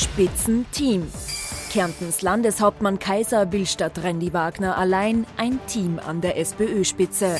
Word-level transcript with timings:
Spitzenteam. 0.00 1.06
Kärntens 1.70 2.22
Landeshauptmann 2.22 2.98
Kaiser 2.98 3.52
will 3.52 3.66
statt 3.66 4.02
Randy 4.02 4.32
Wagner 4.32 4.78
allein 4.78 5.26
ein 5.36 5.60
Team 5.66 6.00
an 6.04 6.22
der 6.22 6.38
SPÖ-Spitze. 6.38 7.36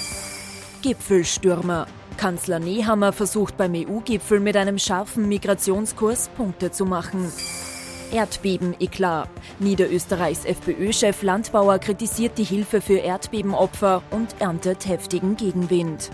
Gipfelstürmer. 0.82 1.86
Kanzler 2.18 2.58
Nehammer 2.58 3.14
versucht 3.14 3.56
beim 3.56 3.72
EU-Gipfel 3.74 4.40
mit 4.40 4.58
einem 4.58 4.78
scharfen 4.78 5.26
Migrationskurs 5.26 6.28
Punkte 6.36 6.70
zu 6.70 6.84
machen. 6.84 7.32
Erdbeben-Eklat. 8.12 9.30
Niederösterreichs 9.58 10.44
FPÖ-Chef 10.44 11.22
Landbauer 11.22 11.78
kritisiert 11.78 12.36
die 12.36 12.44
Hilfe 12.44 12.82
für 12.82 12.98
Erdbebenopfer 12.98 14.02
und 14.10 14.38
erntet 14.38 14.86
heftigen 14.86 15.36
Gegenwind. 15.36 16.10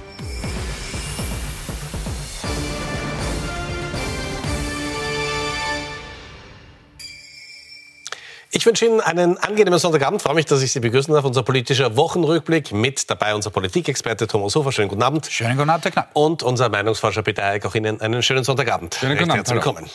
Ich 8.56 8.64
wünsche 8.64 8.86
Ihnen 8.86 9.02
einen 9.02 9.36
angenehmen 9.36 9.78
Sonntagabend. 9.78 10.22
Freue 10.22 10.34
mich, 10.36 10.46
dass 10.46 10.62
ich 10.62 10.72
Sie 10.72 10.80
begrüßen 10.80 11.12
darf. 11.12 11.26
Unser 11.26 11.42
politischer 11.42 11.94
Wochenrückblick 11.94 12.72
mit 12.72 13.10
dabei 13.10 13.34
unser 13.34 13.50
Politikexperte 13.50 14.26
Thomas 14.26 14.56
Hofer. 14.56 14.72
Schönen 14.72 14.88
guten 14.88 15.02
Abend. 15.02 15.26
Schönen 15.26 15.58
guten 15.58 15.68
Abend, 15.68 15.84
Herr 15.84 15.90
Knapp. 15.90 16.08
Und 16.14 16.42
unser 16.42 16.70
Meinungsforscher 16.70 17.22
Peter 17.22 17.44
Eick. 17.44 17.66
Auch 17.66 17.74
Ihnen 17.74 18.00
einen 18.00 18.22
schönen 18.22 18.44
Sonntagabend. 18.44 18.94
Schönen 18.94 19.18
guten 19.18 19.30
Abend. 19.30 19.46
Herzlich 19.46 19.56
willkommen. 19.56 19.90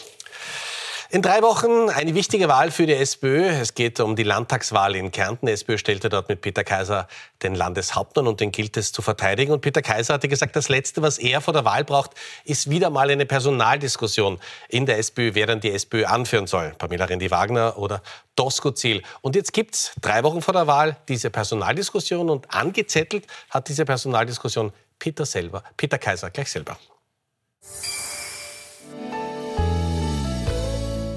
In 1.14 1.22
drei 1.22 1.42
Wochen 1.42 1.90
eine 1.90 2.16
wichtige 2.16 2.48
Wahl 2.48 2.72
für 2.72 2.86
die 2.86 2.94
SPÖ. 2.94 3.50
Es 3.50 3.74
geht 3.74 4.00
um 4.00 4.16
die 4.16 4.24
Landtagswahl 4.24 4.96
in 4.96 5.12
Kärnten. 5.12 5.46
Die 5.46 5.52
SPÖ 5.52 5.78
stellte 5.78 6.08
dort 6.08 6.30
mit 6.30 6.40
Peter 6.40 6.64
Kaiser 6.64 7.10
den 7.44 7.54
Landeshauptmann 7.54 8.28
und 8.28 8.40
den 8.40 8.54
gilt 8.54 8.78
es 8.78 8.94
zu 8.94 9.02
verteidigen. 9.02 9.52
Und 9.52 9.60
Peter 9.60 9.82
Kaiser 9.82 10.14
hatte 10.14 10.30
gesagt, 10.30 10.56
das 10.56 10.70
Letzte, 10.70 11.02
was 11.02 11.18
er 11.18 11.42
vor 11.42 11.54
der 11.54 11.66
Wahl 11.66 11.84
braucht, 11.84 12.12
ist 12.46 12.70
wieder 12.70 12.90
mal 12.90 13.10
eine 13.10 13.26
Personaldiskussion 13.26 14.40
in 14.70 14.86
der 14.86 15.00
SPÖ, 15.00 15.32
wer 15.34 15.48
dann 15.48 15.60
die 15.60 15.72
SPÖ 15.72 16.06
anführen 16.06 16.48
soll. 16.48 16.74
Pamela 16.78 17.04
Rendi-Wagner 17.04 17.78
oder 17.78 18.02
Doskozil. 18.38 19.04
Und 19.20 19.36
jetzt 19.36 19.52
gibt's 19.52 19.92
drei 20.00 20.23
Wochen 20.23 20.42
vor 20.42 20.53
der 20.53 20.68
Wahl 20.68 20.96
diese 21.09 21.30
Personaldiskussion 21.30 22.30
und 22.30 22.56
angezettelt 22.56 23.28
hat 23.50 23.68
diese 23.68 23.84
Personaldiskussion 23.84 24.72
Peter 24.98 25.25
selber, 25.25 25.62
Peter 25.75 25.98
Kaiser 25.98 26.30
gleich 26.30 26.50
selber. 26.50 26.78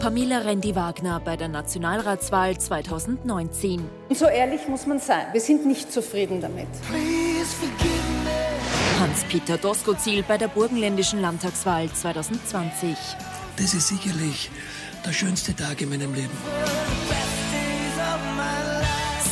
Pamela 0.04 0.40
Rendi-Wagner 0.40 1.18
bei 1.18 1.34
der 1.34 1.48
Nationalratswahl 1.48 2.58
2019. 2.58 3.82
Und 4.10 4.18
so 4.18 4.26
ehrlich 4.26 4.68
muss 4.68 4.86
man 4.86 4.98
sein, 4.98 5.28
wir 5.32 5.40
sind 5.40 5.64
nicht 5.64 5.90
zufrieden 5.90 6.42
damit. 6.42 6.66
Hans-Peter 9.00 9.56
Doskozil 9.56 10.22
bei 10.22 10.36
der 10.36 10.48
burgenländischen 10.48 11.22
Landtagswahl 11.22 11.90
2020. 11.90 12.90
Das 13.56 13.72
ist 13.72 13.88
sicherlich 13.88 14.50
der 15.06 15.12
schönste 15.12 15.56
Tag 15.56 15.80
in 15.80 15.88
meinem 15.88 16.12
Leben. 16.12 16.36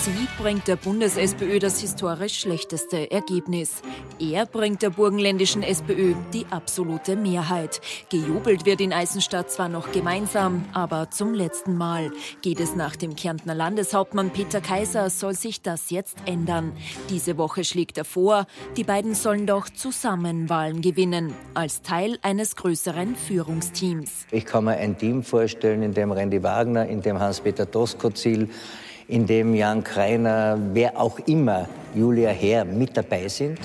Sie 0.05 0.27
bringt 0.37 0.67
der 0.67 0.75
Bundes-SPÖ 0.75 1.61
das 1.61 1.79
historisch 1.79 2.41
schlechteste 2.41 3.13
Ergebnis. 3.13 3.83
Er 4.19 4.47
bringt 4.47 4.83
der 4.83 4.91
burgenländischen 4.91 5.63
SPÖ 5.63 6.15
die 6.33 6.45
absolute 6.51 7.15
Mehrheit. 7.15 7.81
Gejubelt 8.11 8.67
wird 8.67 8.81
in 8.81 8.93
Eisenstadt 8.93 9.53
zwar 9.53 9.69
noch 9.69 9.93
gemeinsam, 9.93 10.65
aber 10.73 11.11
zum 11.11 11.35
letzten 11.35 11.77
Mal. 11.77 12.11
Geht 12.41 12.59
es 12.59 12.75
nach 12.75 12.97
dem 12.97 13.15
Kärntner 13.15 13.55
Landeshauptmann 13.55 14.31
Peter 14.31 14.61
Kaiser, 14.61 15.09
soll 15.09 15.35
sich 15.35 15.63
das 15.63 15.91
jetzt 15.91 16.17
ändern. 16.27 16.73
Diese 17.09 17.39
Woche 17.39 17.63
schlägt 17.63 17.97
er 17.97 18.05
vor, 18.05 18.47
die 18.77 18.83
beiden 18.83 19.15
sollen 19.15 19.47
doch 19.47 19.69
zusammen 19.69 20.49
Wahlen 20.49 20.81
gewinnen, 20.83 21.33
als 21.55 21.81
Teil 21.83 22.19
eines 22.23 22.57
größeren 22.57 23.15
Führungsteams. 23.15 24.27
Ich 24.33 24.47
kann 24.47 24.65
mir 24.65 24.79
ein 24.79 24.99
Team 24.99 25.23
vorstellen, 25.23 25.85
in 25.85 25.95
dem 25.95 26.11
Randy 26.11 26.43
Wagner, 26.43 26.89
in 26.89 27.03
dem 27.03 27.21
Hans-Peter 27.21 27.67
Doskozil, 27.67 28.49
in 29.13 29.27
dem 29.27 29.55
Jan 29.55 29.85
Kreiner, 29.85 30.59
wer 30.73 30.99
auch 30.99 31.19
immer, 31.27 31.69
Julia 31.95 32.31
Herr 32.31 32.65
mit 32.65 32.97
dabei 32.97 33.29
sind. 33.29 33.59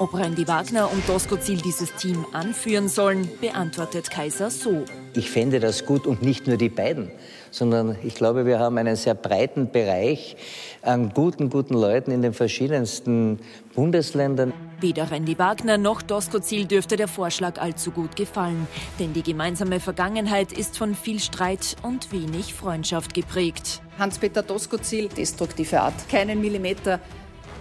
Ob 0.00 0.14
Randy 0.14 0.48
Wagner 0.48 0.90
und 0.90 1.06
Doskozil 1.06 1.58
dieses 1.60 1.94
Team 1.94 2.24
anführen 2.32 2.88
sollen, 2.88 3.28
beantwortet 3.38 4.10
Kaiser 4.10 4.50
so. 4.50 4.86
Ich 5.14 5.30
fände 5.30 5.60
das 5.60 5.84
gut 5.84 6.06
und 6.06 6.22
nicht 6.22 6.46
nur 6.46 6.56
die 6.56 6.70
beiden, 6.70 7.10
sondern 7.50 7.98
ich 8.02 8.14
glaube, 8.14 8.46
wir 8.46 8.58
haben 8.58 8.78
einen 8.78 8.96
sehr 8.96 9.12
breiten 9.14 9.70
Bereich 9.70 10.38
an 10.80 11.10
guten, 11.10 11.50
guten 11.50 11.74
Leuten 11.74 12.12
in 12.12 12.22
den 12.22 12.32
verschiedensten 12.32 13.40
Bundesländern. 13.74 14.54
Weder 14.80 15.10
Randy 15.10 15.38
Wagner 15.38 15.76
noch 15.76 16.00
Doskozil 16.00 16.64
dürfte 16.64 16.96
der 16.96 17.06
Vorschlag 17.06 17.60
allzu 17.60 17.90
gut 17.90 18.16
gefallen, 18.16 18.66
denn 18.98 19.12
die 19.12 19.22
gemeinsame 19.22 19.80
Vergangenheit 19.80 20.50
ist 20.52 20.78
von 20.78 20.94
viel 20.94 21.20
Streit 21.20 21.76
und 21.82 22.10
wenig 22.10 22.54
Freundschaft 22.54 23.12
geprägt. 23.12 23.82
Hans-Peter 23.98 24.42
Doskozil, 24.42 25.08
destruktive 25.08 25.82
Art, 25.82 26.08
keinen 26.08 26.40
Millimeter 26.40 27.00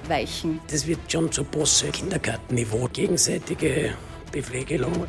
weichen. 0.08 0.60
Das 0.72 0.88
wird 0.88 1.00
schon 1.12 1.32
zu 1.32 1.44
Bosse 1.44 1.88
Kindergartenniveau, 1.88 2.90
gegenseitige 2.92 3.94
Bepflegelung. 4.32 5.08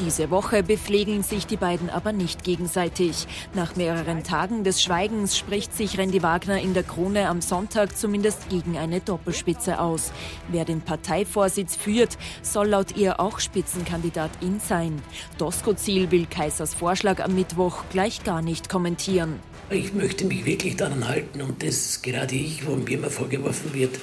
Diese 0.00 0.28
Woche 0.30 0.64
bepflegen 0.64 1.22
sich 1.22 1.46
die 1.46 1.56
beiden 1.56 1.88
aber 1.88 2.12
nicht 2.12 2.42
gegenseitig. 2.42 3.28
Nach 3.54 3.76
mehreren 3.76 4.24
Tagen 4.24 4.64
des 4.64 4.82
Schweigens 4.82 5.38
spricht 5.38 5.72
sich 5.72 5.98
Randy 5.98 6.20
Wagner 6.20 6.60
in 6.60 6.74
der 6.74 6.82
Krone 6.82 7.28
am 7.28 7.40
Sonntag 7.40 7.96
zumindest 7.96 8.48
gegen 8.48 8.76
eine 8.76 9.00
Doppelspitze 9.00 9.78
aus. 9.78 10.12
Wer 10.48 10.64
den 10.64 10.80
Parteivorsitz 10.80 11.76
führt, 11.76 12.18
soll 12.42 12.68
laut 12.68 12.96
ihr 12.96 13.20
auch 13.20 13.38
Spitzenkandidatin 13.38 14.58
sein. 14.58 15.00
Doskozil 15.38 16.10
will 16.10 16.26
Kaisers 16.26 16.74
Vorschlag 16.74 17.22
am 17.22 17.36
Mittwoch 17.36 17.84
gleich 17.90 18.24
gar 18.24 18.42
nicht 18.42 18.68
kommentieren. 18.68 19.38
Ich 19.70 19.94
möchte 19.94 20.26
mich 20.26 20.44
wirklich 20.44 20.76
daran 20.76 21.08
halten 21.08 21.40
und 21.40 21.62
das 21.62 22.02
gerade 22.02 22.34
ich, 22.34 22.66
wo 22.66 22.76
mir 22.76 22.90
immer 22.90 23.10
vorgeworfen 23.10 23.72
wird, 23.72 23.98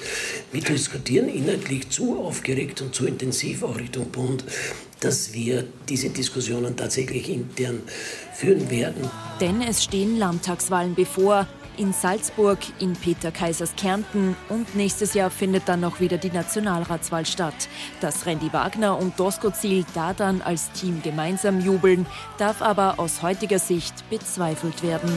wir 0.52 0.62
diskutieren 0.62 1.30
inhaltlich 1.30 1.90
zu 1.90 2.20
aufgeregt 2.20 2.82
und 2.82 2.96
zu 2.96 3.06
intensiv 3.06 3.64
auch 3.64 3.78
Richtung 3.78 4.10
Bund, 4.10 4.44
dass 5.00 5.34
wir 5.34 5.66
diese 5.88 6.10
Diskussionen 6.10 6.76
tatsächlich 6.76 7.30
intern 7.30 7.82
führen 8.34 8.70
werden. 8.72 9.10
Denn 9.40 9.62
es 9.62 9.84
stehen 9.84 10.18
Landtagswahlen 10.18 10.96
bevor. 10.96 11.48
In 11.82 11.94
Salzburg, 11.94 12.60
in 12.78 12.94
Peter 12.94 13.32
Kaisers 13.32 13.76
Kärnten 13.76 14.38
und 14.50 14.76
nächstes 14.76 15.16
Jahr 15.16 15.32
findet 15.32 15.68
dann 15.68 15.80
noch 15.80 16.00
wieder 16.00 16.20
die 16.20 16.30
Nationalratswahl 16.30 17.26
statt. 17.26 17.56
Dass 18.02 18.28
Randy 18.28 18.54
Wagner 18.54 19.00
und 19.00 19.20
Doskozil 19.20 19.84
da 19.96 20.14
dann 20.14 20.44
als 20.44 20.72
Team 20.74 21.02
gemeinsam 21.02 21.60
jubeln, 21.60 22.06
darf 22.38 22.62
aber 22.62 23.00
aus 23.00 23.24
heutiger 23.24 23.58
Sicht 23.58 24.08
bezweifelt 24.12 24.84
werden. 24.84 25.12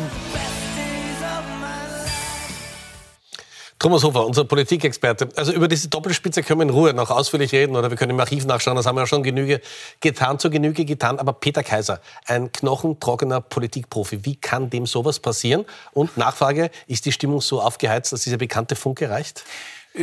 Thomas 3.84 4.03
Hofer, 4.03 4.25
unser 4.25 4.47
Politikexperte. 4.47 5.28
Also 5.37 5.53
über 5.53 5.69
diese 5.69 5.89
Doppelspitze 5.89 6.43
können 6.43 6.61
wir 6.61 6.62
in 6.62 6.71
Ruhe 6.71 6.95
noch 6.95 7.11
ausführlich 7.11 7.53
reden 7.53 7.77
oder 7.77 7.91
wir 7.91 7.99
können 7.99 8.12
im 8.12 8.19
Archiv 8.21 8.47
nachschauen. 8.47 8.78
Das 8.78 8.87
haben 8.87 8.97
wir 8.97 9.03
ja 9.03 9.06
schon 9.06 9.22
Genüge 9.22 9.61
getan, 10.00 10.39
zur 10.39 10.50
Genüge 10.50 10.87
getan. 10.87 11.19
Aber 11.19 11.34
Peter 11.34 11.62
Kaiser, 11.62 12.00
ein 12.25 12.50
knochentrockener 12.50 13.43
Politikprofi, 13.43 14.25
wie 14.25 14.37
kann 14.37 14.71
dem 14.71 14.87
sowas 14.87 15.21
passieren? 15.21 15.67
Und 15.93 16.17
Nachfrage, 16.17 16.71
ist 16.87 17.05
die 17.05 17.12
Stimmung 17.12 17.43
so 17.43 17.61
aufgeheizt, 17.61 18.11
dass 18.15 18.22
dieser 18.22 18.39
bekannte 18.39 18.75
Funke 18.75 19.11
reicht? 19.11 19.45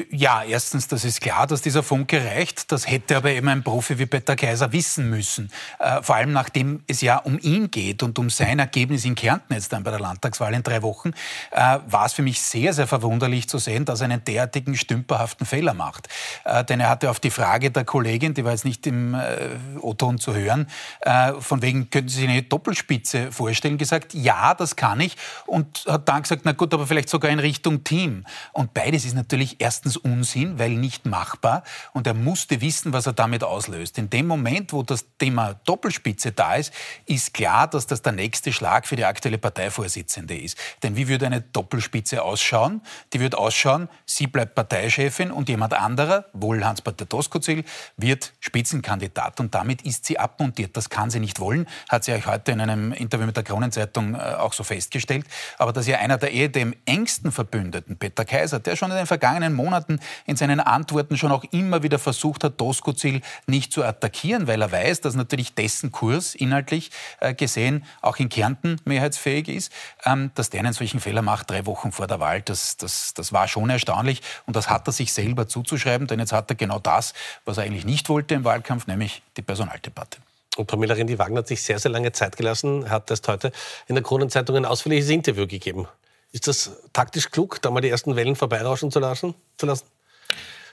Ja, 0.09 0.41
erstens, 0.43 0.87
das 0.87 1.03
ist 1.03 1.19
klar, 1.19 1.47
dass 1.47 1.61
dieser 1.61 1.83
Funke 1.83 2.23
reicht. 2.23 2.71
Das 2.71 2.89
hätte 2.89 3.17
aber 3.17 3.31
eben 3.31 3.49
ein 3.49 3.61
Profi 3.61 3.99
wie 3.99 4.05
Peter 4.05 4.37
Kaiser 4.37 4.71
wissen 4.71 5.09
müssen. 5.09 5.51
Äh, 5.79 6.01
vor 6.01 6.15
allem 6.15 6.31
nachdem 6.31 6.81
es 6.87 7.01
ja 7.01 7.17
um 7.17 7.37
ihn 7.39 7.69
geht 7.71 8.01
und 8.01 8.17
um 8.17 8.29
sein 8.29 8.59
Ergebnis 8.59 9.03
in 9.03 9.15
Kärnten 9.15 9.53
jetzt 9.53 9.73
dann 9.73 9.83
bei 9.83 9.91
der 9.91 9.99
Landtagswahl 9.99 10.53
in 10.53 10.63
drei 10.63 10.81
Wochen, 10.81 11.11
äh, 11.51 11.79
war 11.87 12.05
es 12.05 12.13
für 12.13 12.21
mich 12.21 12.41
sehr, 12.41 12.71
sehr 12.71 12.87
verwunderlich 12.87 13.49
zu 13.49 13.57
sehen, 13.57 13.83
dass 13.83 13.99
er 13.99 14.05
einen 14.05 14.23
derartigen 14.23 14.77
stümperhaften 14.77 15.45
Fehler 15.45 15.73
macht. 15.73 16.07
Äh, 16.45 16.63
denn 16.63 16.79
er 16.79 16.87
hatte 16.87 17.09
auf 17.09 17.19
die 17.19 17.29
Frage 17.29 17.69
der 17.69 17.83
Kollegin, 17.83 18.33
die 18.33 18.45
war 18.45 18.51
jetzt 18.51 18.63
nicht 18.63 18.87
im 18.87 19.13
äh, 19.13 19.49
O-Ton 19.81 20.19
zu 20.19 20.33
hören, 20.33 20.67
äh, 21.01 21.33
von 21.41 21.61
wegen, 21.61 21.89
könnten 21.89 22.07
Sie 22.07 22.21
sich 22.21 22.29
eine 22.29 22.43
Doppelspitze 22.43 23.33
vorstellen, 23.33 23.77
gesagt, 23.77 24.13
ja, 24.13 24.53
das 24.53 24.77
kann 24.77 25.01
ich. 25.01 25.17
Und 25.47 25.83
hat 25.85 26.07
dann 26.07 26.21
gesagt, 26.21 26.43
na 26.45 26.53
gut, 26.53 26.73
aber 26.73 26.87
vielleicht 26.87 27.09
sogar 27.09 27.29
in 27.29 27.39
Richtung 27.39 27.83
Team. 27.83 28.23
Und 28.53 28.73
beides 28.73 29.03
ist 29.03 29.15
natürlich 29.15 29.57
erst 29.59 29.80
erstens 29.81 29.97
Unsinn, 29.97 30.59
weil 30.59 30.71
nicht 30.71 31.05
machbar. 31.05 31.63
Und 31.93 32.05
er 32.05 32.13
musste 32.13 32.61
wissen, 32.61 32.93
was 32.93 33.07
er 33.07 33.13
damit 33.13 33.43
auslöst. 33.43 33.97
In 33.97 34.09
dem 34.11 34.27
Moment, 34.27 34.73
wo 34.73 34.83
das 34.83 35.05
Thema 35.17 35.55
Doppelspitze 35.65 36.31
da 36.31 36.55
ist, 36.55 36.71
ist 37.07 37.33
klar, 37.33 37.67
dass 37.67 37.87
das 37.87 38.03
der 38.03 38.11
nächste 38.11 38.53
Schlag 38.53 38.85
für 38.85 38.95
die 38.95 39.05
aktuelle 39.05 39.39
Parteivorsitzende 39.39 40.37
ist. 40.37 40.57
Denn 40.83 40.95
wie 40.95 41.07
würde 41.07 41.25
eine 41.25 41.41
Doppelspitze 41.41 42.21
ausschauen? 42.21 42.81
Die 43.13 43.19
würde 43.19 43.39
ausschauen, 43.39 43.89
sie 44.05 44.27
bleibt 44.27 44.53
Parteichefin 44.53 45.31
und 45.31 45.49
jemand 45.49 45.73
anderer, 45.73 46.25
wohl 46.33 46.63
Hans-Peter 46.63 47.05
Doskozil, 47.05 47.63
wird 47.97 48.33
Spitzenkandidat. 48.39 49.39
Und 49.39 49.55
damit 49.55 49.81
ist 49.81 50.05
sie 50.05 50.19
abmontiert. 50.19 50.77
Das 50.77 50.89
kann 50.89 51.09
sie 51.09 51.19
nicht 51.19 51.39
wollen, 51.39 51.67
hat 51.89 52.03
sie 52.03 52.13
euch 52.13 52.27
heute 52.27 52.51
in 52.51 52.61
einem 52.61 52.91
Interview 52.93 53.25
mit 53.25 53.35
der 53.35 53.43
Kronenzeitung 53.43 54.13
äh, 54.13 54.17
auch 54.17 54.53
so 54.53 54.63
festgestellt. 54.63 55.25
Aber 55.57 55.73
dass 55.73 55.87
ja 55.87 55.97
einer 55.97 56.19
der 56.19 56.31
eher 56.31 56.49
dem 56.49 56.75
engsten 56.85 57.31
Verbündeten, 57.31 57.97
Peter 57.97 58.25
Kaiser, 58.25 58.59
der 58.59 58.75
schon 58.75 58.91
in 58.91 58.97
den 58.97 59.07
vergangenen 59.07 59.53
Monaten 59.53 59.70
Monaten 59.71 59.99
in 60.25 60.35
seinen 60.35 60.59
Antworten 60.59 61.17
schon 61.17 61.31
auch 61.31 61.45
immer 61.51 61.81
wieder 61.81 61.97
versucht 61.97 62.43
hat, 62.43 62.59
Doskozil 62.59 63.21
nicht 63.47 63.71
zu 63.71 63.83
attackieren, 63.83 64.47
weil 64.47 64.61
er 64.61 64.71
weiß, 64.71 65.01
dass 65.01 65.15
natürlich 65.15 65.55
dessen 65.55 65.91
Kurs 65.91 66.35
inhaltlich 66.35 66.91
äh, 67.21 67.33
gesehen 67.33 67.85
auch 68.01 68.17
in 68.17 68.27
Kärnten 68.27 68.77
mehrheitsfähig 68.83 69.47
ist. 69.47 69.71
Ähm, 70.05 70.31
dass 70.35 70.49
der 70.49 70.59
einen 70.59 70.73
solchen 70.73 70.99
Fehler 70.99 71.21
macht, 71.21 71.49
drei 71.49 71.65
Wochen 71.65 71.91
vor 71.91 72.07
der 72.07 72.19
Wahl, 72.19 72.41
das, 72.41 72.75
das, 72.77 73.13
das 73.13 73.31
war 73.31 73.47
schon 73.47 73.69
erstaunlich. 73.69 74.21
Und 74.45 74.55
das 74.55 74.69
hat 74.69 74.87
er 74.87 74.91
sich 74.91 75.13
selber 75.13 75.47
zuzuschreiben, 75.47 76.07
denn 76.07 76.19
jetzt 76.19 76.33
hat 76.33 76.51
er 76.51 76.55
genau 76.55 76.79
das, 76.79 77.13
was 77.45 77.57
er 77.57 77.63
eigentlich 77.63 77.85
nicht 77.85 78.09
wollte 78.09 78.35
im 78.35 78.43
Wahlkampf, 78.43 78.87
nämlich 78.87 79.21
die 79.37 79.41
Personaldebatte. 79.41 80.17
Und 80.57 80.67
Pamela 80.67 80.95
Rendi-Wagner 80.95 81.39
hat 81.39 81.47
sich 81.47 81.63
sehr, 81.63 81.79
sehr 81.79 81.91
lange 81.91 82.11
Zeit 82.11 82.35
gelassen, 82.35 82.89
hat 82.89 83.09
erst 83.09 83.27
heute 83.29 83.53
in 83.87 83.95
der 83.95 84.03
Kronenzeitung 84.03 84.57
ein 84.57 84.65
ausführliches 84.65 85.09
Interview 85.09 85.47
gegeben. 85.47 85.87
Ist 86.31 86.47
das 86.47 86.71
taktisch 86.93 87.29
klug, 87.29 87.61
da 87.61 87.71
mal 87.71 87.81
die 87.81 87.89
ersten 87.89 88.15
Wellen 88.15 88.35
vorbeirauschen 88.35 88.91
zu 88.91 88.99
lassen? 88.99 89.35
Zu 89.57 89.65
lassen? 89.65 89.85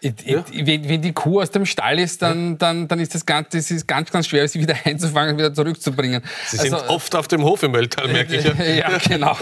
Ja. 0.02 0.44
Wenn 0.50 1.02
die 1.02 1.12
Kuh 1.12 1.40
aus 1.40 1.50
dem 1.50 1.66
Stall 1.66 1.98
ist, 1.98 2.22
dann, 2.22 2.58
dann, 2.58 2.88
dann 2.88 3.00
ist 3.00 3.14
das 3.14 3.26
ganz, 3.26 3.48
das 3.50 3.70
ist 3.70 3.86
ganz, 3.86 4.10
ganz 4.10 4.26
schwer, 4.28 4.46
sie 4.46 4.60
wieder 4.60 4.76
einzufangen 4.84 5.32
und 5.32 5.38
wieder 5.38 5.52
zurückzubringen. 5.52 6.22
Sie 6.46 6.56
sind 6.56 6.74
also, 6.74 6.88
oft 6.88 7.14
auf 7.14 7.28
dem 7.28 7.42
Hof 7.42 7.62
im 7.62 7.72
Mölltal, 7.72 8.08
merke 8.08 8.36
ich. 8.36 8.44
Ja, 8.44 8.54
ja 8.64 8.98
genau. 8.98 9.36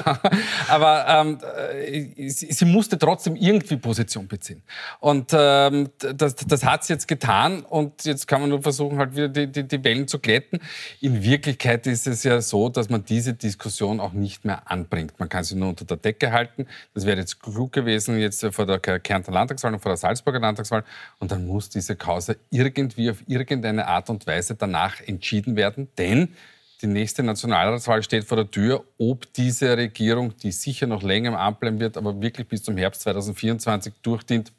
Aber 0.69 1.07
ähm, 1.09 1.39
äh, 1.87 2.29
sie, 2.29 2.53
sie, 2.53 2.65
musste 2.65 2.99
trotzdem 2.99 3.37
irgendwie 3.37 3.77
Position 3.77 4.27
beziehen. 4.27 4.63
Und 5.01 5.31
ähm, 5.33 5.91
das, 5.99 6.37
das 6.37 6.65
hat 6.65 6.85
sie 6.85 6.95
jetzt 6.95 7.07
getan 7.07 7.63
und 7.63 8.05
jetzt 8.05 8.27
kann 8.27 8.41
man 8.41 8.51
nur 8.51 8.63
versuchen, 8.63 8.99
halt 8.99 9.15
wieder 9.15 9.29
die, 9.29 9.47
die, 9.47 9.65
die 9.65 9.85
Wellen 9.85 10.09
zu 10.09 10.19
glätten. 10.19 10.61
In 11.01 11.23
Wirklichkeit 11.23 11.87
ist 11.87 12.07
es 12.07 12.25
ja 12.25 12.41
so, 12.41 12.69
dass 12.69 12.89
man 12.89 13.05
diese 13.05 13.35
Diskussion 13.35 14.01
auch 14.01 14.13
nicht 14.13 14.45
mehr 14.45 14.71
anbringt. 14.71 15.19
Man 15.19 15.29
kann 15.29 15.45
sie 15.45 15.55
nur 15.55 15.71
unter 15.71 15.85
der 15.85 15.97
Decke 15.99 16.33
halten. 16.33 16.67
Das 16.95 17.07
wäre 17.07 17.19
jetzt 17.19 17.41
klug 17.41 17.73
gewesen, 17.73 18.19
jetzt 18.19 18.45
vor 18.53 18.67
der 18.67 18.79
Kärntner 18.79 19.35
Landtagswahl 19.35 19.75
und 19.75 19.81
vor 19.81 19.91
der 19.91 19.97
Salzburger 19.97 20.46
Landtagswahl. 20.47 20.85
Und 21.19 21.31
dann 21.31 21.47
muss 21.47 21.69
diese 21.69 21.97
Causa 21.97 22.35
irgendwie 22.51 23.11
auf 23.11 23.19
irgendeine 23.27 23.87
Art 23.87 24.11
und 24.11 24.27
Weise 24.27 24.55
danach 24.55 25.01
entschieden 25.01 25.57
werden, 25.57 25.89
denn 25.99 26.29
die 26.83 26.87
nächste 26.87 27.23
Nationalratswahl 27.23 28.03
steht 28.03 28.25
vor 28.25 28.37
der 28.37 28.51
Tür. 28.51 28.85
Ob 28.99 29.33
diese 29.33 29.77
Regierung, 29.77 30.37
die 30.37 30.53
sicher 30.53 30.87
noch 30.87 31.03
länger 31.03 31.31
im 31.31 31.35
Amt 31.35 31.61
bleiben 31.61 31.81
wird, 31.81 31.97
aber 31.97 32.21
wirklich 32.21 32.47
bis 32.49 32.63
zum 32.63 32.77
Herbst 32.77 33.03
2024 33.03 33.95
durchdient, 34.03 34.53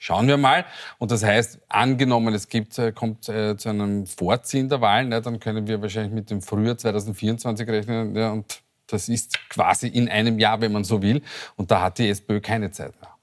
Schauen 0.00 0.28
wir 0.28 0.36
mal. 0.36 0.64
Und 0.98 1.10
das 1.10 1.24
heißt, 1.24 1.58
angenommen, 1.68 2.32
es 2.32 2.48
gibt, 2.48 2.78
äh, 2.78 2.92
kommt 2.92 3.28
äh, 3.28 3.56
zu 3.56 3.68
einem 3.68 4.06
Vorziehen 4.06 4.68
der 4.68 4.80
Wahlen, 4.80 5.08
ne, 5.08 5.20
dann 5.20 5.40
können 5.40 5.66
wir 5.66 5.82
wahrscheinlich 5.82 6.12
mit 6.12 6.30
dem 6.30 6.40
Frühjahr 6.40 6.78
2024 6.78 7.68
rechnen. 7.68 8.14
Ja, 8.14 8.30
und 8.30 8.62
das 8.86 9.08
ist 9.08 9.48
quasi 9.50 9.88
in 9.88 10.08
einem 10.08 10.38
Jahr, 10.38 10.60
wenn 10.60 10.70
man 10.70 10.84
so 10.84 11.02
will. 11.02 11.20
Und 11.56 11.72
da 11.72 11.82
hat 11.82 11.98
die 11.98 12.08
SPÖ 12.08 12.40
keine 12.40 12.70
Zeit 12.70 12.94
mehr. 13.00 13.17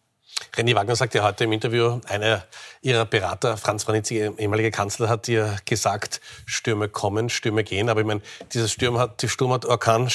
René 0.55 0.75
Wagner 0.75 0.95
sagt 0.95 1.13
ja 1.15 1.23
heute 1.23 1.43
im 1.45 1.51
Interview, 1.51 1.99
einer 2.07 2.45
ihrer 2.81 3.05
Berater, 3.05 3.57
Franz 3.57 3.83
Franitzky, 3.83 4.31
ehemaliger 4.37 4.71
Kanzler, 4.71 5.09
hat 5.09 5.27
ihr 5.27 5.57
gesagt, 5.65 6.21
Stürme 6.45 6.87
kommen, 6.87 7.29
Stürme 7.29 7.63
gehen. 7.63 7.89
Aber 7.89 8.01
ich 8.01 8.07
meine, 8.07 8.21
dieser 8.53 8.67
Sturm 8.67 8.97
hat, 8.97 9.21
die 9.21 9.29
Sturm 9.29 9.51
hat 9.51 9.65
Orkan 9.65 10.09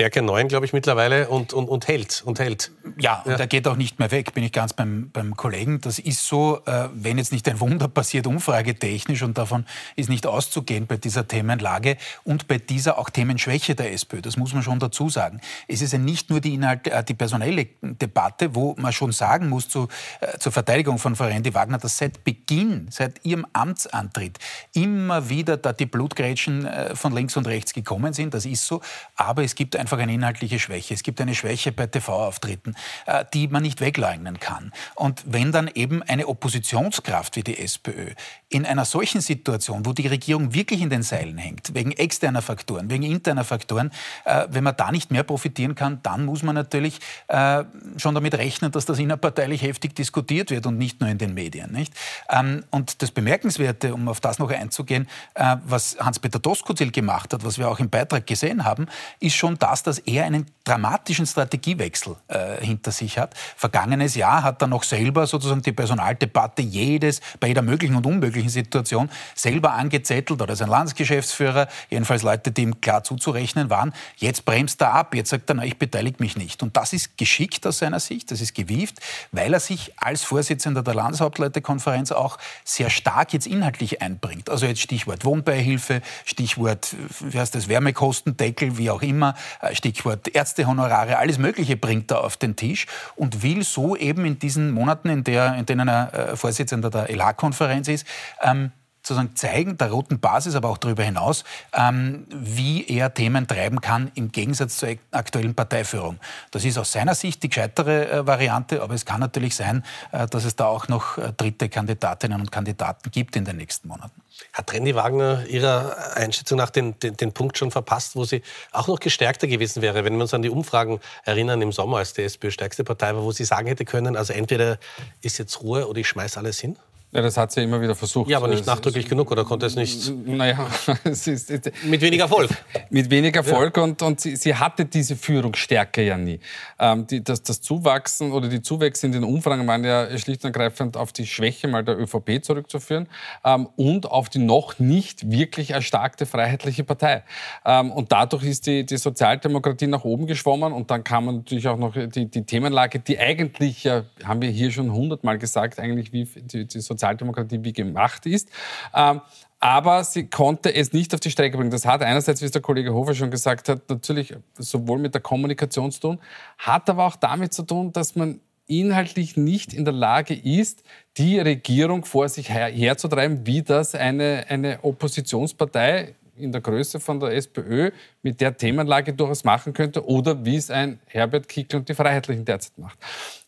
Stärke 0.00 0.22
9, 0.22 0.48
glaube 0.48 0.64
ich, 0.64 0.72
mittlerweile 0.72 1.28
und, 1.28 1.52
und, 1.52 1.68
und 1.68 1.86
hält 1.86 2.22
und 2.24 2.38
hält. 2.38 2.70
Ja, 2.98 3.20
und 3.26 3.32
ja. 3.32 3.36
er 3.36 3.46
geht 3.46 3.68
auch 3.68 3.76
nicht 3.76 3.98
mehr 3.98 4.10
weg, 4.10 4.32
bin 4.32 4.42
ich 4.42 4.50
ganz 4.50 4.72
beim, 4.72 5.10
beim 5.12 5.36
Kollegen. 5.36 5.82
Das 5.82 5.98
ist 5.98 6.26
so, 6.26 6.62
äh, 6.64 6.88
wenn 6.94 7.18
jetzt 7.18 7.32
nicht 7.32 7.46
ein 7.50 7.60
Wunder 7.60 7.86
passiert, 7.86 8.26
umfragetechnisch 8.26 9.22
und 9.22 9.36
davon 9.36 9.66
ist 9.96 10.08
nicht 10.08 10.26
auszugehen 10.26 10.86
bei 10.86 10.96
dieser 10.96 11.28
Themenlage 11.28 11.98
und 12.24 12.48
bei 12.48 12.56
dieser 12.56 12.96
auch 12.96 13.10
Themenschwäche 13.10 13.74
der 13.74 13.92
SPÖ. 13.92 14.22
Das 14.22 14.38
muss 14.38 14.54
man 14.54 14.62
schon 14.62 14.78
dazu 14.78 15.10
sagen. 15.10 15.42
Es 15.68 15.82
ist 15.82 15.92
ja 15.92 15.98
nicht 15.98 16.30
nur 16.30 16.40
die, 16.40 16.54
Inhalt, 16.54 16.86
äh, 16.86 17.04
die 17.04 17.12
personelle 17.12 17.66
Debatte, 17.82 18.54
wo 18.54 18.74
man 18.78 18.94
schon 18.94 19.12
sagen 19.12 19.50
muss 19.50 19.68
zu, 19.68 19.88
äh, 20.22 20.38
zur 20.38 20.50
Verteidigung 20.50 20.98
von 20.98 21.14
Frau 21.14 21.26
Rendi 21.26 21.52
Wagner, 21.52 21.76
dass 21.76 21.98
seit 21.98 22.24
Beginn, 22.24 22.86
seit 22.90 23.22
ihrem 23.22 23.46
Amtsantritt 23.52 24.38
immer 24.72 25.28
wieder 25.28 25.58
da 25.58 25.74
die 25.74 25.84
Blutgrätschen 25.84 26.64
äh, 26.64 26.96
von 26.96 27.12
links 27.12 27.36
und 27.36 27.46
rechts 27.46 27.74
gekommen 27.74 28.14
sind. 28.14 28.32
Das 28.32 28.46
ist 28.46 28.66
so. 28.66 28.80
Aber 29.14 29.44
es 29.44 29.54
gibt 29.54 29.76
ein 29.76 29.89
einfach 29.90 30.02
eine 30.02 30.14
inhaltliche 30.14 30.60
Schwäche. 30.60 30.94
Es 30.94 31.02
gibt 31.02 31.20
eine 31.20 31.34
Schwäche 31.34 31.72
bei 31.72 31.86
TV-Auftritten, 31.86 32.76
äh, 33.06 33.24
die 33.34 33.48
man 33.48 33.62
nicht 33.62 33.80
wegleugnen 33.80 34.38
kann. 34.38 34.72
Und 34.94 35.24
wenn 35.26 35.50
dann 35.50 35.68
eben 35.74 36.04
eine 36.04 36.28
Oppositionskraft 36.28 37.34
wie 37.34 37.42
die 37.42 37.58
SPÖ 37.58 38.10
in 38.48 38.66
einer 38.66 38.84
solchen 38.84 39.20
Situation, 39.20 39.84
wo 39.84 39.92
die 39.92 40.06
Regierung 40.06 40.54
wirklich 40.54 40.80
in 40.80 40.90
den 40.90 41.02
Seilen 41.02 41.38
hängt, 41.38 41.74
wegen 41.74 41.90
externer 41.90 42.40
Faktoren, 42.40 42.88
wegen 42.88 43.02
interner 43.02 43.42
Faktoren, 43.42 43.90
äh, 44.24 44.46
wenn 44.50 44.62
man 44.62 44.76
da 44.76 44.92
nicht 44.92 45.10
mehr 45.10 45.24
profitieren 45.24 45.74
kann, 45.74 45.98
dann 46.04 46.24
muss 46.24 46.44
man 46.44 46.54
natürlich 46.54 47.00
äh, 47.26 47.64
schon 47.96 48.14
damit 48.14 48.34
rechnen, 48.34 48.70
dass 48.70 48.86
das 48.86 49.00
innerparteilich 49.00 49.62
heftig 49.62 49.96
diskutiert 49.96 50.52
wird 50.52 50.66
und 50.66 50.78
nicht 50.78 51.00
nur 51.00 51.10
in 51.10 51.18
den 51.18 51.34
Medien. 51.34 51.72
Nicht? 51.72 51.94
Ähm, 52.28 52.64
und 52.70 53.02
das 53.02 53.10
Bemerkenswerte, 53.10 53.92
um 53.92 54.06
auf 54.08 54.20
das 54.20 54.38
noch 54.38 54.50
einzugehen, 54.50 55.08
was 55.34 55.96
Hans-Peter 55.98 56.38
Doskozil 56.38 56.90
gemacht 56.90 57.32
hat, 57.32 57.44
was 57.44 57.58
wir 57.58 57.68
auch 57.68 57.78
im 57.78 57.88
Beitrag 57.88 58.26
gesehen 58.26 58.64
haben, 58.64 58.86
ist 59.20 59.34
schon 59.34 59.58
das, 59.58 59.79
das, 59.82 59.90
dass 59.96 60.06
er 60.06 60.24
einen 60.24 60.46
dramatischen 60.64 61.26
Strategiewechsel 61.26 62.16
äh, 62.28 62.64
hinter 62.64 62.92
sich 62.92 63.18
hat. 63.18 63.34
Vergangenes 63.56 64.14
Jahr 64.14 64.44
hat 64.44 64.62
er 64.62 64.68
noch 64.68 64.84
selber 64.84 65.26
sozusagen 65.26 65.62
die 65.62 65.72
Personaldebatte 65.72 66.62
jedes, 66.62 67.20
bei 67.40 67.48
jeder 67.48 67.62
möglichen 67.62 67.96
und 67.96 68.06
unmöglichen 68.06 68.50
Situation 68.50 69.10
selber 69.34 69.72
angezettelt 69.72 70.40
oder 70.40 70.54
sein 70.54 70.68
Landesgeschäftsführer, 70.68 71.66
jedenfalls 71.88 72.22
Leute, 72.22 72.52
die 72.52 72.62
ihm 72.62 72.80
klar 72.80 73.02
zuzurechnen 73.02 73.68
waren. 73.68 73.92
Jetzt 74.16 74.44
bremst 74.44 74.80
er 74.80 74.92
ab, 74.92 75.14
jetzt 75.14 75.30
sagt 75.30 75.50
er, 75.50 75.54
na, 75.54 75.64
ich 75.64 75.76
beteilige 75.76 76.22
mich 76.22 76.36
nicht. 76.36 76.62
Und 76.62 76.76
das 76.76 76.92
ist 76.92 77.18
geschickt 77.18 77.66
aus 77.66 77.78
seiner 77.78 77.98
Sicht, 77.98 78.30
das 78.30 78.40
ist 78.40 78.54
gewieft, 78.54 79.00
weil 79.32 79.52
er 79.52 79.60
sich 79.60 79.92
als 79.98 80.22
Vorsitzender 80.22 80.82
der 80.82 80.94
Landeshauptleutekonferenz 80.94 82.12
auch 82.12 82.38
sehr 82.64 82.90
stark 82.90 83.32
jetzt 83.32 83.48
inhaltlich 83.48 84.02
einbringt. 84.02 84.48
Also 84.50 84.66
jetzt 84.66 84.80
Stichwort 84.80 85.24
Wohnbeihilfe, 85.24 86.00
Stichwort, 86.24 86.94
wie 87.20 87.38
heißt 87.38 87.54
das, 87.56 87.68
Wärmekostendeckel, 87.68 88.78
wie 88.78 88.90
auch 88.90 89.02
immer, 89.02 89.34
äh, 89.59 89.59
Stichwort 89.72 90.28
Ärztehonorare, 90.34 91.18
alles 91.18 91.38
Mögliche 91.38 91.76
bringt 91.76 92.10
er 92.10 92.24
auf 92.24 92.36
den 92.36 92.56
Tisch 92.56 92.86
und 93.16 93.42
will 93.42 93.62
so 93.62 93.96
eben 93.96 94.24
in 94.24 94.38
diesen 94.38 94.70
Monaten, 94.70 95.08
in, 95.08 95.24
der, 95.24 95.56
in 95.56 95.66
denen 95.66 95.88
er 95.88 96.12
äh, 96.14 96.36
Vorsitzender 96.36 96.90
der 96.90 97.10
ELA-Konferenz 97.10 97.88
ist, 97.88 98.06
ähm, 98.42 98.72
sozusagen 99.10 99.36
zeigen, 99.36 99.76
der 99.76 99.90
roten 99.90 100.20
Basis, 100.20 100.54
aber 100.54 100.68
auch 100.68 100.78
darüber 100.78 101.02
hinaus, 101.02 101.44
ähm, 101.74 102.26
wie 102.30 102.86
er 102.86 103.12
Themen 103.12 103.46
treiben 103.46 103.80
kann 103.80 104.10
im 104.14 104.30
Gegensatz 104.30 104.78
zur 104.78 104.90
aktuellen 105.10 105.54
Parteiführung. 105.54 106.18
Das 106.50 106.64
ist 106.64 106.78
aus 106.78 106.92
seiner 106.92 107.14
Sicht 107.14 107.42
die 107.42 107.48
gescheitere 107.48 108.10
äh, 108.10 108.26
Variante, 108.26 108.82
aber 108.82 108.94
es 108.94 109.04
kann 109.04 109.20
natürlich 109.20 109.56
sein, 109.56 109.84
äh, 110.12 110.26
dass 110.26 110.44
es 110.44 110.56
da 110.56 110.66
auch 110.66 110.88
noch 110.88 111.18
äh, 111.18 111.32
dritte 111.36 111.68
Kandidatinnen 111.68 112.40
und 112.40 112.52
Kandidaten 112.52 113.10
gibt 113.10 113.36
in 113.36 113.44
den 113.44 113.56
nächsten 113.56 113.88
Monaten. 113.88 114.20
Hat 114.52 114.72
Randy 114.72 114.94
Wagner 114.94 115.44
Ihrer 115.46 116.16
Einschätzung 116.16 116.56
nach 116.56 116.70
den, 116.70 116.98
den, 117.00 117.16
den, 117.16 117.32
Punkt 117.32 117.58
schon 117.58 117.70
verpasst, 117.70 118.16
wo 118.16 118.24
sie 118.24 118.42
auch 118.72 118.88
noch 118.88 119.00
gestärkter 119.00 119.46
gewesen 119.46 119.82
wäre, 119.82 120.04
wenn 120.04 120.14
wir 120.14 120.22
uns 120.22 120.32
an 120.32 120.42
die 120.42 120.50
Umfragen 120.50 121.00
erinnern 121.24 121.60
im 121.60 121.72
Sommer, 121.72 121.98
als 121.98 122.14
die 122.14 122.22
SPÖ 122.22 122.50
stärkste 122.50 122.84
Partei 122.84 123.14
war, 123.14 123.22
wo 123.22 123.32
sie 123.32 123.44
sagen 123.44 123.66
hätte 123.66 123.84
können, 123.84 124.16
also 124.16 124.32
entweder 124.32 124.78
ist 125.20 125.38
jetzt 125.38 125.60
Ruhe 125.60 125.88
oder 125.88 125.98
ich 125.98 126.08
schmeiß 126.08 126.38
alles 126.38 126.58
hin? 126.58 126.76
Ja, 127.12 127.22
das 127.22 127.36
hat 127.36 127.50
sie 127.50 127.64
immer 127.64 127.80
wieder 127.80 127.96
versucht. 127.96 128.30
Ja, 128.30 128.36
aber 128.36 128.46
nicht 128.46 128.64
nachdrücklich 128.66 129.08
genug, 129.08 129.32
oder 129.32 129.44
konnte 129.44 129.66
es 129.66 129.74
nicht? 129.74 130.12
Naja, 130.26 130.68
es 131.04 131.26
ist, 131.26 131.50
mit 131.84 132.00
weniger 132.00 132.24
Erfolg. 132.24 132.50
Mit 132.88 133.10
weniger 133.10 133.38
Erfolg 133.38 133.76
ja. 133.76 133.82
und, 133.82 134.00
und 134.02 134.20
sie, 134.20 134.36
sie, 134.36 134.54
hatte 134.54 134.84
diese 134.84 135.16
Führungsstärke 135.16 136.02
ja 136.02 136.16
nie. 136.16 136.38
Ähm, 136.78 137.08
die, 137.08 137.24
das, 137.24 137.42
das 137.42 137.60
Zuwachsen 137.60 138.30
oder 138.30 138.46
die 138.46 138.62
Zuwächse 138.62 139.06
in 139.06 139.12
den 139.12 139.24
Umfragen 139.24 139.66
waren 139.66 139.82
ja 139.82 140.16
schlicht 140.18 140.44
und 140.44 140.54
ergreifend 140.54 140.96
auf 140.96 141.12
die 141.12 141.26
Schwäche 141.26 141.66
mal 141.66 141.82
der 141.82 141.98
ÖVP 141.98 142.44
zurückzuführen 142.44 143.08
ähm, 143.44 143.68
und 143.74 144.08
auf 144.08 144.28
die 144.28 144.38
noch 144.38 144.78
nicht 144.78 145.28
wirklich 145.32 145.70
erstarkte 145.70 146.26
Freiheitliche 146.26 146.84
Partei. 146.84 147.24
Ähm, 147.64 147.90
und 147.90 148.12
dadurch 148.12 148.44
ist 148.44 148.66
die, 148.66 148.86
die 148.86 148.98
Sozialdemokratie 148.98 149.88
nach 149.88 150.04
oben 150.04 150.28
geschwommen 150.28 150.72
und 150.72 150.92
dann 150.92 151.02
kam 151.02 151.24
natürlich 151.24 151.66
auch 151.66 151.76
noch 151.76 151.96
die, 151.96 152.26
die 152.26 152.44
Themenlage, 152.44 153.00
die 153.00 153.18
eigentlich, 153.18 153.82
ja, 153.82 154.04
haben 154.22 154.40
wir 154.40 154.50
hier 154.50 154.70
schon 154.70 154.92
hundertmal 154.92 155.38
gesagt, 155.38 155.80
eigentlich 155.80 156.12
wie 156.12 156.24
die, 156.24 156.66
die 156.66 156.78
Sozialdemokratie 156.78 156.99
wie 157.02 157.72
gemacht 157.72 158.26
ist. 158.26 158.48
Ähm, 158.94 159.20
aber 159.58 160.04
sie 160.04 160.26
konnte 160.26 160.74
es 160.74 160.94
nicht 160.94 161.12
auf 161.12 161.20
die 161.20 161.30
Strecke 161.30 161.58
bringen. 161.58 161.70
Das 161.70 161.84
hat 161.84 162.02
einerseits, 162.02 162.40
wie 162.40 162.46
es 162.46 162.50
der 162.50 162.62
Kollege 162.62 162.94
Hofer 162.94 163.14
schon 163.14 163.30
gesagt 163.30 163.68
hat, 163.68 163.88
natürlich 163.90 164.34
sowohl 164.58 164.98
mit 164.98 165.12
der 165.12 165.20
Kommunikation 165.20 165.92
zu 165.92 166.00
tun, 166.00 166.18
hat 166.56 166.88
aber 166.88 167.04
auch 167.04 167.16
damit 167.16 167.52
zu 167.52 167.62
tun, 167.62 167.92
dass 167.92 168.16
man 168.16 168.40
inhaltlich 168.66 169.36
nicht 169.36 169.74
in 169.74 169.84
der 169.84 169.92
Lage 169.92 170.34
ist, 170.34 170.82
die 171.18 171.38
Regierung 171.38 172.04
vor 172.04 172.28
sich 172.28 172.48
her 172.48 172.68
herzutreiben, 172.68 173.44
wie 173.44 173.62
das 173.62 173.94
eine, 173.94 174.46
eine 174.48 174.82
Oppositionspartei 174.82 176.14
in 176.36 176.52
der 176.52 176.60
Größe 176.60 177.00
von 177.00 177.20
der 177.20 177.32
SPÖ 177.32 177.90
mit 178.22 178.40
der 178.40 178.56
Themenlage 178.56 179.12
durchaus 179.12 179.44
machen 179.44 179.72
könnte 179.72 180.06
oder 180.06 180.42
wie 180.44 180.56
es 180.56 180.70
ein 180.70 181.00
Herbert 181.06 181.48
Kickl 181.48 181.76
und 181.76 181.88
die 181.88 181.94
Freiheitlichen 181.94 182.44
derzeit 182.44 182.78
macht. 182.78 182.98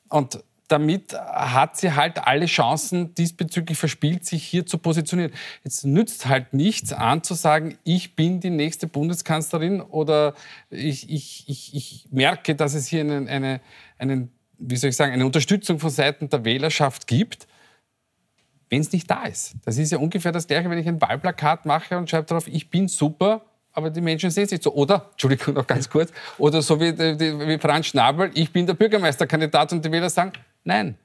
Und 0.08 0.42
damit 0.72 1.12
hat 1.12 1.76
sie 1.76 1.92
halt 1.92 2.26
alle 2.26 2.46
Chancen 2.46 3.14
diesbezüglich 3.14 3.76
verspielt, 3.76 4.24
sich 4.24 4.42
hier 4.42 4.64
zu 4.64 4.78
positionieren. 4.78 5.32
Es 5.62 5.84
nützt 5.84 6.26
halt 6.26 6.54
nichts 6.54 6.94
anzusagen, 6.94 7.76
ich 7.84 8.16
bin 8.16 8.40
die 8.40 8.50
nächste 8.50 8.86
Bundeskanzlerin 8.86 9.82
oder 9.82 10.34
ich, 10.70 11.10
ich, 11.10 11.44
ich, 11.46 11.74
ich 11.74 12.08
merke, 12.10 12.54
dass 12.54 12.72
es 12.72 12.86
hier 12.86 13.00
einen, 13.02 13.28
eine, 13.28 13.60
einen 13.98 14.32
wie 14.56 14.76
soll 14.76 14.90
ich 14.90 14.96
sagen, 14.96 15.12
eine 15.12 15.26
Unterstützung 15.26 15.78
von 15.78 15.90
Seiten 15.90 16.30
der 16.30 16.44
Wählerschaft 16.44 17.06
gibt, 17.06 17.46
wenn 18.70 18.80
es 18.80 18.90
nicht 18.92 19.10
da 19.10 19.24
ist. 19.24 19.54
Das 19.66 19.76
ist 19.76 19.92
ja 19.92 19.98
ungefähr 19.98 20.32
das 20.32 20.46
Gleiche, 20.46 20.70
wenn 20.70 20.78
ich 20.78 20.88
ein 20.88 21.02
Wahlplakat 21.02 21.66
mache 21.66 21.98
und 21.98 22.08
schreibe 22.08 22.26
darauf, 22.26 22.48
ich 22.48 22.70
bin 22.70 22.88
super, 22.88 23.42
aber 23.72 23.90
die 23.90 24.00
Menschen 24.00 24.30
sehen 24.30 24.44
es 24.44 24.50
nicht 24.50 24.62
so. 24.62 24.72
Oder, 24.72 25.08
Entschuldigung, 25.10 25.54
noch 25.54 25.66
ganz 25.66 25.90
kurz, 25.90 26.12
oder 26.38 26.62
so 26.62 26.80
wie, 26.80 26.96
wie 26.96 27.58
Franz 27.58 27.88
Schnabel, 27.88 28.30
ich 28.32 28.50
bin 28.50 28.66
der 28.66 28.74
Bürgermeisterkandidat 28.74 29.72
und 29.74 29.84
die 29.84 29.92
Wähler 29.92 30.08
sagen, 30.08 30.32
nein, 30.64 30.96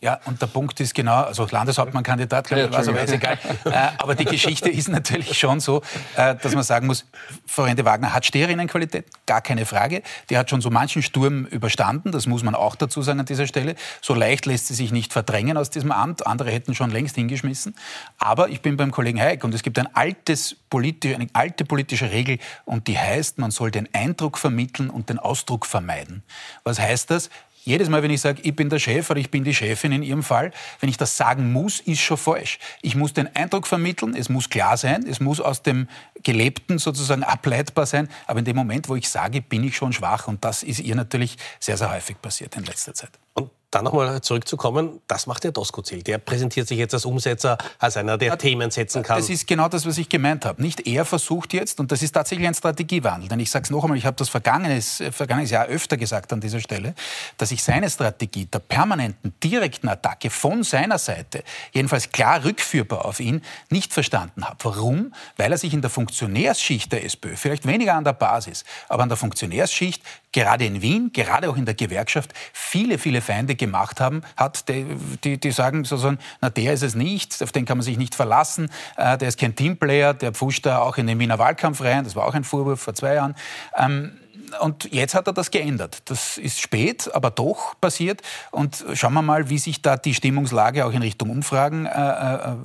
ja, 0.00 0.20
und 0.26 0.40
der 0.40 0.46
Punkt 0.46 0.78
ist 0.78 0.94
genau, 0.94 1.22
also 1.22 1.46
Landeshauptmannkandidat, 1.50 2.46
glaube 2.46 2.68
ich, 2.70 2.76
also 2.76 2.92
ist 2.92 3.12
egal. 3.12 3.36
Äh, 3.64 3.88
aber 3.98 4.14
die 4.14 4.24
Geschichte 4.24 4.70
ist 4.70 4.88
natürlich 4.88 5.36
schon 5.36 5.58
so, 5.58 5.82
äh, 6.16 6.36
dass 6.36 6.54
man 6.54 6.62
sagen 6.62 6.86
muss, 6.86 7.04
Florian 7.46 7.84
Wagner 7.84 8.14
hat 8.14 8.24
Steherinnenqualität, 8.24 9.06
gar 9.26 9.40
keine 9.40 9.66
Frage. 9.66 10.02
Die 10.30 10.38
hat 10.38 10.50
schon 10.50 10.60
so 10.60 10.70
manchen 10.70 11.02
Sturm 11.02 11.46
überstanden, 11.46 12.12
das 12.12 12.26
muss 12.26 12.44
man 12.44 12.54
auch 12.54 12.76
dazu 12.76 13.02
sagen 13.02 13.20
an 13.20 13.26
dieser 13.26 13.48
Stelle. 13.48 13.74
So 14.00 14.14
leicht 14.14 14.46
lässt 14.46 14.68
sie 14.68 14.74
sich 14.74 14.92
nicht 14.92 15.12
verdrängen 15.12 15.56
aus 15.56 15.70
diesem 15.70 15.90
Amt. 15.90 16.26
Andere 16.26 16.52
hätten 16.52 16.76
schon 16.76 16.90
längst 16.90 17.16
hingeschmissen. 17.16 17.74
Aber 18.18 18.48
ich 18.50 18.62
bin 18.62 18.76
beim 18.76 18.92
Kollegen 18.92 19.20
Hayek 19.20 19.42
und 19.42 19.52
es 19.52 19.62
gibt 19.62 19.78
ein 19.80 19.94
altes 19.94 20.56
politi 20.70 21.14
eine 21.14 21.26
alte 21.32 21.64
politische 21.64 22.10
Regel 22.10 22.38
und 22.64 22.86
die 22.86 22.98
heißt, 22.98 23.38
man 23.38 23.50
soll 23.50 23.70
den 23.70 23.88
Eindruck 23.92 24.38
vermitteln 24.38 24.90
und 24.90 25.08
den 25.08 25.18
Ausdruck 25.18 25.66
vermeiden. 25.66 26.22
Was 26.62 26.78
heißt 26.78 27.10
das? 27.10 27.30
Jedes 27.64 27.88
Mal, 27.88 28.02
wenn 28.02 28.10
ich 28.10 28.20
sage, 28.20 28.40
ich 28.42 28.54
bin 28.54 28.68
der 28.68 28.78
Chef 28.78 29.10
oder 29.10 29.20
ich 29.20 29.30
bin 29.30 29.44
die 29.44 29.54
Chefin 29.54 29.92
in 29.92 30.02
Ihrem 30.02 30.22
Fall, 30.22 30.52
wenn 30.80 30.88
ich 30.88 30.96
das 30.96 31.16
sagen 31.16 31.52
muss, 31.52 31.80
ist 31.80 32.00
schon 32.00 32.16
falsch. 32.16 32.58
Ich 32.82 32.94
muss 32.94 33.12
den 33.12 33.34
Eindruck 33.34 33.66
vermitteln, 33.66 34.14
es 34.14 34.28
muss 34.28 34.48
klar 34.48 34.76
sein, 34.76 35.04
es 35.06 35.20
muss 35.20 35.40
aus 35.40 35.62
dem 35.62 35.88
Gelebten 36.22 36.78
sozusagen 36.78 37.24
ableitbar 37.24 37.86
sein. 37.86 38.08
Aber 38.26 38.38
in 38.38 38.44
dem 38.44 38.56
Moment, 38.56 38.88
wo 38.88 38.96
ich 38.96 39.08
sage, 39.08 39.42
bin 39.42 39.64
ich 39.64 39.76
schon 39.76 39.92
schwach. 39.92 40.28
Und 40.28 40.44
das 40.44 40.62
ist 40.62 40.80
ihr 40.80 40.94
natürlich 40.94 41.36
sehr, 41.60 41.76
sehr 41.76 41.90
häufig 41.90 42.20
passiert 42.20 42.56
in 42.56 42.64
letzter 42.64 42.94
Zeit. 42.94 43.10
Und 43.34 43.50
dann 43.70 43.84
nochmal 43.84 44.22
zurückzukommen, 44.22 45.00
das 45.08 45.26
macht 45.26 45.44
der 45.44 45.52
Doskozil. 45.52 46.02
Der 46.02 46.16
präsentiert 46.16 46.66
sich 46.66 46.78
jetzt 46.78 46.94
als 46.94 47.04
Umsetzer, 47.04 47.58
als 47.78 47.98
einer, 47.98 48.16
der 48.16 48.28
ja, 48.28 48.36
Themen 48.36 48.70
setzen 48.70 49.02
kann. 49.02 49.18
Das 49.18 49.28
ist 49.28 49.46
genau 49.46 49.68
das, 49.68 49.84
was 49.84 49.98
ich 49.98 50.08
gemeint 50.08 50.46
habe. 50.46 50.62
Nicht 50.62 50.86
er 50.86 51.04
versucht 51.04 51.52
jetzt, 51.52 51.78
und 51.78 51.92
das 51.92 52.02
ist 52.02 52.12
tatsächlich 52.12 52.48
ein 52.48 52.54
Strategiewandel, 52.54 53.28
denn 53.28 53.40
ich 53.40 53.50
sage 53.50 53.64
es 53.64 53.70
noch 53.70 53.82
einmal, 53.82 53.98
ich 53.98 54.06
habe 54.06 54.16
das 54.16 54.30
vergangenes, 54.30 55.02
vergangenes 55.10 55.50
Jahr 55.50 55.66
öfter 55.66 55.98
gesagt 55.98 56.32
an 56.32 56.40
dieser 56.40 56.60
Stelle, 56.60 56.94
dass 57.36 57.50
ich 57.50 57.62
seine 57.62 57.90
Strategie 57.90 58.46
der 58.46 58.60
permanenten, 58.60 59.34
direkten 59.44 59.88
Attacke 59.88 60.30
von 60.30 60.62
seiner 60.62 60.96
Seite, 60.96 61.44
jedenfalls 61.72 62.10
klar 62.10 62.44
rückführbar 62.44 63.04
auf 63.04 63.20
ihn, 63.20 63.42
nicht 63.68 63.92
verstanden 63.92 64.46
habe. 64.46 64.56
Warum? 64.62 65.12
Weil 65.36 65.52
er 65.52 65.58
sich 65.58 65.74
in 65.74 65.82
der 65.82 65.90
Funktionärsschicht 66.08 66.90
der 66.90 67.04
SPÖ, 67.04 67.36
vielleicht 67.36 67.66
weniger 67.66 67.94
an 67.94 68.02
der 68.02 68.14
Basis, 68.14 68.64
aber 68.88 69.02
an 69.02 69.10
der 69.10 69.18
Funktionärsschicht, 69.18 70.02
gerade 70.32 70.64
in 70.64 70.80
Wien, 70.80 71.10
gerade 71.12 71.50
auch 71.50 71.56
in 71.56 71.66
der 71.66 71.74
Gewerkschaft, 71.74 72.32
viele, 72.54 72.96
viele 72.96 73.20
Feinde 73.20 73.56
gemacht 73.56 74.00
haben, 74.00 74.22
hat, 74.34 74.70
die, 74.70 74.86
die, 75.22 75.38
die 75.38 75.50
sagen 75.50 75.84
sozusagen, 75.84 76.18
na 76.40 76.48
der 76.48 76.72
ist 76.72 76.82
es 76.82 76.94
nicht, 76.94 77.42
auf 77.42 77.52
den 77.52 77.66
kann 77.66 77.76
man 77.76 77.84
sich 77.84 77.98
nicht 77.98 78.14
verlassen, 78.14 78.70
äh, 78.96 79.18
der 79.18 79.28
ist 79.28 79.38
kein 79.38 79.54
Teamplayer, 79.54 80.14
der 80.14 80.32
pfuscht 80.32 80.64
da 80.64 80.78
auch 80.78 80.96
in 80.96 81.06
den 81.06 81.18
Wiener 81.18 81.38
Wahlkampf 81.38 81.82
rein, 81.82 82.04
das 82.04 82.16
war 82.16 82.26
auch 82.26 82.34
ein 82.34 82.44
Vorwurf 82.44 82.80
vor 82.80 82.94
zwei 82.94 83.14
Jahren. 83.14 83.34
Ähm, 83.76 84.18
und 84.60 84.92
jetzt 84.92 85.14
hat 85.14 85.26
er 85.26 85.32
das 85.32 85.50
geändert. 85.50 86.02
Das 86.06 86.38
ist 86.38 86.60
spät, 86.60 87.10
aber 87.14 87.30
doch 87.30 87.78
passiert. 87.80 88.22
Und 88.50 88.84
schauen 88.94 89.14
wir 89.14 89.22
mal, 89.22 89.50
wie 89.50 89.58
sich 89.58 89.82
da 89.82 89.96
die 89.96 90.14
Stimmungslage 90.14 90.84
auch 90.84 90.92
in 90.92 91.02
Richtung 91.02 91.30
Umfragen 91.30 91.86
äh, 91.86 91.90
äh, 91.90 92.56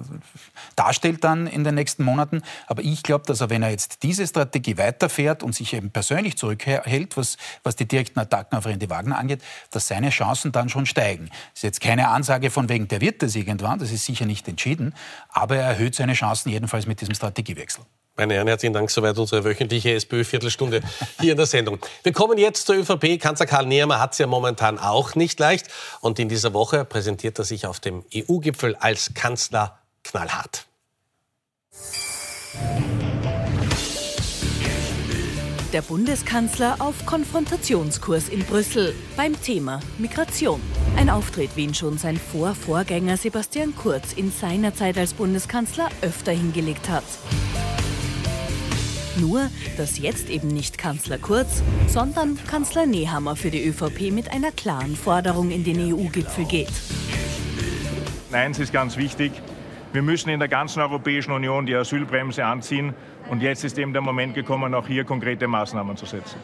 darstellt 0.76 1.24
dann 1.24 1.48
in 1.48 1.64
den 1.64 1.76
nächsten 1.76 2.04
Monaten. 2.04 2.42
Aber 2.68 2.84
ich 2.84 3.04
glaube, 3.04 3.26
dass 3.26 3.42
er, 3.42 3.50
wenn 3.50 3.64
er 3.64 3.70
jetzt 3.70 4.04
diese 4.04 4.26
Strategie 4.28 4.78
weiterfährt 4.78 5.44
und 5.44 5.54
sich 5.56 5.74
eben 5.74 5.92
persönlich 5.92 6.38
zurückhält, 6.38 7.18
was, 7.18 7.38
was 7.64 7.76
die 7.76 7.88
direkten 7.88 8.20
Attacken 8.20 8.58
auf 8.58 8.66
Randy 8.66 8.90
Wagner 8.90 9.18
angeht, 9.18 9.42
dass 9.72 9.88
seine 9.88 10.10
Chancen 10.10 10.52
dann 10.52 10.70
schon 10.70 10.86
steigen. 10.86 11.30
Das 11.30 11.56
ist 11.56 11.64
jetzt 11.64 11.82
keine 11.82 12.10
Ansage 12.10 12.50
von 12.50 12.70
wegen, 12.70 12.88
der 12.88 13.02
wird 13.02 13.22
das 13.22 13.36
irgendwann, 13.36 13.80
das 13.80 13.92
ist 13.92 14.06
sicher 14.06 14.26
nicht 14.26 14.48
entschieden, 14.48 14.94
aber 15.30 15.58
er 15.58 15.68
erhöht 15.68 15.96
seine 15.96 16.14
Chancen 16.14 16.50
jedenfalls 16.50 16.86
mit 16.86 17.02
diesem 17.02 17.16
Strategiewechsel. 17.16 17.84
Meine 18.16 18.36
Herren, 18.36 18.48
herzlichen 18.48 18.74
Dank. 18.74 18.92
Soweit 18.92 19.18
unsere 19.18 19.44
wöchentliche 19.44 19.92
SPÖ-Viertelstunde 19.96 20.82
hier 21.20 21.32
in 21.32 21.38
der 21.38 21.48
Sendung. 21.48 21.80
Wir 22.04 22.14
kommen 22.14 22.38
jetzt 22.38 22.68
zur 22.68 22.76
ÖVP. 22.76 23.20
Kanzler 23.20 23.48
Karl 23.48 23.66
Nehammer 23.66 24.00
hat 24.00 24.12
es 24.12 24.20
ja 24.20 24.28
momentan 24.28 24.78
auch 24.78 25.16
nicht 25.16 25.40
leicht. 25.40 25.68
Und 26.00 26.20
in 26.20 26.30
dieser 26.30 26.54
Woche 26.54 26.86
präsentiert 26.86 27.40
er 27.40 27.46
sich 27.46 27.66
auf 27.66 27.80
dem 27.80 28.04
EU-Gipfel 28.14 28.76
als 28.76 29.16
Kanzler 29.16 29.80
knallhart. 30.04 30.68
Der 35.74 35.82
Bundeskanzler 35.82 36.76
auf 36.78 37.08
Konfrontationskurs 37.08 38.30
in 38.30 38.46
Brüssel 38.46 38.94
beim 39.18 39.42
Thema 39.42 39.80
Migration. 39.98 40.62
Ein 40.98 41.10
Auftritt, 41.10 41.56
wie 41.56 41.64
ihn 41.64 41.74
schon 41.74 41.98
sein 41.98 42.18
Vorvorgänger 42.18 43.18
Sebastian 43.18 43.76
Kurz 43.76 44.14
in 44.14 44.32
seiner 44.32 44.76
Zeit 44.76 45.00
als 45.00 45.16
Bundeskanzler 45.16 45.90
öfter 46.04 46.32
hingelegt 46.32 46.90
hat. 46.90 47.04
Nur, 49.18 49.50
dass 49.78 50.00
jetzt 50.00 50.30
eben 50.30 50.48
nicht 50.48 50.78
Kanzler 50.78 51.18
Kurz, 51.18 51.62
sondern 51.88 52.38
Kanzler 52.48 52.86
Nehammer 52.86 53.36
für 53.36 53.52
die 53.52 53.68
ÖVP 53.68 54.12
mit 54.12 54.32
einer 54.32 54.52
klaren 54.52 54.96
Forderung 54.96 55.52
in 55.52 55.64
den 55.64 55.94
EU-Gipfel 55.94 56.46
geht. 56.46 56.72
Eins 58.32 58.60
ist 58.60 58.74
ganz 58.74 58.98
wichtig. 58.98 59.32
Wir 59.92 60.02
müssen 60.02 60.30
in 60.30 60.40
der 60.40 60.50
ganzen 60.50 60.82
Europäischen 60.82 61.32
Union 61.32 61.68
die 61.68 61.76
Asylbremse 61.76 62.44
anziehen. 62.44 62.94
Und 63.30 63.42
jetzt 63.42 63.64
ist 63.64 63.78
eben 63.78 63.94
der 63.94 64.02
Moment 64.02 64.34
gekommen, 64.34 64.74
auch 64.74 64.88
hier 64.88 65.04
konkrete 65.04 65.48
Maßnahmen 65.48 65.96
zu 65.96 66.06
setzen 66.06 66.40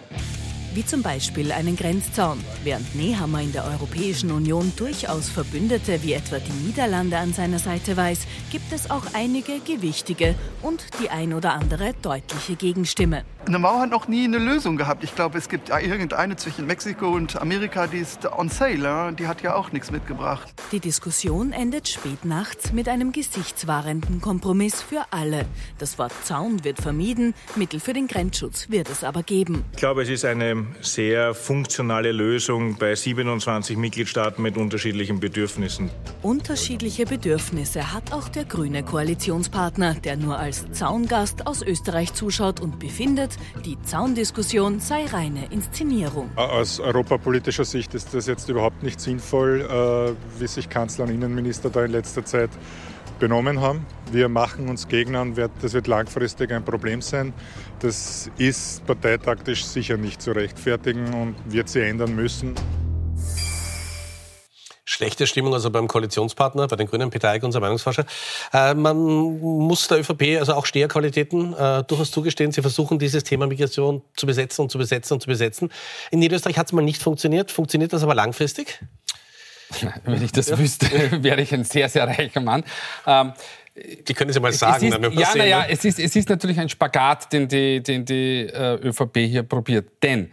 wie 0.74 0.86
zum 0.86 1.02
Beispiel 1.02 1.52
einen 1.52 1.76
Grenzzaun. 1.76 2.44
Während 2.64 2.96
Nehammer 2.96 3.42
in 3.42 3.52
der 3.52 3.66
Europäischen 3.66 4.32
Union 4.32 4.72
durchaus 4.76 5.30
Verbündete 5.30 6.02
wie 6.04 6.14
etwa 6.14 6.40
die 6.40 6.66
Niederlande 6.66 7.18
an 7.18 7.34
seiner 7.34 7.60
Seite 7.60 7.98
weiß, 7.98 8.20
gibt 8.52 8.72
es 8.72 8.90
auch 8.90 9.04
einige 9.14 9.60
gewichtige 9.60 10.36
und 10.62 10.86
die 11.02 11.10
ein 11.10 11.34
oder 11.34 11.54
andere 11.54 11.94
deutliche 12.02 12.56
Gegenstimme. 12.56 13.24
Eine 13.46 13.58
Mauer 13.58 13.80
hat 13.80 13.90
noch 13.90 14.08
nie 14.08 14.26
eine 14.26 14.38
Lösung 14.38 14.78
gehabt. 14.78 15.04
Ich 15.04 15.16
glaube, 15.16 15.38
es 15.38 15.50
gibt 15.50 15.70
irgendeine 15.70 16.36
zwischen 16.36 16.68
Mexiko 16.68 17.10
und 17.10 17.42
Amerika, 17.42 17.88
die 17.88 18.00
ist 18.00 18.26
on 18.32 18.50
sale. 18.50 19.14
Die 19.18 19.28
hat 19.28 19.42
ja 19.42 19.56
auch 19.56 19.72
nichts 19.72 19.92
mitgebracht. 19.92 20.54
Die 20.72 20.80
Diskussion 20.80 21.52
endet 21.52 21.88
spät 21.88 22.26
nachts 22.26 22.74
mit 22.74 22.88
einem 22.88 23.12
gesichtswahrenden 23.12 24.22
Kompromiss 24.22 24.82
für 24.82 25.06
alle. 25.12 25.46
Das 25.80 25.98
Wort 25.98 26.12
Zaun 26.24 26.64
wird 26.64 26.80
vermieden, 26.82 27.34
Mittel 27.56 27.80
für 27.80 27.94
den 27.94 28.08
Grenzschutz 28.08 28.70
wird 28.70 28.90
es 28.90 29.04
aber 29.04 29.24
geben. 29.24 29.64
Ich 29.72 29.78
glaube, 29.80 30.04
es 30.04 30.10
ist 30.10 30.26
eine 30.26 30.68
sehr 30.82 31.34
funktionale 31.34 32.12
Lösung 32.12 32.76
bei 32.78 32.94
27 32.94 33.78
Mitgliedstaaten 33.78 34.44
mit 34.44 34.58
unterschiedlichen 34.58 35.20
Bedürfnissen. 35.20 35.90
Unterschiedliche 36.22 37.06
Bedürfnisse 37.06 37.94
hat 37.94 38.12
auch 38.12 38.30
der 38.30 38.46
grüne 38.46 38.84
Koalitionspartner, 38.84 39.96
der 39.96 40.18
nur 40.18 40.38
als 40.38 40.70
Zaungast 40.72 41.48
aus 41.48 41.62
Österreich 41.62 42.14
zuschaut 42.14 42.60
und 42.60 42.80
befindet, 42.80 43.29
die 43.66 43.82
Zaundiskussion 43.82 44.80
sei 44.80 45.06
reine 45.06 45.46
Inszenierung. 45.52 46.30
Aus 46.36 46.80
europapolitischer 46.80 47.66
Sicht 47.66 47.94
ist 47.94 48.14
das 48.14 48.28
jetzt 48.28 48.50
überhaupt 48.50 48.84
nicht 48.84 49.00
sinnvoll, 49.00 49.62
äh, 49.62 50.42
wie 50.42 50.48
sich 50.48 50.70
Kanzler 50.70 51.06
und 51.06 51.12
Innenminister 51.12 51.70
da 51.70 51.86
in 51.86 51.92
letzter 51.92 52.26
Zeit 52.26 52.50
benommen 53.20 53.62
haben. 53.62 53.86
Wir 54.12 54.30
machen 54.30 54.70
uns 54.70 54.88
Gegner 54.88 55.22
und 55.22 55.38
das 55.62 55.74
wird 55.74 55.88
langfristig 55.88 56.52
ein 56.52 56.64
Problem 56.64 57.02
sein. 57.02 57.34
Das 57.80 58.32
ist 58.38 58.86
parteitaktisch 58.86 59.66
sicher 59.66 59.98
nicht 59.98 60.22
zu 60.22 60.32
rechtfertigen 60.32 61.14
und 61.14 61.36
wird 61.46 61.70
sie 61.70 61.82
ändern 61.82 62.16
müssen. 62.16 62.56
Schlechte 64.90 65.28
Stimmung 65.28 65.54
also 65.54 65.70
beim 65.70 65.88
Koalitionspartner, 65.88 66.68
bei 66.68 66.76
den 66.76 66.88
Grünen, 66.88 67.12
Peter 67.12 67.30
Eick, 67.30 67.44
unser 67.44 67.60
Meinungsforscher. 67.60 68.06
Äh, 68.52 68.74
man 68.74 68.98
muss 68.98 69.88
der 69.88 70.00
ÖVP 70.00 70.40
also 70.40 70.56
auch 70.56 70.66
Steherqualitäten 70.66 71.54
äh, 71.54 71.84
durchaus 71.84 72.10
zugestehen. 72.10 72.52
Sie 72.52 72.64
versuchen 72.64 72.98
dieses 72.98 73.24
Thema 73.24 73.46
Migration 73.46 74.02
zu 74.16 74.26
besetzen 74.26 74.64
und 74.64 74.72
zu 74.72 74.80
besetzen 74.80 75.14
und 75.14 75.22
zu 75.22 75.28
besetzen. 75.28 75.70
In 76.10 76.18
Niederösterreich 76.18 76.58
hat 76.58 76.66
es 76.66 76.74
mal 76.74 76.82
nicht 76.82 77.04
funktioniert. 77.04 77.52
Funktioniert 77.52 77.94
das 77.94 78.02
aber 78.02 78.16
langfristig? 78.16 78.80
Wenn 80.06 80.24
ich 80.24 80.32
das 80.32 80.50
ja. 80.50 80.58
wüsste, 80.58 80.88
wäre 81.24 81.40
ich 81.40 81.54
ein 81.54 81.66
sehr, 81.66 81.88
sehr 81.88 82.08
reicher 82.08 82.42
Mann. 82.42 82.64
Ähm, 83.06 83.34
die 84.08 84.14
können 84.16 84.34
Sie 84.34 84.40
mal 84.40 84.52
sagen. 84.52 84.88
Ist, 84.88 84.94
dann 84.94 85.14
ja, 85.14 85.36
naja, 85.36 85.60
ne? 85.60 85.70
es, 85.70 85.86
ist, 85.86 86.00
es 86.00 86.16
ist 86.16 86.30
natürlich 86.30 86.60
ein 86.60 86.68
Spagat, 86.68 87.32
den 87.32 87.48
die, 87.48 87.84
den 87.84 88.06
die 88.06 88.48
äh, 88.52 88.80
ÖVP 88.82 89.18
hier 89.18 89.44
probiert. 89.44 89.88
Denn 90.02 90.32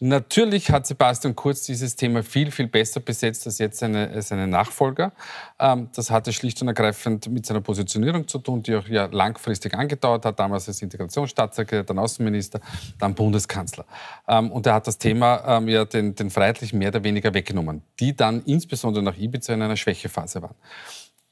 Natürlich 0.00 0.70
hat 0.70 0.86
Sebastian 0.86 1.34
Kurz 1.34 1.62
dieses 1.62 1.96
Thema 1.96 2.22
viel, 2.22 2.52
viel 2.52 2.68
besser 2.68 3.00
besetzt 3.00 3.46
als 3.46 3.58
jetzt 3.58 3.80
seine, 3.80 4.22
seine 4.22 4.46
Nachfolger. 4.46 5.10
Ähm, 5.58 5.88
das 5.92 6.12
hatte 6.12 6.32
schlicht 6.32 6.62
und 6.62 6.68
ergreifend 6.68 7.28
mit 7.28 7.44
seiner 7.44 7.60
Positionierung 7.60 8.28
zu 8.28 8.38
tun, 8.38 8.62
die 8.62 8.76
auch 8.76 8.86
ja 8.86 9.06
langfristig 9.06 9.74
angedauert 9.74 10.24
hat, 10.24 10.38
damals 10.38 10.68
als 10.68 10.82
Integrationsstaatssekretär, 10.82 11.82
dann 11.82 11.98
Außenminister, 11.98 12.60
dann 13.00 13.16
Bundeskanzler. 13.16 13.86
Ähm, 14.28 14.52
und 14.52 14.66
er 14.66 14.74
hat 14.74 14.86
das 14.86 14.98
Thema 14.98 15.42
ähm, 15.58 15.66
ja 15.66 15.84
den, 15.84 16.14
den 16.14 16.30
Freiheitlichen 16.30 16.78
mehr 16.78 16.90
oder 16.90 17.02
weniger 17.02 17.34
weggenommen, 17.34 17.82
die 17.98 18.14
dann 18.14 18.44
insbesondere 18.44 19.02
nach 19.02 19.18
Ibiza 19.18 19.52
in 19.52 19.62
einer 19.62 19.76
Schwächephase 19.76 20.42
waren. 20.42 20.54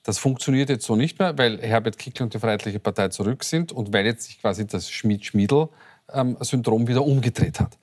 Das 0.02 0.18
funktioniert 0.18 0.70
jetzt 0.70 0.87
so 0.87 0.96
nicht 0.96 1.20
mehr, 1.20 1.38
weil 1.38 1.61
Herbert 1.61 1.99
Kickl 1.99 2.25
und 2.25 2.35
die 2.35 2.40
Freiheitliche 2.40 2.80
Partei 2.80 3.11
zurück 3.11 3.44
sind 3.44 3.70
und 3.70 3.92
weil 3.92 4.06
jetzt 4.06 4.25
sich 4.25 4.40
quasi 4.40 4.66
das 4.66 4.90
Schmied-Schmiedel-Syndrom 4.90 6.88
wieder 6.88 7.04
umgedreht 7.04 7.61
hat. 7.61 7.78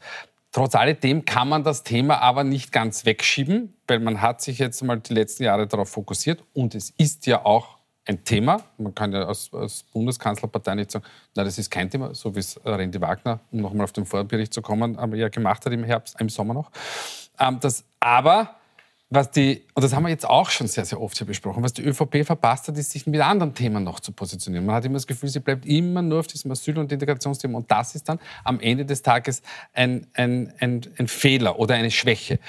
Trotz 0.53 0.75
alledem 0.75 1.25
kann 1.25 1.50
man 1.50 1.63
das 1.63 1.81
Thema 1.81 2.19
aber 2.19 2.43
nicht 2.43 2.72
ganz 2.72 3.05
wegschieben, 3.05 3.74
weil 3.88 4.00
man 4.00 4.22
hat 4.22 4.39
sich 4.39 4.60
jetzt 4.60 4.83
mal 4.83 5.00
die 5.00 5.15
letzten 5.15 5.43
Jahre 5.43 5.65
darauf 5.65 5.89
fokussiert 5.89 6.43
und 6.53 6.75
es 6.75 6.91
ist 6.91 7.25
ja 7.25 7.43
auch 7.43 7.79
ein 8.05 8.24
Thema. 8.24 8.62
Man 8.77 8.93
kann 8.93 9.12
ja 9.13 9.25
als, 9.25 9.51
als 9.51 9.81
Bundeskanzlerpartei 9.81 10.75
nicht 10.75 10.91
sagen, 10.91 11.05
na, 11.33 11.43
das 11.43 11.57
ist 11.57 11.72
kein 11.72 11.89
Thema, 11.89 12.13
so 12.13 12.36
wie 12.36 12.39
es 12.39 12.60
Randy 12.63 13.01
Wagner, 13.01 13.39
um 13.51 13.62
nochmal 13.62 13.86
auf 13.86 13.93
den 13.93 14.05
Vorbericht 14.05 14.53
zu 14.53 14.62
kommen, 14.62 14.95
ja 15.15 15.29
gemacht 15.29 15.65
hat 15.65 15.74
im 15.74 15.83
Herbst, 15.83 16.22
im 16.22 16.29
Sommer 16.29 16.53
noch. 16.53 16.69
Ähm, 17.39 17.57
das, 17.60 17.83
aber 18.00 18.55
was 19.13 19.29
die, 19.29 19.62
und 19.75 19.84
das 19.84 19.93
haben 19.93 20.03
wir 20.03 20.10
jetzt 20.10 20.27
auch 20.27 20.50
schon 20.50 20.65
sehr, 20.67 20.86
sehr 20.86 21.00
oft 21.00 21.15
hier 21.15 21.27
besprochen, 21.27 21.62
was 21.62 21.74
die 21.74 21.84
ÖVP 21.84 22.25
verpasst 22.25 22.67
hat, 22.67 22.77
ist, 22.79 22.91
sich 22.91 23.05
mit 23.05 23.22
anderen 23.22 23.53
Themen 23.53 23.84
noch 23.84 24.00
zu 24.00 24.12
positionieren. 24.12 24.65
Man 24.65 24.75
hat 24.75 24.86
immer 24.86 24.96
das 24.96 25.05
Gefühl, 25.05 25.29
sie 25.29 25.39
bleibt 25.39 25.67
immer 25.67 26.01
nur 26.01 26.22
auf 26.22 26.27
diesem 26.27 26.51
Asyl- 26.51 26.79
und 26.79 26.91
Integrationsthema. 26.91 27.58
Und 27.58 27.70
das 27.70 27.93
ist 27.93 28.10
dann 28.10 28.20
am 28.43 28.60
Ende 28.60 28.86
des 28.86 29.03
Tages 29.03 29.43
ein, 29.74 30.08
ein, 30.13 30.51
ein, 30.60 30.82
ein 30.98 31.08
Fehler 31.08 31.60
oder 31.60 31.75
eine 31.75 31.91
Schwäche. 31.91 32.39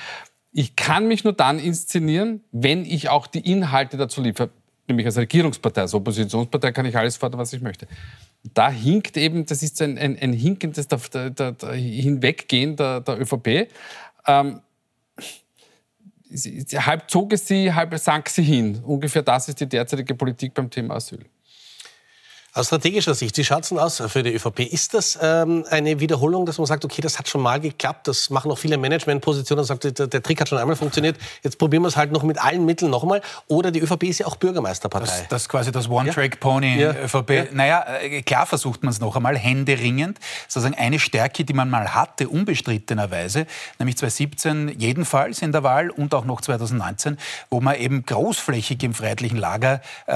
Ich 0.52 0.74
kann 0.74 1.06
mich 1.06 1.22
nur 1.22 1.34
dann 1.34 1.58
inszenieren, 1.58 2.42
wenn 2.50 2.86
ich 2.86 3.10
auch 3.10 3.26
die 3.26 3.40
Inhalte 3.40 3.98
dazu 3.98 4.22
liefere. 4.22 4.48
Nämlich 4.88 5.06
als 5.06 5.18
Regierungspartei, 5.18 5.82
als 5.82 5.92
Oppositionspartei 5.92 6.72
kann 6.72 6.86
ich 6.86 6.96
alles 6.96 7.18
fordern, 7.18 7.40
was 7.40 7.52
ich 7.52 7.60
möchte. 7.60 7.86
Da 8.54 8.70
hinkt 8.70 9.18
eben, 9.18 9.44
das 9.44 9.62
ist 9.62 9.82
ein, 9.82 9.98
ein, 9.98 10.18
ein 10.18 10.32
hinkendes 10.32 10.88
der, 10.88 11.30
der, 11.30 11.52
der 11.52 11.72
Hinweggehen 11.74 12.76
der, 12.76 13.00
der 13.00 13.20
ÖVP. 13.20 13.68
Ähm, 14.26 14.60
halb 16.34 17.10
zog 17.10 17.32
es 17.32 17.46
sie, 17.46 17.72
halb 17.72 17.96
sank 17.98 18.28
sie 18.28 18.42
hin. 18.42 18.80
Ungefähr 18.84 19.22
das 19.22 19.48
ist 19.48 19.60
die 19.60 19.68
derzeitige 19.68 20.14
Politik 20.14 20.54
beim 20.54 20.68
Thema 20.70 20.96
Asyl. 20.96 21.24
Aus 22.56 22.66
strategischer 22.66 23.16
Sicht, 23.16 23.36
wie 23.36 23.42
schaut 23.42 23.64
es 23.64 23.70
denn 23.70 23.80
aus 23.80 24.00
für 24.06 24.22
die 24.22 24.32
ÖVP? 24.32 24.60
Ist 24.60 24.94
das 24.94 25.18
ähm, 25.20 25.64
eine 25.70 25.98
Wiederholung, 25.98 26.46
dass 26.46 26.58
man 26.58 26.68
sagt, 26.68 26.84
okay, 26.84 27.02
das 27.02 27.18
hat 27.18 27.28
schon 27.28 27.40
mal 27.40 27.58
geklappt, 27.58 28.06
das 28.06 28.30
machen 28.30 28.48
auch 28.48 28.58
viele 28.58 28.78
Managementpositionen 28.78 29.62
und 29.62 29.66
sagt, 29.66 29.98
der, 29.98 30.06
der, 30.06 30.22
Trick 30.22 30.40
hat 30.40 30.48
schon 30.48 30.58
einmal 30.58 30.76
funktioniert, 30.76 31.16
jetzt 31.42 31.58
probieren 31.58 31.82
wir 31.82 31.88
es 31.88 31.96
halt 31.96 32.12
noch 32.12 32.22
mit 32.22 32.40
allen 32.40 32.64
Mitteln 32.64 32.92
noch 32.92 33.02
einmal. 33.02 33.22
Oder 33.48 33.72
die 33.72 33.80
ÖVP 33.80 34.04
ist 34.04 34.20
ja 34.20 34.26
auch 34.26 34.36
Bürgermeisterpartei. 34.36 35.06
Das, 35.06 35.28
das 35.28 35.42
ist 35.42 35.48
quasi 35.48 35.72
das 35.72 35.88
One-Track-Pony 35.88 36.80
ja. 36.80 36.94
ÖVP. 36.94 37.30
Ja. 37.30 37.44
Naja, 37.50 37.86
äh, 38.00 38.22
klar 38.22 38.46
versucht 38.46 38.84
man 38.84 38.92
es 38.92 39.00
noch 39.00 39.16
einmal, 39.16 39.36
händeringend. 39.36 40.20
Sozusagen 40.46 40.76
eine 40.76 41.00
Stärke, 41.00 41.44
die 41.44 41.54
man 41.54 41.68
mal 41.68 41.92
hatte, 41.92 42.28
unbestrittenerweise, 42.28 43.46
nämlich 43.80 43.96
2017 43.96 44.78
jedenfalls 44.78 45.42
in 45.42 45.50
der 45.50 45.64
Wahl 45.64 45.90
und 45.90 46.14
auch 46.14 46.24
noch 46.24 46.40
2019, 46.40 47.18
wo 47.50 47.60
man 47.60 47.74
eben 47.74 48.06
großflächig 48.06 48.80
im 48.84 48.94
freiheitlichen 48.94 49.38
Lager 49.38 49.80
äh, 50.06 50.14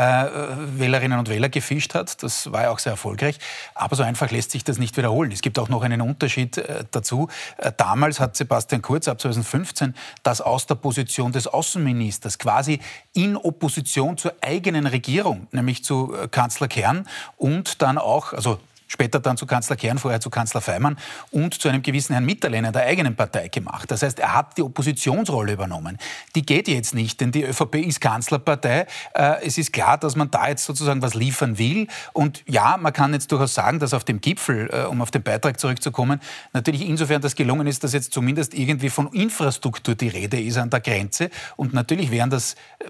Wählerinnen 0.76 1.18
und 1.18 1.28
Wähler 1.28 1.48
gefischt 1.48 1.94
hat. 1.94 2.22
Das 2.22 2.27
war 2.52 2.62
ja 2.62 2.70
auch 2.70 2.78
sehr 2.78 2.92
erfolgreich. 2.92 3.38
Aber 3.74 3.96
so 3.96 4.02
einfach 4.02 4.30
lässt 4.30 4.50
sich 4.50 4.64
das 4.64 4.78
nicht 4.78 4.96
wiederholen. 4.96 5.32
Es 5.32 5.42
gibt 5.42 5.58
auch 5.58 5.68
noch 5.68 5.82
einen 5.82 6.00
Unterschied 6.00 6.58
äh, 6.58 6.84
dazu. 6.90 7.28
Äh, 7.56 7.72
damals 7.76 8.20
hat 8.20 8.36
Sebastian 8.36 8.82
Kurz 8.82 9.08
ab 9.08 9.20
2015 9.20 9.94
das 10.22 10.40
aus 10.40 10.66
der 10.66 10.76
Position 10.76 11.32
des 11.32 11.46
Außenministers 11.46 12.38
quasi 12.38 12.80
in 13.12 13.36
Opposition 13.36 14.16
zur 14.16 14.34
eigenen 14.40 14.86
Regierung, 14.86 15.48
nämlich 15.52 15.84
zu 15.84 16.14
äh, 16.14 16.28
Kanzler 16.28 16.68
Kern 16.68 17.06
und 17.36 17.82
dann 17.82 17.98
auch, 17.98 18.32
also 18.32 18.58
später 18.88 19.20
dann 19.20 19.36
zu 19.36 19.46
Kanzler 19.46 19.76
Kern, 19.76 19.98
vorher 19.98 20.20
zu 20.20 20.30
Kanzler 20.30 20.60
Feimann 20.60 20.98
und 21.30 21.54
zu 21.54 21.68
einem 21.68 21.82
gewissen 21.82 22.14
Herrn 22.14 22.24
Mitterlehner 22.24 22.72
der 22.72 22.82
eigenen 22.82 23.14
Partei 23.14 23.48
gemacht. 23.48 23.90
Das 23.90 24.02
heißt, 24.02 24.18
er 24.18 24.34
hat 24.34 24.56
die 24.58 24.62
Oppositionsrolle 24.62 25.52
übernommen. 25.52 25.98
Die 26.34 26.44
geht 26.44 26.66
jetzt 26.68 26.94
nicht, 26.94 27.20
denn 27.20 27.30
die 27.30 27.44
ÖVP 27.44 27.76
ist 27.76 28.00
Kanzlerpartei. 28.00 28.86
Äh, 29.14 29.44
es 29.44 29.58
ist 29.58 29.72
klar, 29.72 29.98
dass 29.98 30.16
man 30.16 30.30
da 30.30 30.48
jetzt 30.48 30.64
sozusagen 30.64 31.02
was 31.02 31.14
liefern 31.14 31.58
will. 31.58 31.86
Und 32.12 32.42
ja, 32.46 32.76
man 32.78 32.92
kann 32.92 33.12
jetzt 33.12 33.30
durchaus 33.30 33.54
sagen, 33.54 33.78
dass 33.78 33.94
auf 33.94 34.04
dem 34.04 34.20
Gipfel, 34.20 34.70
äh, 34.72 34.84
um 34.84 35.02
auf 35.02 35.10
den 35.10 35.22
Beitrag 35.22 35.60
zurückzukommen, 35.60 36.20
natürlich 36.52 36.86
insofern 36.86 37.20
das 37.20 37.36
gelungen 37.36 37.66
ist, 37.66 37.84
dass 37.84 37.92
jetzt 37.92 38.12
zumindest 38.12 38.54
irgendwie 38.54 38.90
von 38.90 39.12
Infrastruktur 39.12 39.94
die 39.94 40.08
Rede 40.08 40.40
ist 40.40 40.56
an 40.56 40.70
der 40.70 40.80
Grenze. 40.80 41.30
Und 41.56 41.74
natürlich 41.74 42.10
wären 42.10 42.30
das 42.30 42.54
äh, 42.78 42.86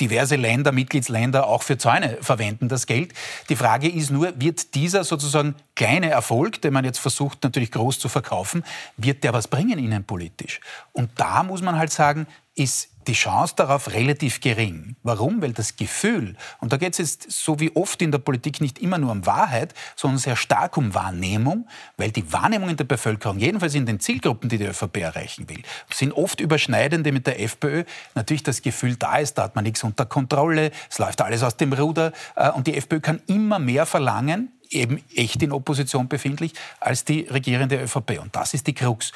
diverse 0.00 0.36
Länder, 0.36 0.72
Mitgliedsländer 0.72 1.46
auch 1.46 1.62
für 1.62 1.78
Zäune 1.78 2.18
verwenden 2.20 2.68
das 2.68 2.86
Geld. 2.86 3.12
Die 3.48 3.56
Frage 3.56 3.88
ist 3.88 4.10
nur, 4.10 4.32
wird 4.40 4.74
dieser 4.74 5.04
sozusagen 5.04 5.54
kleine 5.74 6.10
Erfolg, 6.10 6.60
den 6.62 6.72
man 6.72 6.84
jetzt 6.84 6.98
versucht 6.98 7.42
natürlich 7.42 7.70
groß 7.70 7.98
zu 7.98 8.08
verkaufen, 8.08 8.64
wird 8.96 9.24
der 9.24 9.32
was 9.32 9.48
bringen 9.48 9.78
innenpolitisch? 9.78 10.60
Und 10.92 11.10
da 11.16 11.42
muss 11.42 11.62
man 11.62 11.76
halt 11.76 11.92
sagen, 11.92 12.26
ist 12.54 12.88
die 13.06 13.12
Chance 13.12 13.54
darauf 13.56 13.92
relativ 13.92 14.40
gering. 14.40 14.96
Warum? 15.02 15.40
Weil 15.42 15.52
das 15.52 15.76
Gefühl, 15.76 16.36
und 16.60 16.72
da 16.72 16.76
geht 16.76 16.92
es 16.92 16.98
jetzt 16.98 17.32
so 17.32 17.58
wie 17.60 17.74
oft 17.74 18.02
in 18.02 18.12
der 18.12 18.18
Politik 18.18 18.60
nicht 18.60 18.78
immer 18.78 18.98
nur 18.98 19.12
um 19.12 19.26
Wahrheit, 19.26 19.74
sondern 19.96 20.18
sehr 20.18 20.36
stark 20.36 20.76
um 20.76 20.94
Wahrnehmung, 20.94 21.66
weil 21.96 22.10
die 22.10 22.32
Wahrnehmung 22.32 22.68
in 22.68 22.76
der 22.76 22.84
Bevölkerung, 22.84 23.38
jedenfalls 23.38 23.74
in 23.74 23.86
den 23.86 24.00
Zielgruppen, 24.00 24.48
die 24.48 24.58
die 24.58 24.66
ÖVP 24.66 24.98
erreichen 24.98 25.48
will, 25.48 25.62
sind 25.92 26.12
oft 26.12 26.40
überschneidende 26.40 27.12
mit 27.12 27.26
der 27.26 27.40
FPÖ. 27.40 27.84
Natürlich 28.14 28.42
das 28.42 28.62
Gefühl 28.62 28.96
da 28.96 29.16
ist, 29.16 29.34
da 29.34 29.44
hat 29.44 29.54
man 29.54 29.64
nichts 29.64 29.82
unter 29.82 30.06
Kontrolle, 30.06 30.70
es 30.90 30.98
läuft 30.98 31.20
alles 31.22 31.42
aus 31.42 31.56
dem 31.56 31.72
Ruder 31.72 32.12
äh, 32.36 32.50
und 32.50 32.66
die 32.66 32.76
FPÖ 32.76 33.00
kann 33.00 33.22
immer 33.26 33.58
mehr 33.58 33.86
verlangen, 33.86 34.52
eben 34.70 35.02
echt 35.14 35.42
in 35.42 35.52
Opposition 35.52 36.08
befindlich, 36.08 36.52
als 36.78 37.04
die 37.04 37.22
regierende 37.22 37.80
ÖVP. 37.80 38.20
Und 38.20 38.34
das 38.36 38.54
ist 38.54 38.66
die 38.66 38.74
Krux. 38.74 39.12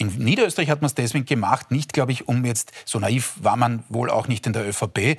In 0.00 0.08
Niederösterreich 0.08 0.70
hat 0.70 0.80
man 0.80 0.86
es 0.86 0.94
deswegen 0.94 1.26
gemacht, 1.26 1.70
nicht, 1.70 1.92
glaube 1.92 2.12
ich, 2.12 2.26
um 2.26 2.46
jetzt, 2.46 2.72
so 2.86 2.98
naiv 2.98 3.34
war 3.42 3.56
man 3.56 3.84
wohl 3.90 4.08
auch 4.08 4.28
nicht 4.28 4.46
in 4.46 4.54
der 4.54 4.66
ÖVP, 4.66 4.98
äh, 4.98 5.16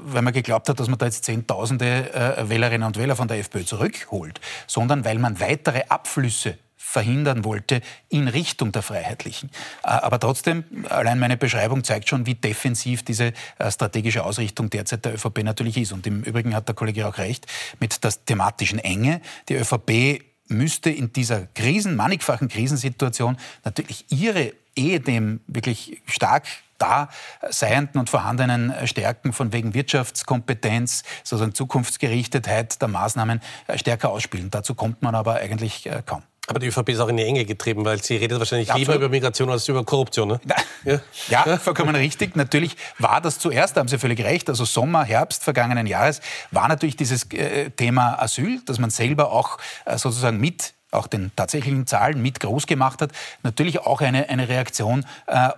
weil 0.00 0.20
man 0.20 0.34
geglaubt 0.34 0.68
hat, 0.68 0.78
dass 0.78 0.88
man 0.88 0.98
da 0.98 1.06
jetzt 1.06 1.24
Zehntausende 1.24 2.12
äh, 2.12 2.50
Wählerinnen 2.50 2.86
und 2.86 2.98
Wähler 2.98 3.16
von 3.16 3.26
der 3.26 3.38
FPÖ 3.38 3.64
zurückholt, 3.64 4.38
sondern 4.66 5.06
weil 5.06 5.18
man 5.18 5.40
weitere 5.40 5.84
Abflüsse 5.88 6.58
verhindern 6.76 7.42
wollte 7.46 7.80
in 8.10 8.28
Richtung 8.28 8.70
der 8.70 8.82
Freiheitlichen. 8.82 9.48
Äh, 9.82 9.88
aber 9.88 10.20
trotzdem, 10.20 10.64
allein 10.90 11.18
meine 11.18 11.38
Beschreibung 11.38 11.82
zeigt 11.82 12.10
schon, 12.10 12.26
wie 12.26 12.34
defensiv 12.34 13.02
diese 13.04 13.32
äh, 13.58 13.70
strategische 13.70 14.24
Ausrichtung 14.24 14.68
derzeit 14.68 15.06
der 15.06 15.14
ÖVP 15.14 15.42
natürlich 15.42 15.78
ist. 15.78 15.92
Und 15.92 16.06
im 16.06 16.22
Übrigen 16.22 16.54
hat 16.54 16.68
der 16.68 16.74
Kollege 16.74 17.08
auch 17.08 17.16
recht 17.16 17.46
mit 17.80 18.04
der 18.04 18.12
thematischen 18.26 18.78
Enge. 18.78 19.22
Die 19.48 19.54
ÖVP 19.54 20.22
müsste 20.48 20.90
in 20.90 21.12
dieser 21.12 21.46
Krisen, 21.54 21.96
mannigfachen 21.96 22.48
Krisensituation 22.48 23.36
natürlich 23.64 24.04
ihre 24.10 24.52
Ehe 24.74 25.00
dem 25.00 25.40
wirklich 25.46 26.02
stark 26.06 26.46
da 26.78 27.08
seienden 27.48 27.98
und 27.98 28.10
vorhandenen 28.10 28.74
Stärken 28.86 29.32
von 29.32 29.52
wegen 29.52 29.72
Wirtschaftskompetenz, 29.72 31.04
sozusagen 31.22 31.54
Zukunftsgerichtetheit 31.54 32.80
der 32.80 32.88
Maßnahmen 32.88 33.40
äh, 33.68 33.78
stärker 33.78 34.10
ausspielen. 34.10 34.50
Dazu 34.50 34.74
kommt 34.74 35.00
man 35.00 35.14
aber 35.14 35.36
eigentlich 35.36 35.86
äh, 35.86 36.02
kaum. 36.04 36.22
Aber 36.48 36.58
die 36.58 36.66
ÖVP 36.66 36.88
ist 36.88 36.98
auch 36.98 37.08
in 37.08 37.16
die 37.16 37.22
Enge 37.22 37.44
getrieben, 37.44 37.84
weil 37.84 38.02
sie 38.02 38.16
redet 38.16 38.38
wahrscheinlich 38.38 38.68
Absolut. 38.68 38.88
lieber 38.88 39.04
über 39.04 39.08
Migration 39.08 39.48
als 39.48 39.68
über 39.68 39.84
Korruption. 39.84 40.28
Ne? 40.28 40.40
Ja. 40.84 41.00
ja, 41.28 41.58
vollkommen 41.58 41.94
richtig. 41.94 42.34
Natürlich 42.34 42.76
war 42.98 43.20
das 43.20 43.38
zuerst, 43.38 43.76
da 43.76 43.80
haben 43.80 43.88
Sie 43.88 43.98
völlig 43.98 44.18
recht, 44.24 44.48
also 44.48 44.64
Sommer, 44.64 45.04
Herbst 45.04 45.44
vergangenen 45.44 45.86
Jahres 45.86 46.20
war 46.50 46.66
natürlich 46.66 46.96
dieses 46.96 47.30
äh, 47.32 47.70
Thema 47.70 48.20
Asyl, 48.20 48.60
dass 48.66 48.80
man 48.80 48.90
selber 48.90 49.30
auch 49.30 49.58
äh, 49.84 49.96
sozusagen 49.96 50.38
mit 50.38 50.74
auch 50.92 51.06
den 51.06 51.32
tatsächlichen 51.34 51.86
Zahlen 51.86 52.22
mit 52.22 52.40
groß 52.40 52.66
gemacht 52.66 53.02
hat, 53.02 53.12
natürlich 53.42 53.80
auch 53.80 54.00
eine, 54.00 54.28
eine 54.28 54.48
Reaktion, 54.48 55.04
äh, 55.26 55.48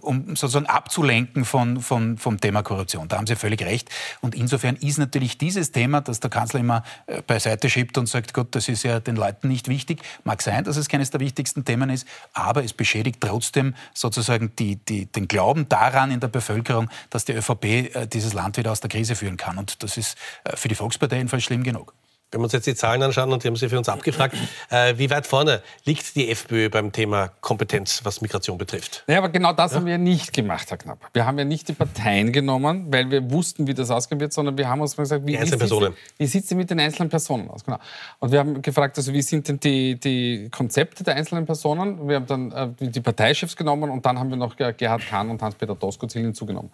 um 0.00 0.34
sozusagen 0.34 0.66
abzulenken 0.66 1.44
von, 1.44 1.80
von, 1.80 2.18
vom 2.18 2.40
Thema 2.40 2.62
Korruption. 2.62 3.08
Da 3.08 3.18
haben 3.18 3.26
Sie 3.26 3.36
völlig 3.36 3.62
recht. 3.62 3.90
Und 4.20 4.34
insofern 4.34 4.76
ist 4.76 4.98
natürlich 4.98 5.38
dieses 5.38 5.72
Thema, 5.72 6.00
das 6.00 6.20
der 6.20 6.30
Kanzler 6.30 6.60
immer 6.60 6.82
äh, 7.06 7.22
beiseite 7.22 7.68
schiebt 7.68 7.98
und 7.98 8.06
sagt, 8.06 8.34
Gott, 8.34 8.54
das 8.54 8.68
ist 8.68 8.82
ja 8.82 9.00
den 9.00 9.16
Leuten 9.16 9.48
nicht 9.48 9.68
wichtig. 9.68 10.02
Mag 10.24 10.42
sein, 10.42 10.64
dass 10.64 10.76
es 10.76 10.88
keines 10.88 11.10
der 11.10 11.20
wichtigsten 11.20 11.64
Themen 11.64 11.90
ist, 11.90 12.06
aber 12.32 12.64
es 12.64 12.72
beschädigt 12.72 13.20
trotzdem 13.20 13.74
sozusagen 13.94 14.52
die, 14.58 14.76
die, 14.76 15.06
den 15.06 15.28
Glauben 15.28 15.68
daran 15.68 16.10
in 16.10 16.20
der 16.20 16.28
Bevölkerung, 16.28 16.88
dass 17.10 17.24
die 17.24 17.32
ÖVP 17.32 17.64
äh, 17.64 18.06
dieses 18.06 18.32
Land 18.32 18.56
wieder 18.56 18.72
aus 18.72 18.80
der 18.80 18.90
Krise 18.90 19.14
führen 19.14 19.36
kann. 19.36 19.58
Und 19.58 19.82
das 19.82 19.96
ist 19.96 20.16
äh, 20.44 20.56
für 20.56 20.68
die 20.68 20.74
Volkspartei 20.74 21.16
jedenfalls 21.16 21.44
schlimm 21.44 21.62
genug. 21.62 21.94
Wenn 22.32 22.40
wir 22.40 22.44
uns 22.44 22.54
jetzt 22.54 22.66
die 22.66 22.74
Zahlen 22.74 23.02
anschauen, 23.02 23.30
und 23.30 23.44
die 23.44 23.48
haben 23.48 23.56
Sie 23.56 23.68
für 23.68 23.76
uns 23.76 23.90
abgefragt, 23.90 24.34
äh, 24.70 24.94
wie 24.96 25.10
weit 25.10 25.26
vorne 25.26 25.60
liegt 25.84 26.16
die 26.16 26.30
FPÖ 26.30 26.70
beim 26.70 26.90
Thema 26.90 27.28
Kompetenz, 27.42 28.00
was 28.04 28.22
Migration 28.22 28.56
betrifft? 28.56 29.04
Ja, 29.06 29.18
aber 29.18 29.28
genau 29.28 29.52
das 29.52 29.72
ja? 29.72 29.76
haben 29.76 29.86
wir 29.86 29.98
nicht 29.98 30.32
gemacht, 30.32 30.70
Herr 30.70 30.78
Knapp. 30.78 31.10
Wir 31.12 31.26
haben 31.26 31.38
ja 31.38 31.44
nicht 31.44 31.68
die 31.68 31.74
Parteien 31.74 32.32
genommen, 32.32 32.86
weil 32.90 33.10
wir 33.10 33.30
wussten, 33.30 33.66
wie 33.66 33.74
das 33.74 33.90
ausgehen 33.90 34.18
wird, 34.18 34.32
sondern 34.32 34.56
wir 34.56 34.66
haben 34.66 34.80
uns 34.80 34.96
gesagt, 34.96 35.26
wie, 35.26 35.38
wie, 35.38 36.26
sieht 36.26 36.42
es 36.42 36.48
denn 36.48 36.56
mit 36.56 36.70
den 36.70 36.80
einzelnen 36.80 37.10
Personen 37.10 37.50
aus? 37.50 37.64
Genau. 37.64 37.78
Und 38.18 38.32
wir 38.32 38.38
haben 38.38 38.62
gefragt, 38.62 38.96
also 38.96 39.12
wie 39.12 39.20
sind 39.20 39.48
denn 39.48 39.60
die, 39.60 40.00
die 40.00 40.48
Konzepte 40.50 41.04
der 41.04 41.16
einzelnen 41.16 41.44
Personen? 41.44 42.08
Wir 42.08 42.16
haben 42.16 42.26
dann 42.26 42.52
äh, 42.52 42.68
die 42.88 43.00
Parteichefs 43.00 43.56
genommen 43.56 43.90
und 43.90 44.06
dann 44.06 44.18
haben 44.18 44.30
wir 44.30 44.38
noch 44.38 44.56
Gerhard 44.56 45.06
Kahn 45.06 45.28
und 45.28 45.42
Hans-Peter 45.42 45.74
Doskozil 45.74 46.22
hinzugenommen. 46.22 46.70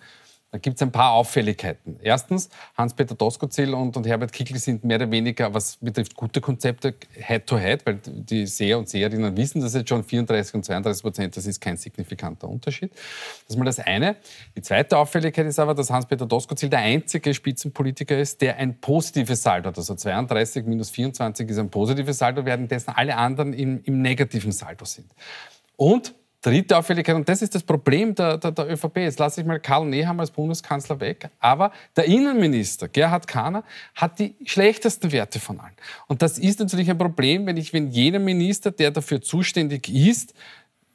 Da 0.50 0.56
gibt 0.56 0.76
es 0.76 0.82
ein 0.82 0.90
paar 0.90 1.12
Auffälligkeiten. 1.12 2.00
Erstens, 2.02 2.48
Hans-Peter 2.74 3.14
Doskozil 3.14 3.74
und, 3.74 3.94
und 3.98 4.06
Herbert 4.06 4.32
Kickl 4.32 4.56
sind 4.56 4.82
mehr 4.82 4.96
oder 4.96 5.10
weniger, 5.10 5.52
was 5.52 5.76
betrifft 5.76 6.14
gute 6.14 6.40
Konzepte, 6.40 6.94
Head-to-Head, 7.12 7.82
-head, 7.82 7.86
weil 7.86 8.00
die 8.02 8.46
Seher 8.46 8.78
und 8.78 8.88
Seherinnen 8.88 9.36
wissen, 9.36 9.60
dass 9.60 9.74
jetzt 9.74 9.90
schon 9.90 10.02
34 10.02 10.54
und 10.54 10.64
32 10.64 11.02
Prozent, 11.02 11.36
das 11.36 11.44
ist 11.44 11.60
kein 11.60 11.76
signifikanter 11.76 12.48
Unterschied. 12.48 12.92
Das 12.92 13.50
ist 13.50 13.58
mal 13.58 13.66
das 13.66 13.78
eine. 13.78 14.16
Die 14.56 14.62
zweite 14.62 14.96
Auffälligkeit 14.96 15.46
ist 15.46 15.58
aber, 15.58 15.74
dass 15.74 15.90
Hans-Peter 15.90 16.24
Doskozil 16.24 16.70
der 16.70 16.78
einzige 16.78 17.34
Spitzenpolitiker 17.34 18.18
ist, 18.18 18.40
der 18.40 18.56
ein 18.56 18.80
positives 18.80 19.42
Saldo 19.42 19.68
hat. 19.68 19.76
Also 19.76 19.96
32 19.96 20.64
minus 20.64 20.88
24 20.88 21.46
ist 21.50 21.58
ein 21.58 21.68
positives 21.68 22.16
Saldo, 22.16 22.46
währenddessen 22.46 22.94
alle 22.96 23.18
anderen 23.18 23.52
im, 23.52 23.82
im 23.84 24.00
negativen 24.00 24.52
Saldo 24.52 24.86
sind. 24.86 25.10
Und 25.76 26.14
Dritte 26.40 26.76
Auffälligkeit, 26.76 27.16
und 27.16 27.28
das 27.28 27.42
ist 27.42 27.54
das 27.54 27.64
Problem 27.64 28.14
der, 28.14 28.38
der, 28.38 28.52
der 28.52 28.70
ÖVP. 28.70 28.98
Jetzt 28.98 29.18
lasse 29.18 29.40
ich 29.40 29.46
mal 29.46 29.58
Karl 29.58 29.86
Nehammer 29.86 30.20
als 30.20 30.30
Bundeskanzler 30.30 31.00
weg. 31.00 31.30
Aber 31.40 31.72
der 31.96 32.04
Innenminister, 32.04 32.86
Gerhard 32.86 33.26
Kahner, 33.26 33.64
hat 33.96 34.20
die 34.20 34.36
schlechtesten 34.44 35.10
Werte 35.10 35.40
von 35.40 35.58
allen. 35.58 35.74
Und 36.06 36.22
das 36.22 36.38
ist 36.38 36.60
natürlich 36.60 36.90
ein 36.90 36.98
Problem, 36.98 37.44
wenn 37.46 37.56
ich, 37.56 37.72
wenn 37.72 37.90
jeder 37.90 38.20
Minister, 38.20 38.70
der 38.70 38.92
dafür 38.92 39.20
zuständig 39.20 39.88
ist, 39.88 40.32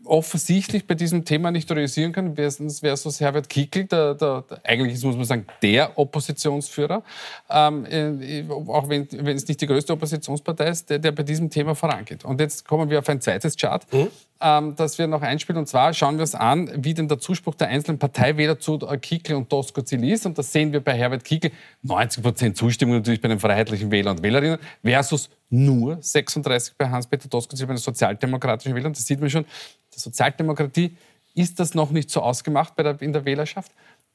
offensichtlich 0.05 0.85
bei 0.85 0.95
diesem 0.95 1.25
Thema 1.25 1.51
nicht 1.51 1.69
realisieren 1.71 2.11
kann, 2.11 2.35
versus 2.35 3.19
Herbert 3.19 3.49
Kickl, 3.49 3.85
der, 3.85 4.15
der, 4.15 4.41
der, 4.41 4.59
eigentlich 4.63 4.95
ist, 4.95 5.03
muss 5.03 5.15
man 5.15 5.25
sagen, 5.25 5.45
der 5.61 5.97
Oppositionsführer, 5.97 7.03
ähm, 7.49 7.85
äh, 7.85 8.43
auch 8.49 8.89
wenn, 8.89 9.07
wenn 9.11 9.35
es 9.35 9.47
nicht 9.47 9.61
die 9.61 9.67
größte 9.67 9.93
Oppositionspartei 9.93 10.67
ist, 10.67 10.89
der, 10.89 10.99
der 10.99 11.11
bei 11.11 11.23
diesem 11.23 11.49
Thema 11.49 11.75
vorangeht. 11.75 12.25
Und 12.25 12.39
jetzt 12.39 12.67
kommen 12.67 12.89
wir 12.89 12.99
auf 12.99 13.09
ein 13.09 13.21
zweites 13.21 13.55
Chart, 13.55 13.85
mhm. 13.93 14.07
Ähm, 14.43 14.75
das 14.75 14.97
wir 14.97 15.07
noch 15.07 15.21
einspielen. 15.21 15.59
Und 15.59 15.67
zwar 15.67 15.93
schauen 15.93 16.15
wir 16.15 16.21
uns 16.21 16.35
an, 16.35 16.69
wie 16.75 16.93
denn 16.93 17.07
der 17.07 17.19
Zuspruch 17.19 17.55
der 17.55 17.69
einzelnen 17.69 17.97
Parteiwähler 17.97 18.59
zu 18.59 18.77
Kickl 18.77 19.35
und 19.35 19.51
Doskozil 19.51 20.03
ist. 20.03 20.25
Und 20.25 20.37
das 20.37 20.51
sehen 20.51 20.73
wir 20.73 20.81
bei 20.81 20.93
Herbert 20.93 21.23
Kickl, 21.23 21.51
90 21.81 22.23
Prozent 22.23 22.57
Zustimmung 22.57 22.97
natürlich 22.97 23.21
bei 23.21 23.29
den 23.29 23.39
freiheitlichen 23.39 23.89
Wählern 23.89 24.17
und 24.17 24.23
Wählerinnen, 24.23 24.59
versus 24.83 25.29
nur 25.49 25.97
36 26.01 26.75
bei 26.77 26.89
Hans-Peter 26.89 27.29
Doskozil 27.29 27.65
bei 27.65 27.73
den 27.73 27.79
sozialdemokratischen 27.79 28.75
Wählern. 28.75 28.93
Das 28.93 29.05
sieht 29.05 29.19
man 29.19 29.29
schon, 29.29 29.45
der 29.93 29.99
Sozialdemokratie 29.99 30.97
ist 31.35 31.59
das 31.59 31.73
noch 31.73 31.91
nicht 31.91 32.09
so 32.09 32.21
ausgemacht 32.21 32.77
der, 32.77 33.01
in 33.01 33.13
der 33.13 33.25
Wählerschaft. 33.25 33.71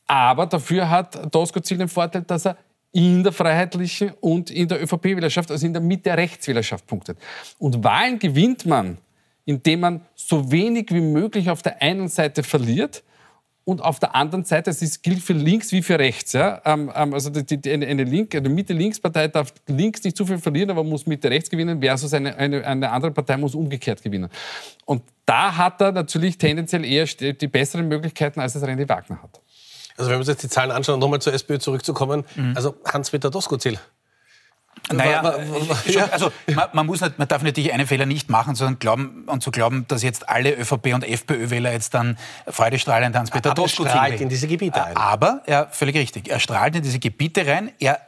Aber 0.07 0.47
dafür 0.47 0.89
hat 0.89 1.35
Doskozil 1.35 1.79
den 1.79 1.89
Vorteil, 1.89 2.23
dass 2.23 2.47
er 2.47 2.57
in 2.93 3.23
der 3.23 3.33
freiheitlichen 3.33 4.13
und 4.21 4.51
in 4.51 4.69
der 4.69 4.83
ÖVP-Wählerschaft, 4.83 5.51
also 5.51 5.67
in 5.67 5.73
der 5.73 5.83
Mitte 5.83 6.05
der 6.05 6.17
Rechtswählerschaft 6.17 6.87
punktet. 6.87 7.19
Und 7.59 7.85
Wahlen 7.85 8.19
gewinnt 8.19 8.65
man, 8.65 8.99
indem 9.49 9.81
man 9.81 10.01
so 10.15 10.53
wenig 10.53 10.89
wie 10.91 11.01
möglich 11.01 11.49
auf 11.49 11.63
der 11.63 11.81
einen 11.81 12.09
Seite 12.09 12.43
verliert 12.43 13.03
und 13.65 13.81
auf 13.81 13.99
der 13.99 14.15
anderen 14.15 14.45
Seite, 14.45 14.71
das 14.71 15.01
gilt 15.01 15.23
für 15.23 15.33
links 15.33 15.73
wie 15.73 15.81
für 15.81 15.99
rechts. 15.99 16.35
Ja? 16.35 16.61
Ähm, 16.67 16.93
ähm, 16.95 17.15
also 17.15 17.31
die, 17.31 17.59
die, 17.59 17.73
eine, 17.73 17.87
eine, 17.87 18.05
Link, 18.05 18.35
eine 18.35 18.51
Mitte-Links-Partei 18.51 19.29
darf 19.29 19.55
links 19.67 20.05
nicht 20.05 20.19
zu 20.19 20.27
viel 20.27 20.37
verlieren, 20.37 20.69
aber 20.69 20.85
muss 20.85 21.07
Mitte-rechts 21.07 21.49
gewinnen, 21.49 21.81
versus 21.81 22.13
eine, 22.13 22.37
eine, 22.37 22.63
eine 22.67 22.91
andere 22.91 23.11
Partei 23.11 23.39
muss 23.39 23.55
umgekehrt 23.55 24.03
gewinnen. 24.03 24.29
Und 24.85 25.03
da 25.25 25.57
hat 25.57 25.81
er 25.81 25.93
natürlich 25.93 26.37
tendenziell 26.37 26.85
eher 26.85 27.07
die 27.07 27.49
besseren 27.49 27.89
Möglichkeiten, 27.89 28.41
als 28.41 28.55
es 28.55 28.63
Randy 28.63 28.87
Wagner 28.87 29.23
hat. 29.23 29.41
Also 29.97 30.11
wenn 30.11 30.17
wir 30.17 30.21
uns 30.21 30.29
jetzt 30.29 30.43
die 30.43 30.51
Zahlen 30.51 30.73
anschauen, 30.73 30.97
um 30.97 31.01
nochmal 31.01 31.23
zur 31.23 31.33
SPÖ 31.33 31.59
zurückzukommen, 31.59 32.25
mhm. 32.37 32.53
also 32.55 32.75
Hans-Peter 32.85 33.31
Doskozil, 33.31 33.79
naja, 34.93 35.39
ja. 35.87 36.07
also 36.11 36.33
man, 36.55 36.69
man, 36.73 36.87
muss 36.87 37.01
nicht, 37.01 37.19
man 37.19 37.29
darf 37.29 37.43
natürlich 37.43 37.73
einen 37.73 37.87
Fehler 37.87 38.07
nicht 38.07 38.31
machen, 38.31 38.55
sondern 38.55 38.79
glauben 38.79 39.25
und 39.27 39.43
zu 39.43 39.51
glauben, 39.51 39.85
dass 39.89 40.03
jetzt 40.03 40.29
alle 40.29 40.55
ÖVP 40.55 40.95
und 40.95 41.05
FPÖ-Wähler 41.05 41.73
jetzt 41.73 41.95
dann 41.95 42.19
freudestrahlend 42.47 43.17
Hans-Peter 43.17 43.55
Doskozil 43.55 43.91
strahlt 43.91 44.21
in 44.21 44.29
diese 44.29 44.49
Gebiete 44.49 44.83
ein. 44.85 44.97
Aber, 44.97 45.43
ja, 45.47 45.67
völlig 45.71 45.97
richtig, 45.97 46.29
er 46.29 46.41
strahlt 46.41 46.77
in 46.77 46.83
diese 46.83 46.99
Gebiete 46.99 47.47
rein. 47.47 47.71
Er 47.79 48.01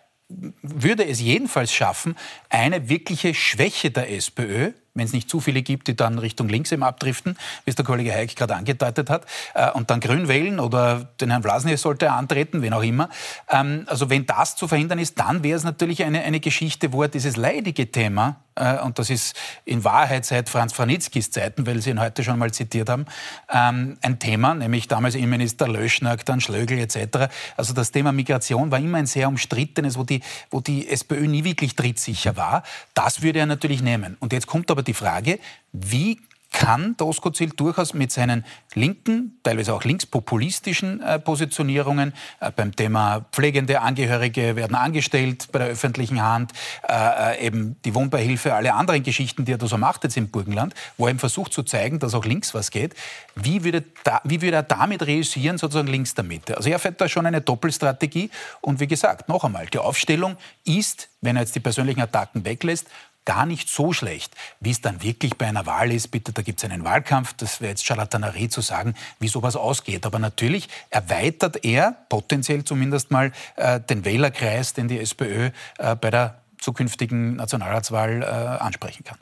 würde 0.63 1.07
es 1.07 1.21
jedenfalls 1.21 1.73
schaffen, 1.73 2.17
eine 2.49 2.89
wirkliche 2.89 3.35
Schwäche 3.35 3.91
der 3.91 4.13
SPÖ, 4.13 4.73
wenn 4.95 5.05
es 5.05 5.13
nicht 5.13 5.31
zu 5.31 5.41
viele 5.41 5.63
gibt, 5.63 5.89
die 5.89 5.97
dann 5.97 6.19
Richtung 6.19 6.49
links 6.49 6.73
eben 6.73 6.83
abdriften, 6.83 7.37
wie 7.65 7.71
es 7.71 7.77
der 7.77 7.85
Kollege 7.85 8.13
Heik 8.13 8.35
gerade 8.37 8.55
angedeutet 8.55 9.09
hat, 9.09 9.27
äh, 9.55 9.71
und 9.71 9.91
dann 9.91 10.01
grün 10.01 10.29
wählen 10.29 10.61
oder 10.61 11.09
den 11.21 11.31
Herrn 11.31 11.43
Vlasny 11.43 11.77
sollte 11.77 12.07
er 12.07 12.17
antreten, 12.17 12.63
wen 12.63 12.73
auch 12.73 12.83
immer. 12.83 13.09
Ähm, 13.49 13.85
also 13.87 14.11
wenn 14.11 14.27
das 14.27 14.57
zu 14.57 14.69
verhindern 14.69 14.99
ist, 14.99 15.19
dann 15.19 15.43
wäre 15.43 15.57
es 15.57 15.65
natürlich 15.65 16.05
eine, 16.05 16.23
eine 16.23 16.41
Geschichte, 16.41 16.93
wo 16.93 17.03
er 17.03 17.09
dieses 17.09 17.37
leidige 17.37 17.91
Thema 17.91 18.43
und 18.83 18.99
das 18.99 19.11
ist 19.11 19.37
in 19.65 19.85
Wahrheit 19.85 20.25
seit 20.25 20.49
Franz 20.49 20.73
Franitzkis 20.73 21.31
Zeiten, 21.31 21.67
weil 21.67 21.81
Sie 21.81 21.91
ihn 21.91 22.01
heute 22.01 22.23
schon 22.25 22.39
mal 22.39 22.53
zitiert 22.53 22.89
haben, 22.89 23.07
ähm, 23.53 23.99
ein 24.03 24.19
Thema, 24.19 24.55
nämlich 24.55 24.89
damals 24.89 25.15
Innenminister 25.15 25.69
Löschnack, 25.69 26.25
dann 26.25 26.41
Schlögl 26.41 26.79
etc. 26.79 27.31
Also 27.57 27.75
das 27.75 27.93
Thema 27.93 28.13
Migration 28.13 28.71
war 28.71 28.79
immer 28.79 28.99
ein 28.99 29.07
sehr 29.07 29.29
umstrittenes, 29.29 29.97
wo 29.97 30.05
die, 30.05 30.21
wo 30.51 30.61
die 30.61 30.89
SPÖ 30.89 31.27
nie 31.27 31.45
wirklich 31.45 31.75
trittsicher 31.75 32.37
war. 32.37 32.63
Das 32.95 33.23
würde 33.23 33.41
er 33.41 33.47
natürlich 33.47 33.83
nehmen. 33.83 34.17
Und 34.21 34.33
jetzt 34.33 34.47
kommt 34.47 34.71
aber 34.71 34.83
die 34.83 34.95
Frage, 34.95 35.39
wie 35.73 36.21
kann 36.51 36.97
Doskozil 36.97 37.51
durchaus 37.51 37.95
mit 37.95 38.11
seinen 38.13 38.45
linken, 38.75 39.39
teilweise 39.43 39.73
auch 39.73 39.85
linkspopulistischen 39.85 41.01
äh, 41.01 41.19
Positionierungen 41.19 42.13
äh, 42.41 42.51
beim 42.51 42.75
Thema 42.75 43.25
pflegende 43.33 43.81
Angehörige 43.81 44.57
werden 44.57 44.75
angestellt 44.75 45.49
bei 45.53 45.61
der 45.61 45.69
öffentlichen 45.69 46.23
Hand, 46.23 46.53
äh, 46.89 47.47
eben 47.47 47.77
die 47.85 47.95
Wohnbeihilfe, 47.95 48.55
alle 48.55 48.75
anderen 48.75 49.03
Geschichten, 49.03 49.45
die 49.45 49.53
er 49.53 49.59
da 49.59 49.67
so 49.67 49.79
macht 49.79 50.05
jetzt 50.05 50.17
im 50.17 50.29
Burgenland, 50.29 50.75
wo 50.97 51.07
er 51.07 51.11
eben 51.11 51.19
versucht 51.19 51.53
zu 51.53 51.63
zeigen, 51.63 51.99
dass 51.99 52.15
auch 52.15 52.25
links 52.25 52.53
was 52.53 52.71
geht. 52.71 52.95
Wie 53.37 53.65
würde, 53.65 53.85
da, 54.05 54.21
wie 54.25 54.43
würde 54.43 54.57
er 54.57 54.63
damit 54.63 55.07
reüssieren, 55.07 55.57
sozusagen 55.57 55.89
links 55.89 56.15
der 56.15 56.25
Mitte? 56.25 56.57
Also 56.57 56.69
er 56.69 56.79
fährt 56.79 57.01
da 57.01 57.09
schon 57.09 57.27
eine 57.27 57.41
Doppelstrategie 57.41 58.31
und 58.61 58.81
wie 58.81 58.89
gesagt, 58.89 59.29
noch 59.29 59.45
einmal, 59.45 59.67
die 59.67 59.79
Aufstellung 59.79 60.37
ist, 60.65 61.09
wenn 61.21 61.37
er 61.37 61.43
jetzt 61.43 61.55
die 61.55 61.61
persönlichen 61.61 62.01
Attacken 62.01 62.45
weglässt, 62.45 62.87
gar 63.25 63.47
nicht 63.47 63.69
so 63.69 63.93
schlecht. 63.93 64.35
Wie 64.61 64.71
es 64.71 64.81
dann 64.81 65.03
wirklich 65.03 65.37
bei 65.37 65.47
einer 65.47 65.67
Wahl 65.67 65.93
ist, 65.93 66.09
bitte, 66.09 66.33
da 66.33 66.43
gibt 66.43 66.63
es 66.63 66.71
einen 66.71 66.85
Wahlkampf, 66.85 67.35
das 67.35 67.61
wäre 67.61 67.71
jetzt 67.71 67.85
Charlatanerie 67.85 68.49
zu 68.49 68.61
sagen, 68.61 68.95
wie 69.19 69.29
sowas 69.29 69.57
ausgeht. 69.57 70.07
Aber 70.07 70.19
natürlich 70.19 70.69
erweitert 70.91 71.65
er 71.65 71.97
potenziell 72.09 72.65
zumindest 72.65 73.11
mal 73.11 73.33
äh, 73.57 73.81
den 73.81 74.05
Wählerkreis, 74.05 74.75
den 74.75 74.89
die 74.89 74.99
SPÖ 74.99 75.51
äh, 75.79 75.97
bei 75.97 76.11
der 76.11 76.41
zukünftigen 76.59 77.37
Nationalratswahl 77.37 78.23
äh, 78.23 78.27
ansprechen 78.27 79.05
kann. 79.05 79.19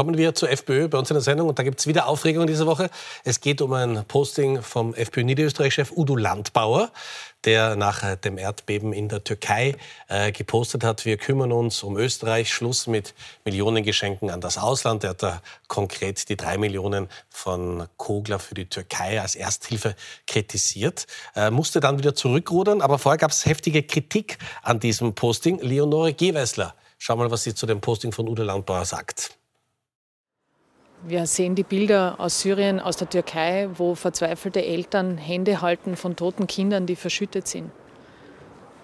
Kommen 0.00 0.16
wir 0.16 0.34
zur 0.34 0.48
FPÖ 0.48 0.88
bei 0.88 0.96
uns 0.96 1.10
in 1.10 1.14
der 1.14 1.20
Sendung 1.20 1.50
und 1.50 1.58
da 1.58 1.62
gibt 1.62 1.78
es 1.78 1.86
wieder 1.86 2.06
Aufregung 2.06 2.46
diese 2.46 2.64
Woche. 2.64 2.88
Es 3.22 3.42
geht 3.42 3.60
um 3.60 3.74
ein 3.74 4.02
Posting 4.08 4.62
vom 4.62 4.94
FPÖ-Niederösterreich-Chef 4.94 5.92
Udo 5.94 6.16
Landbauer, 6.16 6.90
der 7.44 7.76
nach 7.76 8.16
dem 8.16 8.38
Erdbeben 8.38 8.94
in 8.94 9.10
der 9.10 9.24
Türkei 9.24 9.76
äh, 10.08 10.32
gepostet 10.32 10.84
hat, 10.84 11.04
wir 11.04 11.18
kümmern 11.18 11.52
uns 11.52 11.82
um 11.82 11.98
Österreich, 11.98 12.50
Schluss 12.50 12.86
mit 12.86 13.12
Millionengeschenken 13.44 14.30
an 14.30 14.40
das 14.40 14.56
Ausland. 14.56 15.04
Er 15.04 15.10
hat 15.10 15.22
da 15.22 15.42
konkret 15.68 16.30
die 16.30 16.36
drei 16.38 16.56
Millionen 16.56 17.10
von 17.28 17.86
Kogler 17.98 18.38
für 18.38 18.54
die 18.54 18.70
Türkei 18.70 19.20
als 19.20 19.34
Ersthilfe 19.34 19.94
kritisiert, 20.26 21.08
äh, 21.36 21.50
musste 21.50 21.78
dann 21.78 21.98
wieder 21.98 22.14
zurückrudern, 22.14 22.80
aber 22.80 22.98
vorher 22.98 23.18
gab 23.18 23.32
es 23.32 23.44
heftige 23.44 23.82
Kritik 23.82 24.38
an 24.62 24.80
diesem 24.80 25.14
Posting. 25.14 25.60
Leonore 25.60 26.14
Gewessler, 26.14 26.74
schau 26.96 27.16
mal, 27.16 27.30
was 27.30 27.42
sie 27.42 27.54
zu 27.54 27.66
dem 27.66 27.82
Posting 27.82 28.12
von 28.12 28.26
Udo 28.28 28.42
Landbauer 28.42 28.86
sagt. 28.86 29.36
Wir 31.02 31.26
sehen 31.26 31.54
die 31.54 31.62
Bilder 31.62 32.16
aus 32.18 32.40
Syrien, 32.40 32.78
aus 32.78 32.96
der 32.96 33.08
Türkei, 33.08 33.68
wo 33.74 33.94
verzweifelte 33.94 34.62
Eltern 34.64 35.16
Hände 35.16 35.62
halten 35.62 35.96
von 35.96 36.14
toten 36.14 36.46
Kindern, 36.46 36.84
die 36.86 36.96
verschüttet 36.96 37.48
sind. 37.48 37.70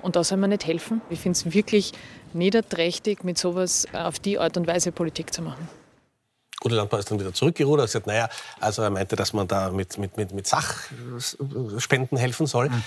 Und 0.01 0.17
da 0.17 0.25
soll 0.25 0.39
man 0.39 0.51
nicht 0.51 0.67
helfen. 0.67 1.03
Ich 1.11 1.21
finde 1.21 1.37
es 1.37 1.53
wirklich 1.53 1.93
niederträchtig, 2.33 3.23
mit 3.23 3.37
sowas 3.37 3.87
auf 3.93 4.19
die 4.19 4.39
Art 4.39 4.57
und 4.57 4.67
Weise 4.67 4.93
Politik 4.93 5.35
zu 5.35 5.43
machen. 5.43 5.69
Udo 6.65 6.75
Landbauer 6.75 7.01
ist 7.01 7.11
dann 7.11 7.21
wieder 7.21 7.35
zurückgerudert. 7.35 7.83
Er 7.83 7.85
hat 7.85 7.89
gesagt, 7.89 8.07
naja, 8.07 8.29
also 8.61 8.83
er 8.83 8.91
meinte, 8.91 9.15
dass 9.15 9.33
man 9.33 9.47
da 9.47 9.71
mit, 9.71 9.99
mit, 9.99 10.17
mit, 10.17 10.33
mit 10.33 10.47
Sachspenden 10.47 12.17
helfen 12.17 12.47
soll. 12.47 12.71
Mhm. 12.71 12.83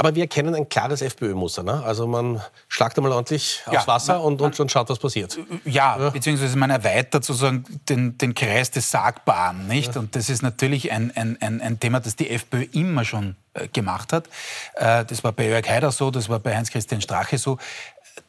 Aber 0.00 0.14
wir 0.14 0.22
erkennen 0.22 0.54
ein 0.54 0.68
klares 0.68 1.02
FPÖ-Muster. 1.02 1.64
Ne? 1.64 1.82
Also 1.82 2.06
man 2.06 2.40
schlagt 2.68 2.96
einmal 2.96 3.10
ordentlich 3.10 3.62
ja, 3.66 3.78
aufs 3.78 3.88
Wasser 3.88 4.14
man, 4.14 4.26
und, 4.26 4.40
und, 4.40 4.60
und 4.60 4.70
schaut, 4.70 4.88
was 4.88 5.00
passiert. 5.00 5.36
Ja, 5.64 5.98
ja, 5.98 6.10
beziehungsweise 6.10 6.56
man 6.56 6.70
erweitert 6.70 7.24
sozusagen 7.24 7.64
den, 7.88 8.16
den 8.16 8.32
Kreis 8.32 8.70
des 8.70 8.92
Sagbaren. 8.92 9.66
Nicht? 9.66 9.96
Ja. 9.96 10.00
Und 10.00 10.14
das 10.14 10.30
ist 10.30 10.40
natürlich 10.40 10.92
ein, 10.92 11.10
ein, 11.16 11.36
ein, 11.40 11.60
ein 11.60 11.80
Thema, 11.80 11.98
das 11.98 12.14
die 12.14 12.30
FPÖ 12.30 12.66
immer 12.72 13.04
schon 13.04 13.34
äh, 13.54 13.66
gemacht 13.66 14.12
hat. 14.12 14.28
Äh, 14.74 15.04
das 15.04 15.24
war 15.24 15.32
bei 15.32 15.48
Jörg 15.48 15.68
Haider 15.68 15.90
so, 15.90 16.12
das 16.12 16.28
war 16.28 16.38
bei 16.38 16.56
Heinz-Christian 16.56 17.00
Strache 17.00 17.36
so 17.36 17.58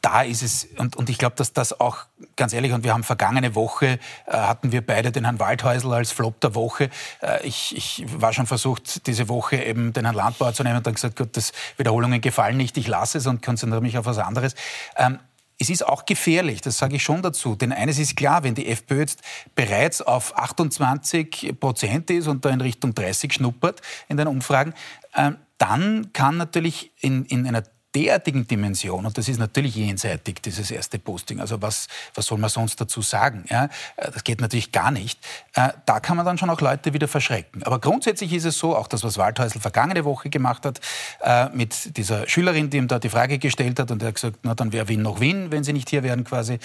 da 0.02 0.22
ist 0.22 0.42
es, 0.42 0.68
und, 0.78 0.96
und 0.96 1.10
ich 1.10 1.18
glaube, 1.18 1.36
dass 1.36 1.54
das 1.54 1.80
auch, 1.80 2.06
ganz 2.36 2.54
ehrlich, 2.54 2.74
und 2.74 2.84
wir 2.84 2.94
haben 2.94 3.04
vergangene 3.04 3.56
Woche, 3.56 4.00
äh, 4.26 4.32
hatten 4.32 4.72
wir 4.72 4.86
beide 4.86 5.12
den 5.12 5.26
Herrn 5.26 5.40
Waldhäusl 5.40 5.94
als 5.94 6.12
Flop 6.12 6.40
der 6.42 6.56
Woche. 6.56 6.90
Äh, 7.22 7.46
ich, 7.46 7.76
ich 7.76 8.06
war 8.22 8.34
schon 8.34 8.48
versucht, 8.48 9.08
diese 9.08 9.30
Woche 9.30 9.58
eben 9.58 9.94
den 9.94 10.06
Herrn 10.06 10.16
Landbauer 10.16 10.54
zu 10.54 10.64
nehmen 10.64 10.78
und 10.78 10.88
dann 10.88 10.96
gesagt, 10.96 11.16
Gott, 11.16 11.36
das 11.36 11.52
Wiederholungen 11.78 12.22
gefallen 12.22 12.58
nicht, 12.58 12.78
ich 12.78 12.88
lasse 12.88 13.18
es 13.18 13.28
und 13.28 13.42
konzentriere 13.42 13.82
mich 13.82 13.98
auf 13.98 14.06
was 14.06 14.18
anderes. 14.18 14.56
Ähm, 14.96 15.20
es 15.62 15.70
ist 15.70 15.86
auch 15.86 16.06
gefährlich, 16.06 16.62
das 16.62 16.78
sage 16.78 16.96
ich 16.96 17.04
schon 17.04 17.22
dazu. 17.22 17.56
Denn 17.56 17.74
eines 17.74 18.00
ist 18.00 18.16
klar, 18.16 18.44
wenn 18.44 18.56
die 18.56 18.68
FPÖ 18.68 19.02
jetzt 19.02 19.22
bereits 19.56 20.02
auf 20.02 20.38
28 20.38 21.60
Prozent 21.60 22.10
ist 22.10 22.28
und 22.28 22.46
da 22.46 22.50
in 22.50 22.62
Richtung 22.62 22.96
30 22.96 23.34
schnuppert 23.34 23.82
in 24.08 24.16
den 24.16 24.28
Umfragen, 24.28 24.74
äh, 25.14 25.32
dann 25.58 26.14
kann 26.14 26.38
natürlich 26.38 26.94
in, 27.02 27.26
in 27.26 27.46
einer 27.46 27.64
derartigen 27.96 28.48
Dimension, 28.48 29.06
und 29.06 29.18
das 29.18 29.28
ist 29.28 29.40
natürlich 29.40 29.76
jenseitig, 29.76 30.42
dieses 30.42 30.70
erste 30.70 31.00
Posting, 31.00 31.40
also 31.40 31.62
was, 31.62 31.88
was 32.14 32.28
soll 32.28 32.38
man 32.38 32.50
sonst 32.50 32.80
dazu 32.80 33.02
sagen? 33.02 33.46
Ja? 33.50 33.66
Äh, 33.96 34.12
das 34.12 34.24
geht 34.24 34.42
natürlich 34.42 34.72
gar 34.72 34.92
nicht. 34.92 35.20
Äh, 35.56 35.70
da 35.86 36.00
kann 36.00 36.18
man 36.18 36.26
dann 36.26 36.38
schon 36.38 36.50
auch 36.50 36.62
Leute 36.62 36.94
wieder 36.94 37.08
verschrecken. 37.08 37.64
Aber 37.64 37.80
grundsätzlich 37.80 38.34
ist 38.34 38.46
es 38.46 38.58
so, 38.58 38.76
auch 38.76 38.88
das, 38.88 39.04
was 39.04 39.18
Waldhäusl 39.18 39.60
vergangene 39.60 40.06
Woche 40.06 40.30
gemacht 40.30 40.66
hat, 40.66 40.80
äh, 41.22 41.50
mit 41.50 41.98
dieser 41.98 42.28
Schülerin, 42.28 42.70
die 42.70 42.78
ihm 42.78 42.88
da 42.88 43.00
die 43.00 43.10
Frage 43.10 43.40
gestellt 43.40 43.80
hat 43.80 43.90
und 43.90 44.02
er 44.04 44.10
hat 44.10 44.16
gesagt, 44.16 44.40
na 44.44 44.54
dann 44.54 44.72
wäre 44.72 44.88
Wien 44.88 45.02
noch 45.02 45.20
Wien, 45.20 45.52
wenn 45.52 45.64
sie 45.64 45.74
nicht 45.74 45.90
hier 45.90 46.04
wären 46.04 46.24
quasi, 46.24 46.60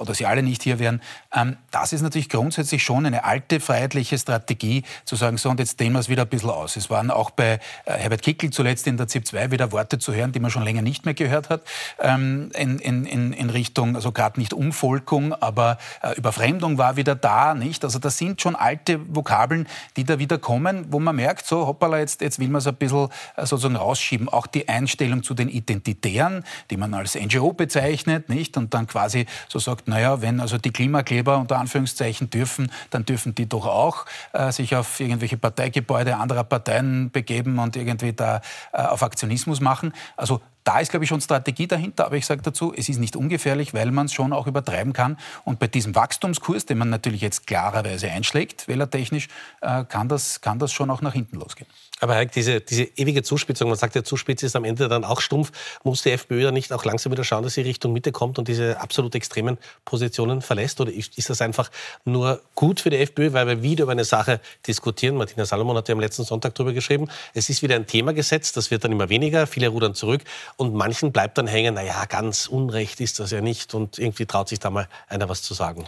oder 0.00 0.14
sie 0.14 0.26
alle 0.26 0.42
nicht 0.42 0.62
hier 0.62 0.78
wären. 0.78 1.02
Ähm, 1.34 1.56
das 1.70 1.92
ist 1.92 2.00
natürlich 2.00 2.28
grundsätzlich 2.28 2.82
schon 2.82 3.04
eine 3.04 3.24
alte 3.24 3.60
freiheitliche 3.60 4.18
Strategie, 4.18 4.84
zu 5.04 5.16
sagen, 5.16 5.36
so 5.36 5.50
und 5.50 5.60
jetzt 5.60 5.78
dehnen 5.78 5.92
wir 5.92 6.00
es 6.00 6.08
wieder 6.08 6.22
ein 6.22 6.28
bisschen 6.28 6.50
aus. 6.50 6.76
Es 6.76 6.88
waren 6.88 7.10
auch 7.10 7.30
bei 7.30 7.58
Herbert 7.84 8.22
Kickl 8.22 8.50
zuletzt 8.50 8.86
in 8.86 8.96
der 8.96 9.08
ZIP 9.08 9.26
2 9.26 9.50
wieder 9.50 9.72
Worte 9.72 9.98
zu 9.98 10.14
hören, 10.14 10.32
die 10.32 10.40
man 10.40 10.50
schon 10.50 10.62
länger 10.62 10.79
nicht 10.82 11.04
mehr 11.04 11.14
gehört 11.14 11.50
hat, 11.50 11.62
ähm, 11.98 12.50
in, 12.54 12.78
in, 12.78 13.32
in 13.32 13.50
Richtung, 13.50 13.96
also 13.96 14.12
gerade 14.12 14.38
nicht 14.40 14.52
Umvolkung, 14.52 15.34
aber 15.34 15.78
äh, 16.02 16.14
Überfremdung 16.16 16.78
war 16.78 16.96
wieder 16.96 17.14
da, 17.14 17.54
nicht? 17.54 17.84
Also 17.84 17.98
das 17.98 18.18
sind 18.18 18.40
schon 18.40 18.56
alte 18.56 19.00
Vokabeln, 19.14 19.66
die 19.96 20.04
da 20.04 20.18
wieder 20.18 20.38
kommen, 20.38 20.86
wo 20.90 21.00
man 21.00 21.16
merkt, 21.16 21.46
so 21.46 21.66
hoppala, 21.66 21.98
jetzt, 21.98 22.20
jetzt 22.20 22.38
will 22.38 22.48
man 22.48 22.58
es 22.60 22.66
ein 22.66 22.74
bisschen 22.74 23.08
äh, 23.36 23.46
sozusagen 23.46 23.76
rausschieben. 23.76 24.28
Auch 24.28 24.46
die 24.46 24.68
Einstellung 24.68 25.22
zu 25.22 25.34
den 25.34 25.48
Identitären, 25.48 26.44
die 26.70 26.76
man 26.76 26.94
als 26.94 27.14
NGO 27.14 27.52
bezeichnet, 27.52 28.28
nicht? 28.28 28.56
Und 28.56 28.74
dann 28.74 28.86
quasi 28.86 29.26
so 29.48 29.58
sagt, 29.58 29.88
naja, 29.88 30.22
wenn 30.22 30.40
also 30.40 30.58
die 30.58 30.72
Klimakleber 30.72 31.38
unter 31.38 31.58
Anführungszeichen 31.58 32.30
dürfen, 32.30 32.70
dann 32.90 33.04
dürfen 33.04 33.34
die 33.34 33.48
doch 33.48 33.66
auch 33.66 34.06
äh, 34.32 34.52
sich 34.52 34.74
auf 34.76 35.00
irgendwelche 35.00 35.36
Parteigebäude 35.36 36.16
anderer 36.16 36.44
Parteien 36.44 37.10
begeben 37.10 37.58
und 37.58 37.76
irgendwie 37.76 38.12
da 38.12 38.40
äh, 38.72 38.82
auf 38.82 39.02
Aktionismus 39.02 39.60
machen. 39.60 39.92
Also 40.16 40.40
da 40.70 40.78
ist, 40.78 40.90
glaube 40.90 41.02
ich, 41.04 41.08
schon 41.08 41.20
Strategie 41.20 41.66
dahinter. 41.66 42.06
Aber 42.06 42.16
ich 42.16 42.26
sage 42.26 42.42
dazu, 42.42 42.72
es 42.72 42.88
ist 42.88 42.98
nicht 42.98 43.16
ungefährlich, 43.16 43.74
weil 43.74 43.90
man 43.90 44.06
es 44.06 44.12
schon 44.12 44.32
auch 44.32 44.46
übertreiben 44.46 44.92
kann. 44.92 45.16
Und 45.44 45.58
bei 45.58 45.66
diesem 45.66 45.96
Wachstumskurs, 45.96 46.64
den 46.64 46.78
man 46.78 46.90
natürlich 46.90 47.22
jetzt 47.22 47.48
klarerweise 47.48 48.08
einschlägt, 48.08 48.68
wählertechnisch, 48.68 49.26
äh, 49.62 49.84
kann, 49.84 50.08
das, 50.08 50.40
kann 50.40 50.60
das 50.60 50.70
schon 50.72 50.90
auch 50.90 51.02
nach 51.02 51.12
hinten 51.12 51.38
losgehen. 51.40 51.68
Aber 52.00 52.14
Herr, 52.14 52.24
diese, 52.24 52.60
diese 52.60 52.84
ewige 52.96 53.22
Zuspitzung, 53.22 53.68
man 53.68 53.78
sagt 53.78 53.94
ja, 53.94 54.02
Zuspitze 54.02 54.46
ist 54.46 54.56
am 54.56 54.64
Ende 54.64 54.88
dann 54.88 55.04
auch 55.04 55.20
stumpf. 55.20 55.52
Muss 55.84 56.02
die 56.02 56.10
FPÖ 56.10 56.42
da 56.44 56.50
nicht 56.50 56.72
auch 56.72 56.84
langsam 56.84 57.12
wieder 57.12 57.24
schauen, 57.24 57.42
dass 57.42 57.54
sie 57.54 57.60
Richtung 57.60 57.92
Mitte 57.92 58.10
kommt 58.10 58.38
und 58.38 58.48
diese 58.48 58.80
absolut 58.80 59.14
extremen 59.14 59.58
Positionen 59.84 60.40
verlässt? 60.40 60.80
Oder 60.80 60.92
ist, 60.92 61.18
ist 61.18 61.30
das 61.30 61.42
einfach 61.42 61.70
nur 62.04 62.40
gut 62.54 62.80
für 62.80 62.90
die 62.90 62.96
FPÖ, 62.96 63.32
weil 63.32 63.46
wir 63.46 63.62
wieder 63.62 63.84
über 63.84 63.92
eine 63.92 64.04
Sache 64.04 64.40
diskutieren? 64.66 65.16
Martina 65.16 65.44
Salomon 65.44 65.76
hat 65.76 65.88
ja 65.88 65.94
am 65.94 66.00
letzten 66.00 66.24
Sonntag 66.24 66.54
darüber 66.54 66.72
geschrieben. 66.72 67.08
Es 67.34 67.50
ist 67.50 67.62
wieder 67.62 67.76
ein 67.76 67.86
Thema 67.86 68.14
gesetzt, 68.14 68.56
das 68.56 68.70
wird 68.70 68.84
dann 68.84 68.92
immer 68.92 69.10
weniger, 69.10 69.46
viele 69.46 69.68
rudern 69.68 69.94
zurück 69.94 70.22
und 70.56 70.74
manchen 70.74 71.12
bleibt 71.12 71.36
dann 71.36 71.46
hängen, 71.46 71.74
naja, 71.74 72.04
ganz 72.06 72.46
unrecht 72.46 73.00
ist 73.00 73.20
das 73.20 73.30
ja 73.30 73.40
nicht 73.40 73.74
und 73.74 73.98
irgendwie 73.98 74.26
traut 74.26 74.48
sich 74.48 74.58
da 74.58 74.70
mal 74.70 74.88
einer 75.08 75.28
was 75.28 75.42
zu 75.42 75.52
sagen. 75.54 75.86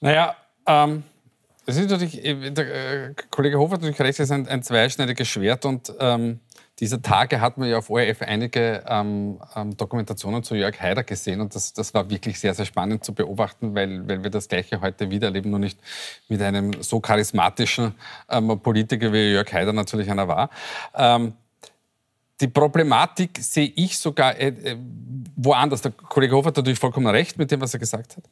Naja, 0.00 0.36
ähm, 0.66 1.04
das 1.66 1.76
ist 1.76 1.90
natürlich, 1.90 2.24
äh, 2.24 2.50
der 2.50 3.08
äh, 3.08 3.14
Kollege 3.30 3.58
Hofer 3.58 3.74
hat 3.74 3.80
natürlich 3.80 4.00
recht, 4.00 4.20
es 4.20 4.26
ist 4.26 4.30
ein, 4.30 4.48
ein 4.48 4.62
zweischneidiges 4.62 5.26
Schwert 5.28 5.64
und 5.64 5.92
ähm, 5.98 6.40
dieser 6.78 7.02
Tage 7.02 7.40
hat 7.40 7.58
man 7.58 7.68
ja 7.68 7.78
auf 7.78 7.90
ORF 7.90 8.22
einige 8.22 8.84
ähm, 8.86 9.40
ähm, 9.56 9.76
Dokumentationen 9.76 10.42
zu 10.42 10.54
Jörg 10.54 10.78
Haider 10.80 11.02
gesehen 11.02 11.40
und 11.40 11.54
das, 11.54 11.72
das 11.72 11.92
war 11.92 12.08
wirklich 12.08 12.38
sehr, 12.38 12.54
sehr 12.54 12.66
spannend 12.66 13.04
zu 13.04 13.14
beobachten, 13.14 13.74
weil, 13.74 14.06
weil 14.08 14.22
wir 14.22 14.30
das 14.30 14.48
Gleiche 14.48 14.80
heute 14.80 15.10
wieder 15.10 15.28
erleben, 15.28 15.50
nur 15.50 15.58
nicht 15.58 15.78
mit 16.28 16.40
einem 16.40 16.82
so 16.82 17.00
charismatischen 17.00 17.94
ähm, 18.28 18.60
Politiker 18.60 19.12
wie 19.12 19.32
Jörg 19.32 19.52
Haider 19.52 19.72
natürlich 19.72 20.10
einer 20.10 20.28
war. 20.28 20.50
Ähm, 20.94 21.32
die 22.40 22.48
Problematik 22.48 23.38
sehe 23.40 23.72
ich 23.74 23.98
sogar 23.98 24.36
äh, 24.36 24.48
äh, 24.48 24.76
woanders. 25.34 25.82
Der 25.82 25.90
Kollege 25.90 26.36
Hofer 26.36 26.48
hat 26.48 26.56
natürlich 26.56 26.78
vollkommen 26.78 27.06
recht 27.06 27.38
mit 27.38 27.50
dem, 27.50 27.60
was 27.60 27.72
er 27.72 27.80
gesagt 27.80 28.18
hat. 28.18 28.24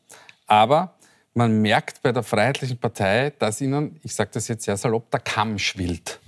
Aber 0.47 0.95
man 1.35 1.61
merkt 1.61 2.01
bei 2.03 2.13
der 2.13 2.23
Freiheitlichen 2.23 2.79
Partei, 2.79 3.33
dass 3.39 3.61
ihnen, 3.61 3.99
ich 4.03 4.15
sage 4.15 4.31
das 4.33 4.49
jetzt 4.49 4.65
sehr 4.65 4.77
salopp, 4.77 5.11
der 5.11 5.21
Kamm 5.21 5.59
schwillt. 5.59 6.21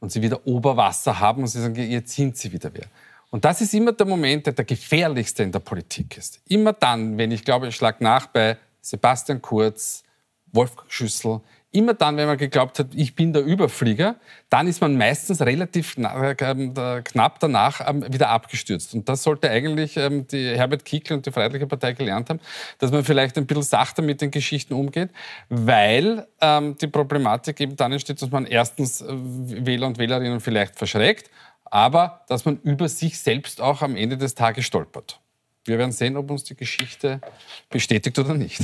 Und 0.00 0.12
sie 0.12 0.22
wieder 0.22 0.46
Oberwasser 0.46 1.18
haben 1.18 1.42
und 1.42 1.48
sie 1.48 1.60
sagen, 1.60 1.74
jetzt 1.74 2.14
sind 2.14 2.36
sie 2.36 2.52
wieder 2.52 2.70
wer. 2.72 2.86
Und 3.30 3.44
das 3.44 3.60
ist 3.60 3.74
immer 3.74 3.92
der 3.92 4.06
Moment, 4.06 4.46
der 4.46 4.52
der 4.52 4.64
gefährlichste 4.64 5.42
in 5.42 5.52
der 5.52 5.58
Politik 5.58 6.16
ist. 6.16 6.40
Immer 6.46 6.72
dann, 6.72 7.18
wenn 7.18 7.30
ich 7.30 7.44
glaube, 7.44 7.68
ich 7.68 7.74
schlage 7.74 8.02
nach 8.02 8.26
bei 8.28 8.56
Sebastian 8.80 9.42
Kurz, 9.42 10.04
Wolfgang 10.52 10.90
Schüssel, 10.90 11.40
Immer 11.70 11.92
dann, 11.92 12.16
wenn 12.16 12.26
man 12.26 12.38
geglaubt 12.38 12.78
hat, 12.78 12.94
ich 12.94 13.14
bin 13.14 13.34
der 13.34 13.44
Überflieger, 13.44 14.16
dann 14.48 14.66
ist 14.66 14.80
man 14.80 14.96
meistens 14.96 15.42
relativ 15.42 15.98
äh, 15.98 16.34
knapp 16.34 17.40
danach 17.40 17.86
ähm, 17.86 18.10
wieder 18.10 18.30
abgestürzt. 18.30 18.94
Und 18.94 19.06
das 19.06 19.22
sollte 19.22 19.50
eigentlich 19.50 19.98
ähm, 19.98 20.26
die 20.26 20.56
Herbert 20.56 20.86
Kickl 20.86 21.12
und 21.12 21.26
die 21.26 21.30
Freiheitliche 21.30 21.66
Partei 21.66 21.92
gelernt 21.92 22.30
haben, 22.30 22.40
dass 22.78 22.90
man 22.90 23.04
vielleicht 23.04 23.36
ein 23.36 23.46
bisschen 23.46 23.64
sachter 23.64 24.00
mit 24.00 24.22
den 24.22 24.30
Geschichten 24.30 24.72
umgeht, 24.72 25.10
weil 25.50 26.26
ähm, 26.40 26.76
die 26.78 26.86
Problematik 26.86 27.60
eben 27.60 27.76
dann 27.76 27.92
entsteht, 27.92 28.22
dass 28.22 28.30
man 28.30 28.46
erstens 28.46 29.02
äh, 29.02 29.06
Wähler 29.10 29.88
und 29.88 29.98
Wählerinnen 29.98 30.40
vielleicht 30.40 30.76
verschreckt, 30.76 31.30
aber 31.66 32.24
dass 32.28 32.46
man 32.46 32.58
über 32.62 32.88
sich 32.88 33.18
selbst 33.18 33.60
auch 33.60 33.82
am 33.82 33.94
Ende 33.94 34.16
des 34.16 34.34
Tages 34.34 34.64
stolpert. 34.64 35.20
Wir 35.68 35.76
werden 35.76 35.92
sehen, 35.92 36.16
ob 36.16 36.30
uns 36.30 36.44
die 36.44 36.56
Geschichte 36.56 37.20
bestätigt 37.68 38.18
oder 38.18 38.32
nicht. 38.32 38.62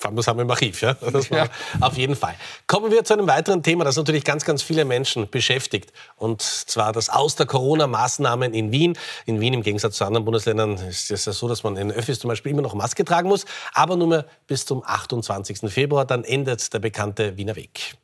Vor 0.00 0.10
allem 0.10 0.16
das 0.16 0.28
haben 0.28 0.38
wir 0.38 0.44
im 0.44 0.50
Archiv, 0.50 0.80
ja? 0.80 0.94
Das 0.94 1.28
war 1.28 1.38
ja. 1.38 1.48
Auf 1.80 1.96
jeden 1.96 2.14
Fall. 2.14 2.36
Kommen 2.68 2.92
wir 2.92 3.02
zu 3.02 3.14
einem 3.14 3.26
weiteren 3.26 3.64
Thema, 3.64 3.82
das 3.82 3.96
natürlich 3.96 4.22
ganz, 4.22 4.44
ganz 4.44 4.62
viele 4.62 4.84
Menschen 4.84 5.28
beschäftigt. 5.28 5.92
Und 6.14 6.40
zwar 6.40 6.92
das 6.92 7.10
Aus 7.10 7.34
der 7.34 7.46
Corona-Maßnahmen 7.46 8.54
in 8.54 8.70
Wien. 8.70 8.96
In 9.26 9.40
Wien 9.40 9.54
im 9.54 9.62
Gegensatz 9.62 9.96
zu 9.96 10.04
anderen 10.04 10.24
Bundesländern 10.24 10.74
ist 10.74 11.10
es 11.10 11.24
ja 11.24 11.32
so, 11.32 11.48
dass 11.48 11.64
man 11.64 11.76
in 11.76 11.90
Öffis 11.90 12.20
zum 12.20 12.28
Beispiel 12.28 12.52
immer 12.52 12.62
noch 12.62 12.74
Maske 12.74 13.04
tragen 13.04 13.28
muss. 13.28 13.44
Aber 13.74 13.96
nur 13.96 14.06
mehr 14.06 14.24
bis 14.46 14.64
zum 14.66 14.84
28. 14.86 15.68
Februar. 15.68 16.04
Dann 16.04 16.22
endet 16.22 16.72
der 16.72 16.78
bekannte 16.78 17.36
Wiener 17.36 17.56
Weg. 17.56 17.96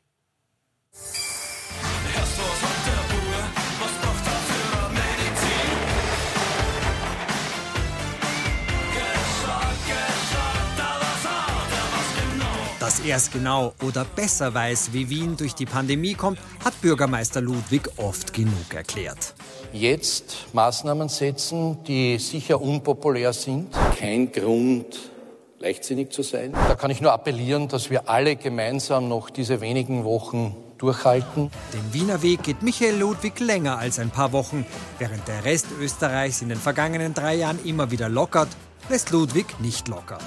Dass 12.95 13.05
er 13.05 13.17
es 13.17 13.29
genau 13.33 13.73
oder 13.83 14.05
besser 14.05 14.55
weiß, 14.55 14.93
wie 14.93 15.11
Wien 15.11 15.37
durch 15.37 15.57
die 15.57 15.67
Pandemie 15.67 16.15
kommt, 16.15 16.39
hat 16.65 16.81
Bürgermeister 16.81 17.41
Ludwig 17.41 17.91
oft 17.97 18.33
genug 18.33 18.73
erklärt. 18.73 19.35
Jetzt 19.73 20.47
Maßnahmen 20.53 21.09
setzen, 21.09 21.83
die 21.83 22.19
sicher 22.19 22.61
unpopulär 22.61 23.33
sind. 23.33 23.75
Kein 23.99 24.31
Grund, 24.31 25.11
leichtsinnig 25.59 26.13
zu 26.13 26.23
sein. 26.23 26.53
Da 26.53 26.77
kann 26.77 26.93
ich 26.93 27.01
nur 27.01 27.13
appellieren, 27.13 27.67
dass 27.67 27.91
wir 27.91 28.09
alle 28.09 28.37
gemeinsam 28.37 29.09
noch 29.09 29.29
diese 29.29 29.61
wenigen 29.61 30.05
Wochen 30.05 30.55
durchhalten. 30.79 31.51
Den 31.73 31.93
Wiener 31.93 32.23
Weg 32.23 32.45
geht 32.45 32.63
Michael 32.63 32.97
Ludwig 32.97 33.41
länger 33.41 33.77
als 33.77 33.99
ein 33.99 34.11
paar 34.11 34.31
Wochen. 34.31 34.65
Während 35.01 35.27
der 35.27 35.45
Rest 35.45 35.67
Österreichs 35.81 36.43
in 36.43 36.49
den 36.49 36.59
vergangenen 36.59 37.13
drei 37.13 37.35
Jahren 37.35 37.59
immer 37.65 37.91
wieder 37.91 38.09
lockert, 38.09 38.51
lässt 38.89 39.11
Ludwig 39.11 39.47
nicht 39.59 39.89
locker. 39.89 40.19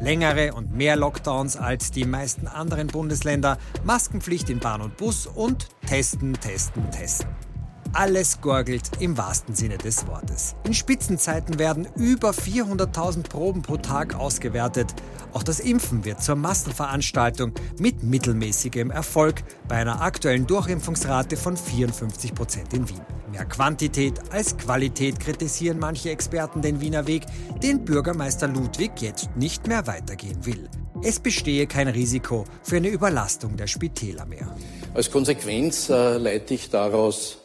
Längere 0.00 0.54
und 0.54 0.74
mehr 0.74 0.96
Lockdowns 0.96 1.56
als 1.56 1.90
die 1.90 2.04
meisten 2.04 2.46
anderen 2.46 2.88
Bundesländer, 2.88 3.58
Maskenpflicht 3.84 4.50
in 4.50 4.58
Bahn 4.58 4.80
und 4.80 4.96
Bus 4.96 5.26
und 5.26 5.68
Testen, 5.86 6.34
Testen, 6.34 6.90
Testen. 6.90 7.53
Alles 7.96 8.40
gurgelt 8.40 8.90
im 8.98 9.16
wahrsten 9.16 9.54
Sinne 9.54 9.78
des 9.78 10.08
Wortes. 10.08 10.56
In 10.64 10.74
Spitzenzeiten 10.74 11.60
werden 11.60 11.86
über 11.94 12.30
400.000 12.30 13.22
Proben 13.22 13.62
pro 13.62 13.76
Tag 13.76 14.16
ausgewertet. 14.16 14.92
Auch 15.32 15.44
das 15.44 15.60
Impfen 15.60 16.04
wird 16.04 16.20
zur 16.20 16.34
Massenveranstaltung 16.34 17.52
mit 17.78 18.02
mittelmäßigem 18.02 18.90
Erfolg 18.90 19.44
bei 19.68 19.76
einer 19.76 20.00
aktuellen 20.00 20.44
Durchimpfungsrate 20.48 21.36
von 21.36 21.56
54 21.56 22.34
Prozent 22.34 22.74
in 22.74 22.88
Wien. 22.88 23.00
Mehr 23.30 23.44
Quantität 23.44 24.20
als 24.32 24.56
Qualität 24.56 25.20
kritisieren 25.20 25.78
manche 25.78 26.10
Experten 26.10 26.62
den 26.62 26.80
Wiener 26.80 27.06
Weg, 27.06 27.22
den 27.62 27.84
Bürgermeister 27.84 28.48
Ludwig 28.48 28.90
jetzt 29.02 29.36
nicht 29.36 29.68
mehr 29.68 29.86
weitergehen 29.86 30.44
will. 30.44 30.68
Es 31.04 31.20
bestehe 31.20 31.68
kein 31.68 31.86
Risiko 31.86 32.44
für 32.64 32.78
eine 32.78 32.88
Überlastung 32.88 33.56
der 33.56 33.68
Spitäler 33.68 34.26
mehr. 34.26 34.52
Als 34.94 35.12
Konsequenz 35.12 35.90
äh, 35.90 36.16
leite 36.16 36.54
ich 36.54 36.70
daraus 36.70 37.43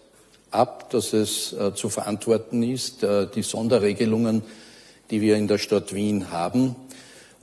ab, 0.51 0.89
dass 0.89 1.13
es 1.13 1.53
äh, 1.53 1.73
zu 1.73 1.89
verantworten 1.89 2.63
ist, 2.63 3.03
äh, 3.03 3.27
die 3.27 3.43
Sonderregelungen, 3.43 4.43
die 5.09 5.21
wir 5.21 5.35
in 5.37 5.47
der 5.47 5.57
Stadt 5.57 5.93
Wien 5.93 6.31
haben 6.31 6.75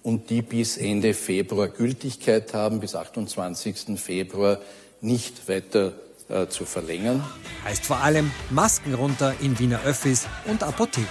und 0.02 0.30
die 0.30 0.42
bis 0.42 0.76
Ende 0.76 1.14
Februar 1.14 1.68
Gültigkeit 1.68 2.54
haben, 2.54 2.80
bis 2.80 2.94
28. 2.94 3.98
Februar 4.00 4.58
nicht 5.00 5.48
weiter 5.48 5.92
äh, 6.28 6.46
zu 6.48 6.64
verlängern. 6.64 7.24
Heißt 7.64 7.84
vor 7.84 7.98
allem 7.98 8.30
Masken 8.50 8.94
runter 8.94 9.34
in 9.40 9.58
Wiener 9.58 9.82
Öffis 9.84 10.26
und 10.46 10.62
Apotheken. 10.62 11.06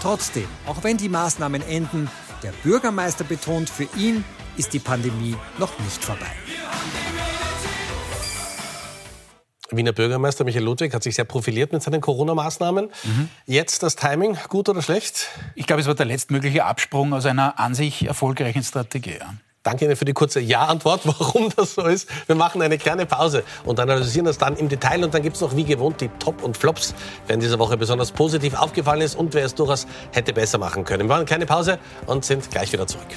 Trotzdem, 0.00 0.46
auch 0.66 0.84
wenn 0.84 0.96
die 0.96 1.08
Maßnahmen 1.08 1.62
enden, 1.62 2.08
der 2.42 2.52
Bürgermeister 2.62 3.24
betont, 3.24 3.68
für 3.68 3.88
ihn 3.96 4.24
ist 4.56 4.72
die 4.72 4.78
Pandemie 4.78 5.36
noch 5.58 5.76
nicht 5.80 6.04
vorbei. 6.04 6.30
Wiener 9.70 9.92
Bürgermeister 9.92 10.44
Michael 10.44 10.64
Ludwig 10.64 10.94
hat 10.94 11.02
sich 11.02 11.14
sehr 11.14 11.24
profiliert 11.24 11.72
mit 11.72 11.82
seinen 11.82 12.00
Corona-Maßnahmen. 12.00 12.86
Mhm. 12.86 13.28
Jetzt 13.46 13.82
das 13.82 13.96
Timing, 13.96 14.38
gut 14.48 14.68
oder 14.68 14.80
schlecht? 14.80 15.28
Ich 15.54 15.66
glaube, 15.66 15.82
es 15.82 15.86
war 15.86 15.94
der 15.94 16.06
letztmögliche 16.06 16.64
Absprung 16.64 17.12
aus 17.12 17.26
einer 17.26 17.58
an 17.58 17.74
sich 17.74 18.06
erfolgreichen 18.06 18.62
Strategie. 18.62 19.18
Danke 19.62 19.84
Ihnen 19.84 19.96
für 19.96 20.06
die 20.06 20.14
kurze 20.14 20.40
Ja-Antwort, 20.40 21.02
warum 21.04 21.50
das 21.54 21.74
so 21.74 21.82
ist. 21.82 22.08
Wir 22.26 22.34
machen 22.34 22.62
eine 22.62 22.78
kleine 22.78 23.04
Pause 23.04 23.44
und 23.64 23.78
analysieren 23.78 24.24
das 24.24 24.38
dann 24.38 24.56
im 24.56 24.70
Detail. 24.70 25.04
Und 25.04 25.12
dann 25.12 25.22
gibt 25.22 25.36
es 25.36 25.42
noch 25.42 25.54
wie 25.54 25.64
gewohnt 25.64 26.00
die 26.00 26.08
Top 26.18 26.42
und 26.42 26.56
Flops, 26.56 26.94
wer 27.26 27.34
in 27.34 27.40
dieser 27.40 27.58
Woche 27.58 27.76
besonders 27.76 28.12
positiv 28.12 28.54
aufgefallen 28.54 29.02
ist 29.02 29.16
und 29.16 29.34
wer 29.34 29.44
es 29.44 29.54
durchaus 29.54 29.86
hätte 30.12 30.32
besser 30.32 30.56
machen 30.56 30.84
können. 30.84 31.02
Wir 31.02 31.08
machen 31.08 31.18
eine 31.18 31.26
kleine 31.26 31.46
Pause 31.46 31.78
und 32.06 32.24
sind 32.24 32.50
gleich 32.50 32.72
wieder 32.72 32.86
zurück. 32.86 33.08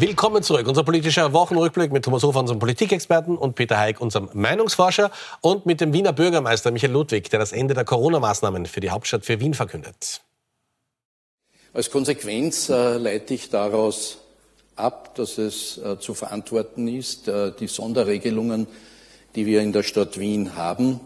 Willkommen 0.00 0.44
zurück. 0.44 0.68
Unser 0.68 0.84
politischer 0.84 1.32
Wochenrückblick 1.32 1.90
mit 1.90 2.04
Thomas 2.04 2.22
Hofer, 2.22 2.38
unserem 2.38 2.60
Politikexperten, 2.60 3.36
und 3.36 3.56
Peter 3.56 3.76
Haig, 3.76 4.00
unserem 4.00 4.28
Meinungsforscher, 4.32 5.10
und 5.40 5.66
mit 5.66 5.80
dem 5.80 5.92
Wiener 5.92 6.12
Bürgermeister 6.12 6.70
Michael 6.70 6.92
Ludwig, 6.92 7.30
der 7.30 7.40
das 7.40 7.50
Ende 7.50 7.74
der 7.74 7.84
Corona-Maßnahmen 7.84 8.66
für 8.66 8.78
die 8.78 8.90
Hauptstadt 8.90 9.24
für 9.24 9.40
Wien 9.40 9.54
verkündet. 9.54 10.20
Als 11.72 11.90
Konsequenz 11.90 12.68
äh, 12.68 12.96
leite 12.96 13.34
ich 13.34 13.50
daraus 13.50 14.18
ab, 14.76 15.16
dass 15.16 15.36
es 15.36 15.78
äh, 15.78 15.98
zu 15.98 16.14
verantworten 16.14 16.86
ist, 16.86 17.26
äh, 17.26 17.50
die 17.58 17.66
Sonderregelungen, 17.66 18.68
die 19.34 19.46
wir 19.46 19.62
in 19.62 19.72
der 19.72 19.82
Stadt 19.82 20.16
Wien 20.16 20.54
haben 20.54 21.00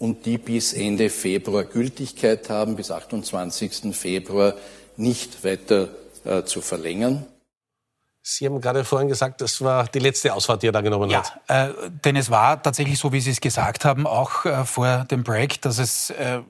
und 0.00 0.26
die 0.26 0.38
bis 0.38 0.72
Ende 0.72 1.10
Februar 1.10 1.62
Gültigkeit 1.62 2.50
haben, 2.50 2.74
bis 2.74 2.90
28. 2.90 3.94
Februar 3.94 4.54
nicht 4.96 5.44
weiter 5.44 5.90
äh, 6.24 6.42
zu 6.42 6.60
verlängern. 6.60 7.24
Sie 8.28 8.44
haben 8.44 8.60
gerade 8.60 8.84
vorhin 8.84 9.06
gesagt, 9.06 9.40
das 9.40 9.62
war 9.62 9.86
die 9.86 10.00
letzte 10.00 10.34
Ausfahrt, 10.34 10.60
die 10.60 10.66
er 10.66 10.72
da 10.72 10.80
genommen 10.80 11.08
ja, 11.08 11.22
hat. 11.22 11.40
Äh, 11.46 11.72
denn 12.04 12.16
es 12.16 12.28
war 12.28 12.60
tatsächlich 12.60 12.98
so, 12.98 13.12
wie 13.12 13.20
Sie 13.20 13.30
es 13.30 13.40
gesagt 13.40 13.84
haben, 13.84 14.04
auch 14.04 14.44
äh, 14.44 14.64
vor 14.64 15.04
dem 15.04 15.22
Break, 15.22 15.62
dass 15.62 15.78
es 15.78 16.10
äh, 16.10 16.40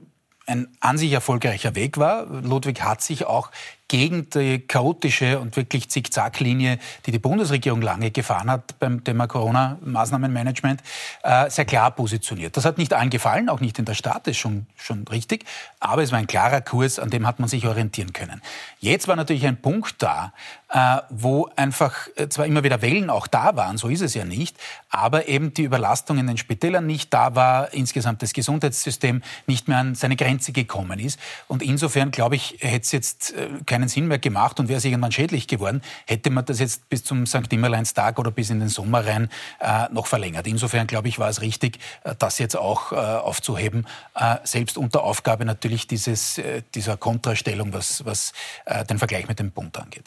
ein 0.46 0.74
an 0.80 0.96
sich 0.96 1.12
erfolgreicher 1.12 1.74
Weg 1.74 1.98
war. 1.98 2.24
Ludwig 2.24 2.80
hat 2.80 3.02
sich 3.02 3.26
auch 3.26 3.50
gegen 3.88 4.28
die 4.30 4.58
chaotische 4.58 5.38
und 5.38 5.56
wirklich 5.56 5.88
Zickzack-Linie, 5.88 6.78
die 7.06 7.12
die 7.12 7.18
Bundesregierung 7.18 7.80
lange 7.82 8.10
gefahren 8.10 8.50
hat 8.50 8.78
beim 8.80 9.04
Thema 9.04 9.28
Corona-Maßnahmenmanagement, 9.28 10.82
äh, 11.22 11.48
sehr 11.50 11.64
klar 11.66 11.92
positioniert. 11.92 12.56
Das 12.56 12.64
hat 12.64 12.78
nicht 12.78 12.92
allen 12.92 13.10
gefallen, 13.10 13.48
auch 13.48 13.60
nicht 13.60 13.78
in 13.78 13.84
der 13.84 13.94
Stadt, 13.94 14.26
ist 14.26 14.38
schon, 14.38 14.66
schon 14.76 15.06
richtig, 15.06 15.44
aber 15.78 16.02
es 16.02 16.10
war 16.10 16.18
ein 16.18 16.26
klarer 16.26 16.60
Kurs, 16.62 16.98
an 16.98 17.10
dem 17.10 17.26
hat 17.26 17.38
man 17.38 17.48
sich 17.48 17.66
orientieren 17.66 18.12
können. 18.12 18.42
Jetzt 18.80 19.06
war 19.06 19.14
natürlich 19.14 19.46
ein 19.46 19.60
Punkt 19.60 20.02
da, 20.02 20.32
äh, 20.68 20.98
wo 21.10 21.48
einfach 21.54 22.08
äh, 22.16 22.28
zwar 22.28 22.46
immer 22.46 22.64
wieder 22.64 22.82
Wellen 22.82 23.08
auch 23.08 23.28
da 23.28 23.54
waren, 23.54 23.78
so 23.78 23.88
ist 23.88 24.00
es 24.00 24.14
ja 24.14 24.24
nicht, 24.24 24.56
aber 24.90 25.28
eben 25.28 25.54
die 25.54 25.62
Überlastung 25.62 26.18
in 26.18 26.26
den 26.26 26.38
Spitälern 26.38 26.86
nicht 26.86 27.14
da 27.14 27.36
war, 27.36 27.72
insgesamt 27.72 28.22
das 28.22 28.32
Gesundheitssystem 28.32 29.22
nicht 29.46 29.68
mehr 29.68 29.78
an 29.78 29.94
seine 29.94 30.16
Grenze 30.16 30.50
gekommen 30.50 30.98
ist. 30.98 31.20
Und 31.46 31.62
insofern, 31.62 32.10
glaube 32.10 32.34
ich, 32.34 32.56
hätte 32.60 32.82
es 32.82 32.92
jetzt 32.92 33.34
kein 33.66 33.75
keinen 33.76 33.88
Sinn 33.88 34.08
mehr 34.08 34.18
gemacht 34.18 34.58
und 34.58 34.68
wäre 34.68 34.78
es 34.78 34.84
irgendwann 34.86 35.12
schädlich 35.12 35.48
geworden, 35.48 35.82
hätte 36.06 36.30
man 36.30 36.46
das 36.46 36.60
jetzt 36.60 36.88
bis 36.88 37.04
zum 37.04 37.26
St. 37.26 37.50
Nimmerleinstag 37.50 38.18
oder 38.18 38.30
bis 38.30 38.48
in 38.48 38.58
den 38.58 38.70
Sommer 38.70 39.06
rein 39.06 39.28
äh, 39.60 39.84
noch 39.92 40.06
verlängert. 40.06 40.46
Insofern, 40.46 40.86
glaube 40.86 41.08
ich, 41.08 41.18
war 41.18 41.28
es 41.28 41.42
richtig, 41.42 41.78
äh, 42.04 42.14
das 42.18 42.38
jetzt 42.38 42.56
auch 42.56 42.92
äh, 42.92 42.96
aufzuheben, 42.96 43.86
äh, 44.14 44.36
selbst 44.44 44.78
unter 44.78 45.02
Aufgabe 45.02 45.44
natürlich 45.44 45.86
dieses, 45.86 46.38
äh, 46.38 46.62
dieser 46.74 46.96
Kontrastellung, 46.96 47.74
was, 47.74 48.04
was 48.06 48.32
äh, 48.64 48.82
den 48.86 48.98
Vergleich 48.98 49.28
mit 49.28 49.38
dem 49.38 49.50
Bund 49.50 49.76
angeht. 49.78 50.04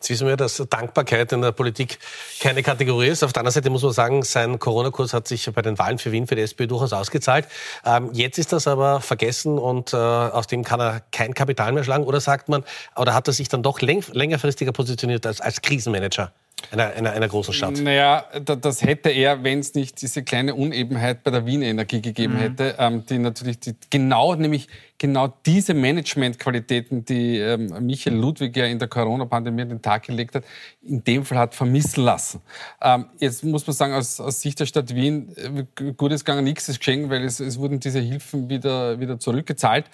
Jetzt 0.00 0.08
wissen 0.08 0.28
wir, 0.28 0.38
dass 0.38 0.56
Dankbarkeit 0.70 1.30
in 1.32 1.42
der 1.42 1.52
Politik 1.52 1.98
keine 2.40 2.62
Kategorie 2.62 3.08
ist. 3.08 3.22
Auf 3.22 3.34
der 3.34 3.40
anderen 3.40 3.52
Seite 3.52 3.68
muss 3.68 3.82
man 3.82 3.92
sagen, 3.92 4.22
sein 4.22 4.58
Corona-Kurs 4.58 5.12
hat 5.12 5.28
sich 5.28 5.52
bei 5.52 5.60
den 5.60 5.78
Wahlen 5.78 5.98
für 5.98 6.10
Wien, 6.10 6.26
für 6.26 6.36
die 6.36 6.40
SPÖ 6.40 6.66
durchaus 6.66 6.94
ausgezahlt. 6.94 7.46
Ähm, 7.84 8.08
jetzt 8.14 8.38
ist 8.38 8.50
das 8.54 8.66
aber 8.66 9.02
vergessen 9.02 9.58
und 9.58 9.92
äh, 9.92 9.96
aus 9.98 10.46
dem 10.46 10.64
kann 10.64 10.80
er 10.80 11.02
kein 11.12 11.34
Kapital 11.34 11.72
mehr 11.72 11.84
schlagen. 11.84 12.04
Oder 12.04 12.22
sagt 12.22 12.48
man, 12.48 12.64
oder 12.96 13.12
hat 13.12 13.28
er 13.28 13.34
sich 13.34 13.50
dann 13.50 13.62
doch 13.62 13.82
läng 13.82 14.02
längerfristiger 14.10 14.72
positioniert 14.72 15.26
als, 15.26 15.42
als 15.42 15.60
Krisenmanager? 15.60 16.32
Einer, 16.70 16.92
einer, 16.92 17.12
einer, 17.12 17.28
großen 17.28 17.52
Stadt. 17.52 17.80
Naja, 17.80 18.24
das 18.44 18.82
hätte 18.82 19.10
er, 19.10 19.42
wenn 19.42 19.60
es 19.60 19.74
nicht 19.74 20.00
diese 20.02 20.22
kleine 20.22 20.54
Unebenheit 20.54 21.24
bei 21.24 21.30
der 21.30 21.46
Wien 21.46 21.62
Energie 21.62 22.00
gegeben 22.00 22.34
mhm. 22.34 22.38
hätte, 22.38 22.76
ähm, 22.78 23.04
die 23.06 23.18
natürlich 23.18 23.60
die, 23.60 23.74
genau 23.90 24.34
nämlich 24.34 24.68
genau 25.00 25.32
diese 25.46 25.72
Managementqualitäten, 25.72 27.06
die 27.06 27.38
ähm, 27.38 27.86
Michael 27.86 28.16
Ludwig 28.16 28.54
ja 28.54 28.66
in 28.66 28.78
der 28.78 28.86
Corona-Pandemie 28.86 29.62
an 29.62 29.70
den 29.70 29.82
Tag 29.82 30.04
gelegt 30.04 30.34
hat, 30.34 30.44
in 30.82 31.02
dem 31.02 31.24
Fall 31.24 31.38
hat 31.38 31.54
vermissen 31.54 32.04
lassen. 32.04 32.42
Ähm, 32.82 33.06
jetzt 33.18 33.42
muss 33.42 33.66
man 33.66 33.74
sagen, 33.74 33.94
aus, 33.94 34.20
aus 34.20 34.42
Sicht 34.42 34.60
der 34.60 34.66
Stadt 34.66 34.94
Wien, 34.94 35.34
äh, 35.36 35.92
gut 35.94 36.12
ist 36.12 36.26
gegangen, 36.26 36.44
nichts 36.44 36.68
ist 36.68 36.80
geschenkt, 36.80 37.08
weil 37.08 37.24
es, 37.24 37.40
es 37.40 37.58
wurden 37.58 37.80
diese 37.80 37.98
Hilfen 37.98 38.50
wieder, 38.50 39.00
wieder 39.00 39.18
zurückgezahlt. 39.18 39.86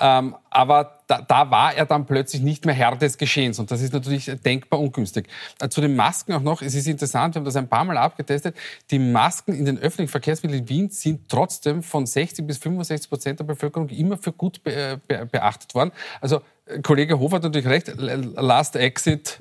Ähm, 0.00 0.36
aber 0.48 1.01
da, 1.12 1.22
da 1.26 1.50
war 1.50 1.74
er 1.74 1.86
dann 1.86 2.06
plötzlich 2.06 2.42
nicht 2.42 2.64
mehr 2.64 2.74
Herr 2.74 2.94
des 2.96 3.18
Geschehens. 3.18 3.58
Und 3.58 3.70
das 3.70 3.82
ist 3.82 3.92
natürlich 3.92 4.30
denkbar 4.44 4.78
ungünstig. 4.78 5.26
Äh, 5.60 5.68
zu 5.68 5.80
den 5.80 5.96
Masken 5.96 6.34
auch 6.34 6.40
noch, 6.40 6.62
es 6.62 6.74
ist 6.74 6.86
interessant, 6.86 7.34
wir 7.34 7.40
haben 7.40 7.44
das 7.44 7.56
ein 7.56 7.68
paar 7.68 7.84
Mal 7.84 7.96
abgetestet, 7.96 8.56
die 8.90 8.98
Masken 8.98 9.54
in 9.54 9.64
den 9.64 9.78
öffentlichen 9.78 10.10
Verkehrsmitteln 10.10 10.62
in 10.62 10.68
Wien 10.68 10.90
sind 10.90 11.28
trotzdem 11.28 11.82
von 11.82 12.06
60 12.06 12.46
bis 12.46 12.58
65 12.58 13.08
Prozent 13.08 13.40
der 13.40 13.44
Bevölkerung 13.44 13.88
immer 13.88 14.16
für 14.16 14.32
gut 14.32 14.52
gut 14.52 14.62
be 14.62 15.00
be 15.06 15.26
beachtet 15.26 15.74
worden. 15.74 15.92
Also 16.20 16.42
Kollege 16.82 17.18
Hofer 17.18 17.36
hat 17.36 17.42
natürlich 17.44 17.66
recht, 17.66 17.92
Last 17.96 18.76
Exit 18.76 19.38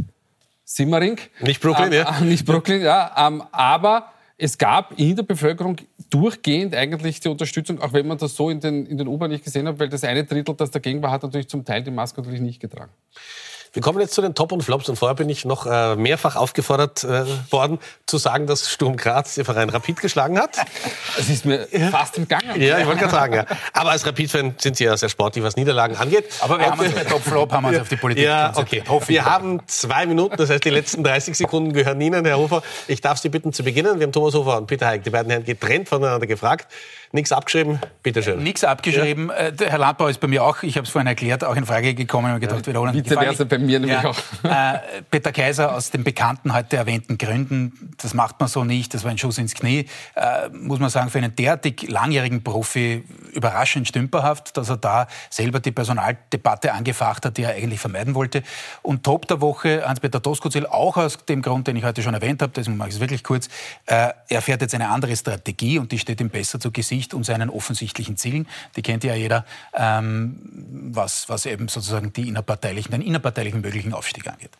Simmering. 0.63 1.19
Nicht 1.41 1.62
Brooklyn, 1.62 1.91
ähm, 1.91 1.93
ja. 1.93 2.19
Nicht 2.21 2.45
Brooklyn, 2.45 2.81
ja. 2.81 3.12
Ähm, 3.17 3.43
aber 3.51 4.12
es 4.43 4.58
gab 4.58 4.97
in 4.97 5.15
der 5.15 5.21
Bevölkerung 5.21 5.77
durchgehend 6.10 6.73
eigentlich 6.73 7.19
die 7.19 7.30
Unterstützung, 7.30 7.80
auch 7.80 7.93
wenn 7.93 8.08
man 8.08 8.17
das 8.17 8.36
so 8.36 8.49
in 8.49 8.60
den, 8.60 8.88
in 8.88 8.97
den 8.97 9.08
U-Bahn 9.08 9.30
nicht 9.30 9.43
gesehen 9.43 9.67
hat, 9.67 9.77
weil 9.77 9.88
das 9.88 10.04
eine 10.04 10.23
Drittel, 10.23 10.56
das 10.56 10.71
dagegen 10.71 11.04
war, 11.04 11.12
hat 11.12 11.21
natürlich 11.21 11.47
zum 11.47 11.63
Teil 11.63 11.84
die 11.84 11.91
Maske 11.91 12.21
natürlich 12.21 12.41
nicht 12.41 12.60
getragen. 12.60 12.91
Wir 13.73 13.81
kommen 13.81 14.01
jetzt 14.01 14.13
zu 14.13 14.21
den 14.21 14.36
Top 14.36 14.51
und 14.51 14.63
Flops 14.63 14.89
und 14.89 14.97
vorher 14.97 15.15
bin 15.15 15.29
ich 15.29 15.45
noch 15.45 15.65
äh, 15.65 15.95
mehrfach 15.95 16.36
aufgefordert 16.36 17.05
äh, 17.05 17.23
worden, 17.51 17.79
zu 18.05 18.17
sagen, 18.17 18.45
dass 18.45 18.69
Sturm 18.69 18.97
Graz 18.97 19.36
den 19.36 19.45
Verein 19.45 19.69
Rapid 19.69 20.01
geschlagen 20.01 20.38
hat. 20.38 20.57
Es 21.17 21.29
ist 21.29 21.45
mir 21.45 21.67
fast 21.89 22.17
entgangen. 22.17 22.62
Ja, 22.62 22.79
ich 22.79 22.86
wollte 22.86 22.99
gerade 22.99 23.12
sagen, 23.13 23.34
ja. 23.34 23.45
Aber 23.71 23.91
als 23.91 24.05
Rapid-Fan 24.05 24.55
sind 24.57 24.75
Sie 24.75 24.84
ja 24.84 24.97
sehr 24.97 25.07
sportlich, 25.07 25.41
was 25.41 25.55
Niederlagen 25.55 25.95
angeht. 25.95 26.25
Aber 26.41 26.60
wir 26.60 26.69
haben 26.69 26.81
uns 26.81 26.91
bei 26.91 27.05
Top 27.05 27.23
Flop 27.23 27.49
haben 27.53 27.63
wir 27.63 27.69
uns 27.69 27.79
auf 27.79 27.88
die 27.88 27.95
Politik 27.95 28.25
Ja, 28.25 28.51
okay. 28.55 28.84
Wir 29.07 29.23
haben 29.23 29.62
zwei 29.67 30.05
Minuten, 30.05 30.36
das 30.36 30.49
heißt, 30.49 30.65
die 30.65 30.69
letzten 30.69 31.05
30 31.05 31.38
Sekunden 31.38 31.71
gehören 31.71 32.01
Ihnen, 32.01 32.25
Herr 32.25 32.39
Hofer. 32.39 32.63
Ich 32.88 32.99
darf 32.99 33.19
Sie 33.19 33.29
bitten 33.29 33.53
zu 33.53 33.63
beginnen. 33.63 33.99
Wir 33.99 34.05
haben 34.05 34.12
Thomas 34.12 34.34
Hofer 34.34 34.57
und 34.57 34.67
Peter 34.67 34.88
Heik, 34.88 35.05
die 35.05 35.12
beiden 35.12 35.31
Herren 35.31 35.45
getrennt 35.45 35.88
voneinander 35.88 36.27
gefragt. 36.27 36.67
Nichts 37.13 37.34
abgeschrieben, 37.34 37.80
bitte 38.04 38.24
schön. 38.24 38.41
Nichts 38.41 38.63
abgeschrieben. 38.63 39.28
Ja. 39.28 39.47
Äh, 39.47 39.54
Herr 39.60 39.80
Landbau 39.80 40.08
ist 40.08 40.21
bei 40.21 40.28
mir 40.28 40.45
auch, 40.45 40.63
ich 40.63 40.78
habe 40.78 40.86
es 40.86 40.91
vorhin 40.91 41.08
erklärt, 41.08 41.43
auch 41.43 41.58
in 41.58 41.65
Frage 41.65 41.93
gekommen 41.93 42.34
und 42.34 42.39
gedacht, 42.39 42.62
ja. 42.62 42.67
wiederholen. 42.67 42.93
Vice 42.93 43.45
bei 43.50 43.58
mir 43.58 43.80
nämlich 43.80 44.02
ja. 44.02 44.10
auch. 44.10 44.17
Äh, 44.52 44.80
Peter 45.10 45.32
Kaiser 45.32 45.74
aus 45.74 45.91
den 45.91 46.04
bekannten, 46.04 46.54
heute 46.54 46.76
erwähnten 46.76 47.17
Gründen, 47.17 47.93
das 48.02 48.13
macht 48.13 48.39
man 48.39 48.50
so 48.50 48.63
nicht, 48.63 48.93
das 48.93 49.04
war 49.04 49.12
ein 49.12 49.17
Schuss 49.17 49.38
ins 49.38 49.54
Knie, 49.54 49.86
äh, 50.15 50.50
muss 50.52 50.80
man 50.80 50.89
sagen, 50.89 51.10
für 51.10 51.19
einen 51.19 51.36
derartig 51.36 51.88
langjährigen 51.88 52.43
Profi 52.43 53.04
überraschend 53.34 53.88
stümperhaft, 53.88 54.58
dass 54.58 54.69
er 54.69 54.78
da 54.78 55.08
selber 55.30 55.60
die 55.60 55.71
Personaldebatte 55.71 56.74
angefacht 56.74 57.26
hat, 57.26 57.38
die 57.38 57.43
er 57.43 57.56
eigentlich 57.56 57.80
vermeiden 57.80 58.13
wollte. 58.13 58.43
Und 58.82 59.04
Top 59.04 59.28
der 59.28 59.41
Woche, 59.41 59.84
Hans-Peter 59.88 60.19
Doskozil, 60.19 60.65
auch 60.65 60.97
aus 60.97 61.17
dem 61.26 61.41
Grund, 61.41 61.67
den 61.67 61.76
ich 61.76 61.84
heute 61.84 62.02
schon 62.02 62.13
erwähnt 62.13 62.41
habe, 62.41 62.52
deswegen 62.54 62.78
mache 62.78 62.89
ich 62.89 62.95
es 62.95 63.02
wirklich 63.02 63.24
kurz, 63.24 63.47
äh, 63.86 64.10
er 64.28 64.41
fährt 64.41 64.62
jetzt 64.62 64.76
eine 64.76 64.89
andere 64.89 65.15
Strategie 65.15 65.80
und 65.80 65.91
die 65.91 66.00
steht 66.00 66.19
ihm 66.19 66.30
besser 66.30 66.60
zu 66.60 66.71
Gesicht 66.71 67.00
und 67.13 67.25
seinen 67.25 67.49
offensichtlichen 67.49 68.17
Zielen. 68.17 68.47
Die 68.75 68.81
kennt 68.81 69.03
ja 69.03 69.15
jeder, 69.15 69.45
ähm, 69.73 70.39
was, 70.93 71.29
was 71.29 71.45
eben 71.45 71.67
sozusagen 71.67 72.13
die 72.13 72.27
innerparteilichen, 72.27 72.91
den 72.91 73.01
innerparteilichen 73.01 73.61
möglichen 73.61 73.93
Aufstieg 73.93 74.27
angeht. 74.27 74.51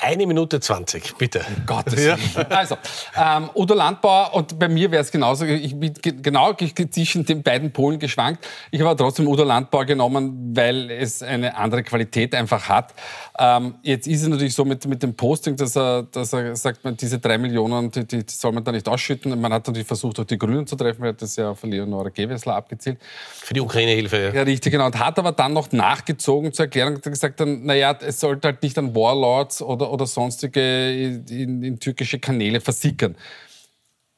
Eine 0.00 0.28
Minute 0.28 0.60
zwanzig, 0.60 1.12
bitte. 1.18 1.40
Um 1.40 1.66
Gottes 1.66 1.96
Willen. 1.96 2.18
Also, 2.50 2.76
ähm, 3.16 3.50
Udo 3.52 3.74
Landbauer, 3.74 4.32
und 4.32 4.56
bei 4.56 4.68
mir 4.68 4.88
wäre 4.92 5.02
es 5.02 5.10
genauso, 5.10 5.44
ich 5.44 5.74
bin 5.74 5.92
genau 6.22 6.54
zwischen 6.54 7.26
den 7.26 7.42
beiden 7.42 7.72
Polen 7.72 7.98
geschwankt. 7.98 8.46
Ich 8.70 8.80
habe 8.80 8.94
trotzdem 8.94 9.26
Udo 9.26 9.42
Landbauer 9.42 9.86
genommen, 9.86 10.52
weil 10.54 10.92
es 10.92 11.20
eine 11.20 11.56
andere 11.56 11.82
Qualität 11.82 12.32
einfach 12.36 12.68
hat. 12.68 12.94
Ähm, 13.40 13.74
jetzt 13.82 14.06
ist 14.06 14.22
es 14.22 14.28
natürlich 14.28 14.54
so 14.54 14.64
mit, 14.64 14.86
mit 14.86 15.02
dem 15.02 15.16
Posting, 15.16 15.56
dass 15.56 15.76
er, 15.76 16.04
dass 16.04 16.32
er 16.32 16.54
sagt, 16.54 16.84
man, 16.84 16.96
diese 16.96 17.18
drei 17.18 17.36
Millionen, 17.36 17.90
die, 17.90 18.06
die, 18.06 18.24
soll 18.28 18.52
man 18.52 18.62
da 18.62 18.70
nicht 18.70 18.88
ausschütten. 18.88 19.40
Man 19.40 19.52
hat 19.52 19.66
natürlich 19.66 19.88
versucht, 19.88 20.20
auch 20.20 20.24
die 20.24 20.38
Grünen 20.38 20.64
zu 20.64 20.76
treffen, 20.76 21.02
weil 21.02 21.14
das 21.14 21.34
ja 21.34 21.54
von 21.54 21.72
Leonore 21.72 22.12
Gewessler 22.12 22.54
abgezielt. 22.54 22.98
Für 23.32 23.52
die 23.52 23.60
Ukraine-Hilfe. 23.60 24.28
Ja. 24.28 24.32
ja, 24.32 24.42
richtig, 24.42 24.70
genau. 24.70 24.86
Und 24.86 24.96
hat 24.96 25.18
aber 25.18 25.32
dann 25.32 25.52
noch 25.52 25.72
nachgezogen 25.72 26.52
zur 26.52 26.66
Erklärung 26.66 26.94
und 26.94 27.02
gesagt, 27.02 27.40
naja, 27.40 27.98
es 28.00 28.20
sollte 28.20 28.46
halt 28.46 28.62
nicht 28.62 28.78
an 28.78 28.94
Warlords 28.94 29.60
oder, 29.60 29.87
oder 29.88 30.06
sonstige 30.06 30.92
in, 31.28 31.62
in 31.62 31.78
türkische 31.78 32.18
Kanäle 32.18 32.60
versickern. 32.60 33.16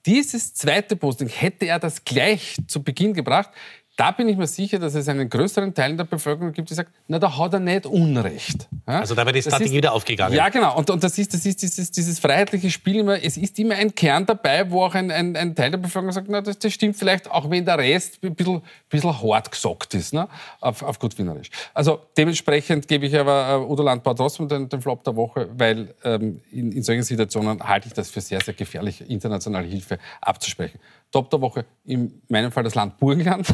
Dieses 0.07 0.55
zweite 0.55 0.97
Posting 0.97 1.29
hätte 1.29 1.67
er 1.67 1.79
das 1.79 2.05
gleich 2.05 2.57
zu 2.67 2.83
Beginn 2.83 3.13
gebracht, 3.13 3.51
da 4.01 4.13
bin 4.13 4.31
ich 4.31 4.39
mir 4.39 4.47
sicher, 4.47 4.79
dass 4.79 4.95
es 4.95 5.09
einen 5.09 5.29
größeren 5.29 5.75
Teil 5.75 5.95
der 5.95 6.05
Bevölkerung 6.05 6.55
gibt, 6.55 6.71
die 6.71 6.75
sagt, 6.75 6.91
na, 7.07 7.19
da 7.19 7.37
hat 7.37 7.53
er 7.53 7.61
nicht 7.61 7.85
Unrecht. 7.85 8.67
Ja? 8.89 9.01
Also 9.01 9.15
da 9.15 9.27
wäre 9.27 9.35
die 9.35 9.43
Strategie 9.43 9.67
ist, 9.67 9.75
wieder 9.75 9.93
aufgegangen. 9.93 10.35
Ja, 10.35 10.49
genau. 10.49 10.75
Und, 10.79 10.89
und 10.89 11.05
das 11.05 11.19
ist, 11.19 11.35
das 11.35 11.45
ist 11.45 11.61
dieses, 11.61 11.91
dieses 11.91 12.19
freiheitliche 12.19 12.71
Spiel 12.71 13.01
immer, 13.01 13.23
es 13.23 13.37
ist 13.37 13.59
immer 13.59 13.75
ein 13.75 13.95
Kern 13.95 14.25
dabei, 14.25 14.71
wo 14.71 14.85
auch 14.85 14.95
ein, 14.95 15.11
ein, 15.11 15.37
ein 15.37 15.55
Teil 15.55 15.71
der 15.73 15.77
Bevölkerung 15.77 16.13
sagt, 16.13 16.29
na, 16.31 16.41
das, 16.41 16.59
das 16.59 16.73
stimmt 16.73 16.97
vielleicht, 16.97 17.31
auch 17.31 17.51
wenn 17.51 17.63
der 17.63 17.77
Rest 17.77 18.25
ein 18.25 18.35
bisschen, 18.35 18.63
bisschen 18.89 19.23
hart 19.23 19.51
gesockt 19.51 19.93
ist, 19.93 20.15
ne? 20.15 20.27
auf, 20.63 20.83
auf 20.83 20.99
gut 20.99 21.19
Wienerisch. 21.19 21.51
Also 21.75 22.01
dementsprechend 22.17 22.89
gebe 22.89 23.05
ich 23.05 23.15
aber 23.15 23.61
uh, 23.61 23.71
Udo 23.71 23.83
Landbauer 23.83 24.17
trotzdem 24.17 24.49
den, 24.49 24.67
den 24.67 24.81
Flop 24.81 25.05
der 25.05 25.15
Woche, 25.15 25.51
weil 25.53 25.95
ähm, 26.05 26.41
in, 26.51 26.73
in 26.73 26.83
solchen 26.83 27.03
Situationen 27.03 27.63
halte 27.63 27.89
ich 27.89 27.93
das 27.93 28.09
für 28.09 28.23
sehr, 28.23 28.41
sehr 28.41 28.55
gefährlich, 28.55 29.03
internationale 29.11 29.67
Hilfe 29.67 29.99
abzusprechen. 30.23 30.81
Top 31.13 31.29
der 31.29 31.41
Woche, 31.41 31.65
in 31.85 32.23
meinem 32.29 32.53
Fall 32.53 32.63
das 32.63 32.77
Land 32.77 32.97
Burgenland. 32.99 33.47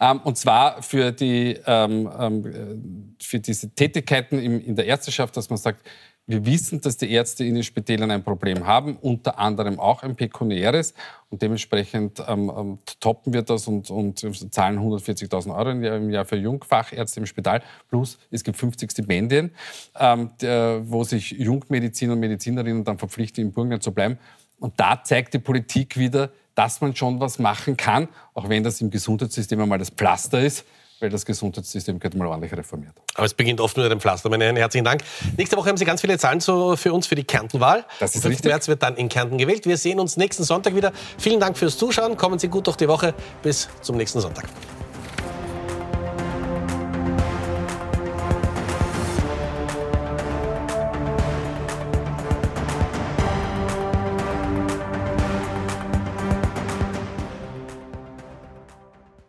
Ähm, 0.00 0.20
und 0.24 0.36
zwar 0.36 0.82
für, 0.82 1.12
die, 1.12 1.58
ähm, 1.66 2.10
ähm, 2.18 3.14
für 3.20 3.40
diese 3.40 3.70
Tätigkeiten 3.70 4.38
im, 4.38 4.64
in 4.64 4.76
der 4.76 4.86
Ärzteschaft, 4.86 5.36
dass 5.36 5.50
man 5.50 5.58
sagt, 5.58 5.86
wir 6.28 6.44
wissen, 6.44 6.80
dass 6.80 6.96
die 6.96 7.10
Ärzte 7.12 7.44
in 7.44 7.54
den 7.54 7.62
Spitälern 7.62 8.10
ein 8.10 8.24
Problem 8.24 8.66
haben, 8.66 8.96
unter 8.96 9.38
anderem 9.38 9.78
auch 9.78 10.02
ein 10.02 10.16
pekuniäres. 10.16 10.92
Und 11.30 11.40
dementsprechend 11.40 12.22
ähm, 12.26 12.50
ähm 12.54 12.78
toppen 12.98 13.32
wir 13.32 13.42
das 13.42 13.68
und, 13.68 13.90
und 13.90 14.18
zahlen 14.52 14.78
140.000 14.78 15.56
Euro 15.56 15.70
im 15.70 16.10
Jahr 16.10 16.24
für 16.24 16.36
Jungfachärzte 16.36 17.20
im 17.20 17.26
Spital. 17.26 17.62
Plus 17.88 18.18
es 18.32 18.42
gibt 18.42 18.56
50 18.56 18.90
Stipendien, 18.90 19.52
ähm, 19.98 20.30
der, 20.40 20.82
wo 20.84 21.04
sich 21.04 21.30
Jungmediziner 21.30 22.14
und 22.14 22.20
Medizinerinnen 22.20 22.82
dann 22.82 22.98
verpflichten, 22.98 23.44
im 23.44 23.52
Burgenland 23.52 23.84
zu 23.84 23.92
bleiben. 23.92 24.18
Und 24.58 24.80
da 24.80 25.02
zeigt 25.04 25.34
die 25.34 25.38
Politik 25.38 25.96
wieder, 25.96 26.30
dass 26.56 26.80
man 26.80 26.96
schon 26.96 27.20
was 27.20 27.38
machen 27.38 27.76
kann, 27.76 28.08
auch 28.34 28.48
wenn 28.48 28.64
das 28.64 28.80
im 28.80 28.90
Gesundheitssystem 28.90 29.60
einmal 29.60 29.78
das 29.78 29.90
Pflaster 29.90 30.40
ist, 30.40 30.64
weil 30.98 31.10
das 31.10 31.26
Gesundheitssystem 31.26 32.00
gehört 32.00 32.16
mal 32.16 32.26
ordentlich 32.26 32.52
reformiert. 32.52 32.94
Aber 33.14 33.26
es 33.26 33.34
beginnt 33.34 33.60
oft 33.60 33.76
mit 33.76 33.90
dem 33.90 34.00
Pflaster. 34.00 34.30
Meine 34.30 34.44
Herren, 34.44 34.56
herzlichen 34.56 34.84
Dank. 34.84 35.02
Nächste 35.36 35.56
Woche 35.56 35.68
haben 35.68 35.76
Sie 35.76 35.84
ganz 35.84 36.00
viele 36.00 36.18
Zahlen 36.18 36.40
für 36.40 36.92
uns 36.92 37.06
für 37.06 37.14
die 37.14 37.24
Kärntenwahl. 37.24 37.84
Das 38.00 38.16
ist 38.16 38.24
Am 38.24 38.32
5. 38.32 38.44
März 38.44 38.68
wird 38.68 38.82
dann 38.82 38.96
in 38.96 39.08
Kärnten 39.10 39.36
gewählt. 39.36 39.66
Wir 39.66 39.76
sehen 39.76 40.00
uns 40.00 40.16
nächsten 40.16 40.44
Sonntag 40.44 40.74
wieder. 40.74 40.92
Vielen 41.18 41.38
Dank 41.38 41.58
fürs 41.58 41.76
Zuschauen. 41.76 42.16
Kommen 42.16 42.38
Sie 42.38 42.48
gut 42.48 42.66
durch 42.66 42.76
die 42.76 42.88
Woche. 42.88 43.14
Bis 43.42 43.68
zum 43.82 43.98
nächsten 43.98 44.20
Sonntag. 44.20 44.46